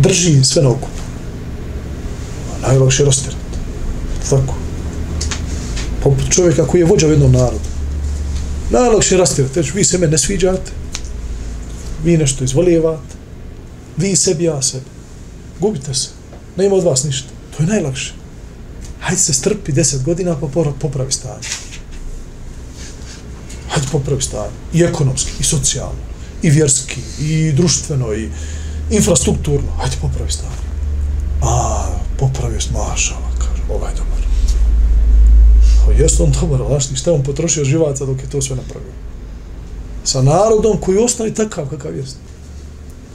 drži 0.00 0.44
sve 0.44 0.62
na 0.62 0.68
okupu. 0.68 1.00
Najlakše 2.62 3.02
je 3.02 3.06
rasterati. 3.06 3.40
Tako. 4.30 4.54
Poput 6.02 6.30
čovjeka 6.30 6.66
koji 6.66 6.80
je 6.80 6.84
vođa 6.84 7.06
u 7.06 7.10
jednom 7.10 7.32
narodu. 7.32 7.70
Najlakše 8.70 9.14
je 9.14 9.18
rasterati. 9.18 9.54
Znači, 9.54 9.72
vi 9.74 9.84
se 9.84 9.98
me 9.98 10.08
ne 10.08 10.18
sviđate, 10.18 10.72
vi 12.04 12.16
nešto 12.16 12.44
izvolijevate, 12.44 13.14
vi 13.96 14.16
sebi, 14.16 14.44
ja 14.44 14.62
sebi. 14.62 14.84
Gubite 15.60 15.94
se. 15.94 16.08
Nema 16.56 16.76
od 16.76 16.84
vas 16.84 17.04
ništa. 17.04 17.28
To 17.56 17.62
je 17.62 17.66
najlakše. 17.66 18.12
Hajde 19.00 19.20
se 19.20 19.32
strpi 19.32 19.72
deset 19.72 20.02
godina 20.02 20.36
pa 20.40 20.46
popravi 20.80 21.12
stanje. 21.12 21.48
Hajde 23.68 23.86
popravi 23.92 24.22
stanje. 24.22 24.52
I 24.72 24.82
ekonomski, 24.82 25.32
i 25.40 25.44
socijalno, 25.44 26.04
i 26.42 26.50
vjerski, 26.50 27.00
i 27.20 27.52
društveno, 27.52 28.14
i 28.14 28.28
infrastrukturno. 28.90 29.72
Hajde 29.78 29.96
popravi 30.00 30.30
stanje. 30.30 30.70
A, 31.42 31.86
popravio 32.18 32.60
se 32.60 32.68
mašala, 32.72 33.30
kaže, 33.38 33.62
ovaj 33.68 33.92
dobar. 33.92 34.20
Pa 35.86 35.92
jeste 35.92 36.22
on 36.22 36.32
dobar, 36.40 36.62
ali 36.62 36.82
znaš 36.82 37.00
šta 37.00 37.12
on 37.12 37.22
potrošio 37.22 37.64
živaca 37.64 38.04
dok 38.04 38.18
je 38.18 38.30
to 38.30 38.42
sve 38.42 38.56
napravio. 38.56 38.92
Sa 40.04 40.22
narodom 40.22 40.80
koji 40.80 40.96
je 40.96 41.04
osnovi 41.04 41.34
takav 41.34 41.68
kakav 41.70 41.96
jest. 41.96 42.16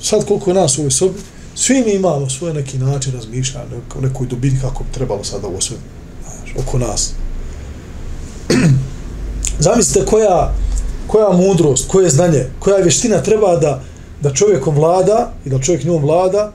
Sad 0.02 0.26
koliko 0.26 0.50
je 0.50 0.54
nas 0.54 0.78
u 0.78 0.82
ovoj 0.82 0.91
sobi, 0.91 1.20
svi 1.56 1.84
mi 1.86 1.93
imamo 1.93 2.30
svoj 2.30 2.53
neki 2.53 2.78
način 2.78 3.14
razmišljanja, 3.14 3.66
neku, 3.66 4.01
nekoj 4.01 4.28
dubini 4.28 4.60
kako 4.62 4.84
bi 4.84 4.89
trebalo 4.91 5.24
sada 5.24 5.47
ovo 5.47 5.62
sve, 5.62 5.78
znaš, 6.24 6.66
oko 6.68 6.78
nas. 6.78 7.14
Zamislite 9.60 10.06
koja, 10.06 10.53
koja 11.08 11.32
mudrost, 11.32 11.88
koje 11.88 12.10
znanje, 12.10 12.45
koja 12.60 12.78
vještina 12.78 13.22
treba 13.22 13.56
da, 13.56 13.84
da 14.22 14.34
čovjekom 14.34 14.76
vlada 14.76 15.32
i 15.45 15.49
da 15.49 15.60
čovjek 15.60 15.84
njom 15.84 16.03
vlada, 16.03 16.51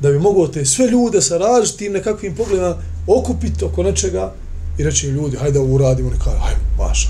da 0.00 0.10
bi 0.10 0.18
mogao 0.18 0.48
te 0.48 0.64
sve 0.64 0.86
ljude 0.86 1.22
sa 1.22 1.38
različitim 1.38 1.92
nekakvim 1.92 2.34
pogledama 2.34 2.76
okupiti 3.06 3.64
oko 3.64 3.82
nečega 3.82 4.32
i 4.78 4.84
reći 4.84 5.08
im 5.08 5.14
ljudi, 5.14 5.36
hajde 5.36 5.58
ovo 5.58 5.74
uradimo, 5.74 6.08
oni 6.08 6.18
kaže, 6.24 6.38
hajde, 6.38 6.60
maša, 6.78 7.08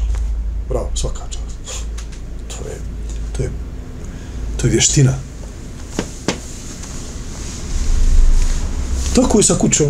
bravo, 0.68 0.91
svaka 0.95 1.22
čast. 1.30 1.84
To 2.49 2.68
je, 2.68 2.76
to 3.36 3.43
je, 3.43 3.51
to 4.57 4.66
je 4.66 4.70
vještina. 4.70 5.28
Tako 9.22 9.38
je 9.38 9.42
sa 9.42 9.54
kućom. 9.54 9.86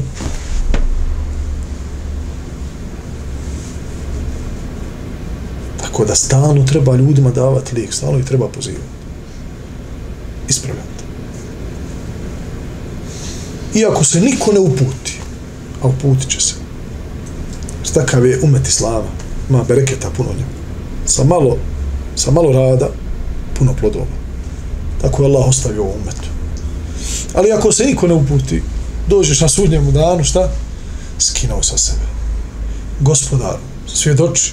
Tako 5.80 6.04
da 6.04 6.14
stalno 6.14 6.64
treba 6.64 6.96
ljudima 6.96 7.30
davati 7.30 7.74
lijek, 7.74 7.94
stalno 7.94 8.18
ih 8.18 8.24
treba 8.24 8.48
pozivati. 8.48 8.84
Ispravljati. 10.48 11.04
Iako 13.74 14.04
se 14.04 14.20
niko 14.20 14.52
ne 14.52 14.60
uputi, 14.60 15.20
a 15.82 15.86
uputit 15.86 16.30
će 16.30 16.40
se. 16.40 16.54
Takav 17.94 18.26
je 18.26 18.40
umet 18.42 18.68
Islama. 18.68 19.08
Ima 19.50 19.64
bereketa 19.68 20.10
puno 20.10 20.28
njega. 20.28 20.50
Sa 21.06 21.24
malo, 21.24 21.56
sa 22.16 22.30
malo 22.30 22.52
rada, 22.52 22.88
puno 23.58 23.74
plodova. 23.80 24.06
Tako 25.00 25.22
je 25.22 25.26
Allah 25.26 25.48
ostavio 25.48 25.82
ovom 25.82 25.96
umetu. 26.02 26.28
Ali 27.34 27.52
ako 27.52 27.72
se 27.72 27.84
niko 27.84 28.06
ne 28.06 28.14
uputi, 28.14 28.62
dođeš 29.08 29.40
na 29.40 29.48
sudnjemu 29.48 29.92
danu, 29.92 30.24
šta? 30.24 30.50
Skinuo 31.18 31.62
sa 31.62 31.78
sebe. 31.78 32.06
Gospodar, 33.00 33.56
svjedoči 33.86 34.52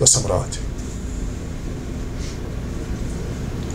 da 0.00 0.06
sam 0.06 0.22
radio. 0.22 0.60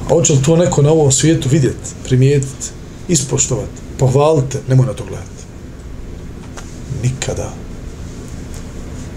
A 0.05 0.09
hoće 0.09 0.33
li 0.33 0.43
to 0.43 0.55
neko 0.57 0.81
na 0.81 0.91
ovom 0.91 1.11
svijetu 1.11 1.49
vidjeti, 1.49 1.89
primijetiti, 2.03 2.67
ispoštovati, 3.07 3.81
pohvalite, 3.99 4.61
nemoj 4.67 4.85
na 4.85 4.93
to 4.93 5.03
gledati. 5.05 5.29
Nikada. 7.03 7.53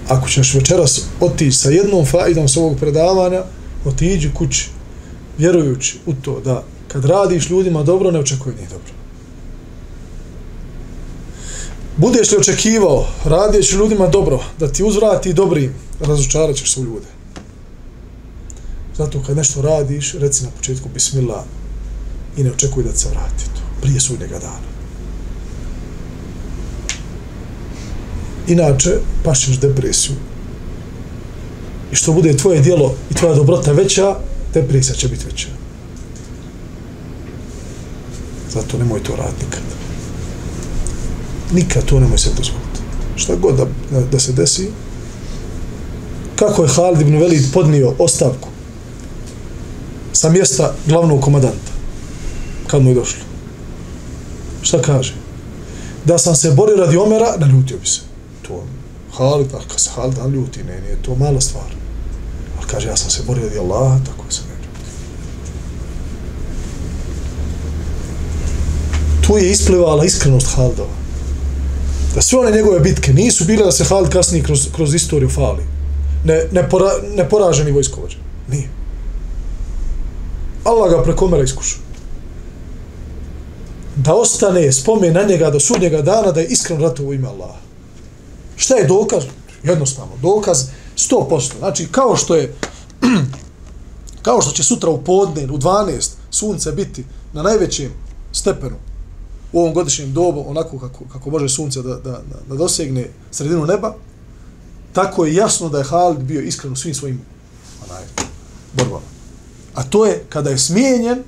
Ako 0.08 0.28
ćeš 0.28 0.54
večeras 0.54 1.00
otići 1.20 1.56
sa 1.56 1.70
jednom 1.70 2.06
fajdom 2.06 2.48
s 2.48 2.56
ovog 2.56 2.78
predavanja, 2.78 3.42
otiđi 3.84 4.30
kući, 4.34 4.68
vjerujući 5.38 5.98
u 6.06 6.12
to 6.14 6.40
da 6.40 6.64
kad 6.88 7.04
radiš 7.04 7.50
ljudima 7.50 7.82
dobro, 7.82 8.10
ne 8.10 8.18
očekuj 8.18 8.54
njih 8.60 8.68
dobro. 8.68 8.97
Budeš 11.98 12.30
li 12.30 12.38
očekivao, 12.38 13.06
radijeći 13.24 13.76
ljudima 13.76 14.06
dobro, 14.06 14.40
da 14.58 14.72
ti 14.72 14.84
uzvrati 14.84 15.32
dobrim, 15.32 15.74
razočarat 16.00 16.56
ćeš 16.56 16.74
se 16.74 16.80
u 16.80 16.84
ljude. 16.84 17.06
Zato 18.96 19.22
kad 19.26 19.36
nešto 19.36 19.62
radiš, 19.62 20.14
reci 20.14 20.44
na 20.44 20.50
početku 20.50 20.88
bismillah 20.94 21.44
i 22.36 22.44
ne 22.44 22.50
očekuj 22.50 22.84
da 22.84 22.96
se 22.96 23.08
vrati 23.08 23.44
to, 23.44 23.60
prije 23.82 24.00
sudnjega 24.00 24.38
dana. 24.38 24.68
Inače, 28.48 28.90
pašiš 29.24 29.58
depresiju. 29.58 30.16
I 31.92 31.96
što 31.96 32.12
bude 32.12 32.36
tvoje 32.36 32.60
dijelo 32.60 32.94
i 33.10 33.14
tvoja 33.14 33.34
dobrota 33.34 33.72
veća, 33.72 34.16
depresija 34.54 34.94
će 34.94 35.08
biti 35.08 35.24
veća. 35.26 35.48
Zato 38.50 38.78
nemoj 38.78 39.02
to 39.02 39.16
raditi 39.16 39.44
nikada. 39.44 39.87
Nikad 41.52 41.84
to 41.84 42.00
nemoj 42.00 42.18
se 42.18 42.28
dozvoliti. 42.28 42.80
Šta 43.16 43.36
god 43.36 43.56
da, 43.56 43.66
da, 44.12 44.18
se 44.18 44.32
desi, 44.32 44.70
kako 46.36 46.62
je 46.62 46.68
Halid 46.68 47.00
ibn 47.00 47.18
Velid 47.18 47.52
podnio 47.52 47.94
ostavku 47.98 48.48
sa 50.12 50.30
mjesta 50.30 50.74
glavnog 50.86 51.20
komadanta 51.20 51.72
kad 52.66 52.82
mu 52.82 52.88
je 52.88 52.94
došlo. 52.94 53.20
Šta 54.62 54.82
kaže? 54.82 55.14
Da 56.04 56.18
sam 56.18 56.36
se 56.36 56.50
borio 56.50 56.76
radi 56.76 56.96
Omera, 56.96 57.36
naljutio 57.38 57.78
bi 57.78 57.86
se. 57.86 58.00
To 58.42 58.64
Halid, 59.12 59.54
a 59.54 59.58
kad 59.68 59.80
se 59.80 59.90
Halid 59.94 60.18
naljuti, 60.18 60.64
ne, 60.64 60.80
nije 60.80 61.02
to 61.02 61.14
mala 61.14 61.40
stvar. 61.40 61.74
Ali 62.58 62.66
kaže, 62.66 62.88
ja 62.88 62.96
sam 62.96 63.10
se 63.10 63.22
borio 63.26 63.44
radi 63.44 63.58
Allaha, 63.58 63.98
tako 64.06 64.32
se 64.32 64.40
ne 64.42 64.54
ljuti. 64.54 64.68
Tu 69.26 69.38
je 69.38 69.50
isplivala 69.50 70.04
iskrenost 70.04 70.46
Halidova. 70.46 70.97
Da 72.14 72.22
sve 72.22 72.38
one 72.38 72.50
njegove 72.50 72.80
bitke 72.80 73.12
nisu 73.12 73.44
bile 73.44 73.64
da 73.64 73.72
se 73.72 73.84
Halid 73.84 74.12
kasnije 74.12 74.44
kroz, 74.44 74.68
kroz 74.74 74.94
istoriju 74.94 75.30
fali. 75.30 75.62
Ne, 76.24 76.44
ne, 76.52 76.68
pora, 76.68 76.90
ne 77.14 77.28
poraženi 77.28 77.72
vojskovođa. 77.72 78.16
Nije. 78.48 78.68
Allah 80.64 80.90
ga 80.90 81.02
preko 81.02 81.28
mera 81.28 81.42
iskušao. 81.42 81.80
Da 83.96 84.14
ostane 84.14 84.72
spomen 84.72 85.14
na 85.14 85.22
njega 85.22 85.50
do 85.50 85.60
sudnjega 85.60 86.02
dana 86.02 86.32
da 86.32 86.40
je 86.40 86.46
iskren 86.46 86.80
ratu 86.80 87.06
u 87.06 87.14
ime 87.14 87.28
Allaha. 87.28 87.58
Šta 88.56 88.74
je 88.74 88.86
dokaz? 88.86 89.24
Jednostavno, 89.62 90.12
dokaz 90.22 90.66
100%. 90.96 91.58
Znači, 91.58 91.86
kao 91.90 92.16
što 92.16 92.36
je 92.36 92.54
kao 94.26 94.42
što 94.42 94.50
će 94.50 94.62
sutra 94.62 94.90
u 94.90 95.04
podne, 95.04 95.44
u 95.44 95.58
12, 95.58 96.10
sunce 96.30 96.72
biti 96.72 97.04
na 97.32 97.42
najvećem 97.42 97.90
stepenu 98.32 98.76
u 99.52 99.60
ovom 99.60 99.74
godišnjem 99.74 100.12
dobu, 100.12 100.44
onako 100.46 100.78
kako, 100.78 101.04
kako 101.12 101.30
može 101.30 101.48
sunce 101.48 101.82
da, 101.82 101.94
da, 101.94 102.20
da 102.48 102.54
dosegne 102.54 103.08
sredinu 103.30 103.66
neba, 103.66 103.94
tako 104.92 105.24
je 105.24 105.34
jasno 105.34 105.68
da 105.68 105.78
je 105.78 105.84
Halid 105.84 106.20
bio 106.20 106.40
iskren 106.40 106.72
u 106.72 106.76
svim 106.76 106.94
svojim 106.94 107.20
onaj, 107.84 108.02
borbama. 108.72 109.06
A 109.74 109.82
to 109.82 110.06
je 110.06 110.24
kada 110.28 110.50
je 110.50 110.58
smijenjen 110.58 111.22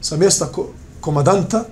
sa 0.00 0.16
mjesta 0.16 0.46
ko, 0.46 0.68
komadanta 1.00 1.64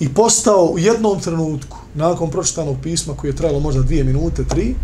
i 0.00 0.14
postao 0.14 0.64
u 0.64 0.78
jednom 0.78 1.20
trenutku, 1.20 1.76
nakon 1.94 2.30
pročitanog 2.30 2.76
pisma 2.82 3.14
koje 3.16 3.30
je 3.30 3.36
trajalo 3.36 3.60
možda 3.60 3.82
dvije 3.82 4.04
minute, 4.04 4.44
tri, 4.44 4.74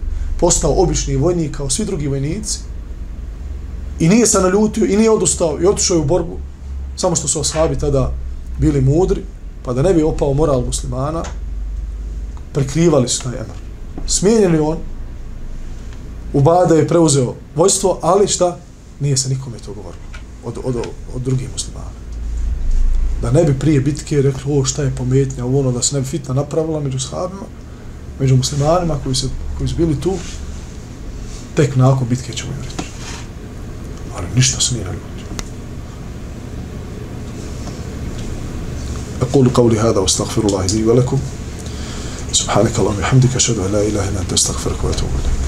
postao 0.40 0.82
obični 0.82 1.16
vojnik 1.16 1.56
kao 1.56 1.70
svi 1.70 1.84
drugi 1.84 2.08
vojnici 2.08 2.58
i 3.98 4.08
nije 4.08 4.26
se 4.26 4.40
naljutio 4.40 4.84
i 4.84 4.96
nije 4.96 5.10
odustao 5.10 5.58
i 5.62 5.66
otišao 5.66 5.94
je 5.94 6.00
u 6.00 6.04
borbu, 6.04 6.38
samo 6.96 7.16
što 7.16 7.28
su 7.28 7.40
ashabi 7.40 7.78
tada 7.78 8.12
bili 8.58 8.80
mudri, 8.80 9.22
pa 9.64 9.72
da 9.72 9.82
ne 9.82 9.94
bi 9.94 10.02
opao 10.02 10.34
moral 10.34 10.60
muslimana, 10.66 11.22
prekrivali 12.52 13.08
su 13.08 13.22
taj 13.22 13.34
emar. 13.34 13.56
Smijenjen 14.06 14.54
je 14.54 14.60
on, 14.60 14.76
Ubada 16.32 16.74
je 16.74 16.88
preuzeo 16.88 17.34
vojstvo, 17.56 17.98
ali 18.02 18.28
šta? 18.28 18.56
Nije 19.00 19.16
se 19.16 19.28
nikome 19.28 19.58
to 19.58 19.72
govorilo 19.72 20.02
od, 20.44 20.58
od, 20.64 20.76
od 21.14 21.22
drugih 21.22 21.48
muslimana. 21.52 21.90
Da 23.22 23.30
ne 23.30 23.44
bi 23.44 23.58
prije 23.58 23.80
bitke 23.80 24.22
rekli, 24.22 24.52
o 24.58 24.64
šta 24.64 24.82
je 24.82 24.94
pometnja, 24.96 25.44
ovo 25.44 25.60
ono, 25.60 25.72
da 25.72 25.82
se 25.82 25.94
ne 25.94 26.00
bi 26.00 26.06
fitna 26.06 26.34
napravila 26.34 26.80
među 26.80 26.98
sahabima, 26.98 27.42
među 28.20 28.36
muslimanima 28.36 28.98
koji, 29.04 29.14
se, 29.14 29.28
koji 29.58 29.68
su 29.68 29.76
bili 29.76 30.00
tu, 30.00 30.14
tek 31.54 31.76
nakon 31.76 32.08
bitke 32.08 32.32
ćemo 32.32 32.52
joj 32.52 32.62
reći. 32.64 32.90
Ali 34.16 34.26
ništa 34.34 34.60
se 34.60 34.74
nije 34.74 34.84
naljutio. 34.84 35.09
أقول 39.22 39.48
قولي 39.48 39.80
هذا 39.80 39.98
واستغفر 39.98 40.42
الله 40.46 40.66
لي 40.66 40.84
ولكم. 40.84 41.18
سبحانك 42.32 42.78
اللهم 42.78 42.96
وبحمدك 42.96 43.36
أشهد 43.36 43.58
أن 43.58 43.72
لا 43.72 43.82
إله 43.82 44.08
إلا 44.08 44.20
أنت 44.20 44.32
أستغفرك 44.32 44.84
وأتوب 44.84 45.08
إليك. 45.08 45.39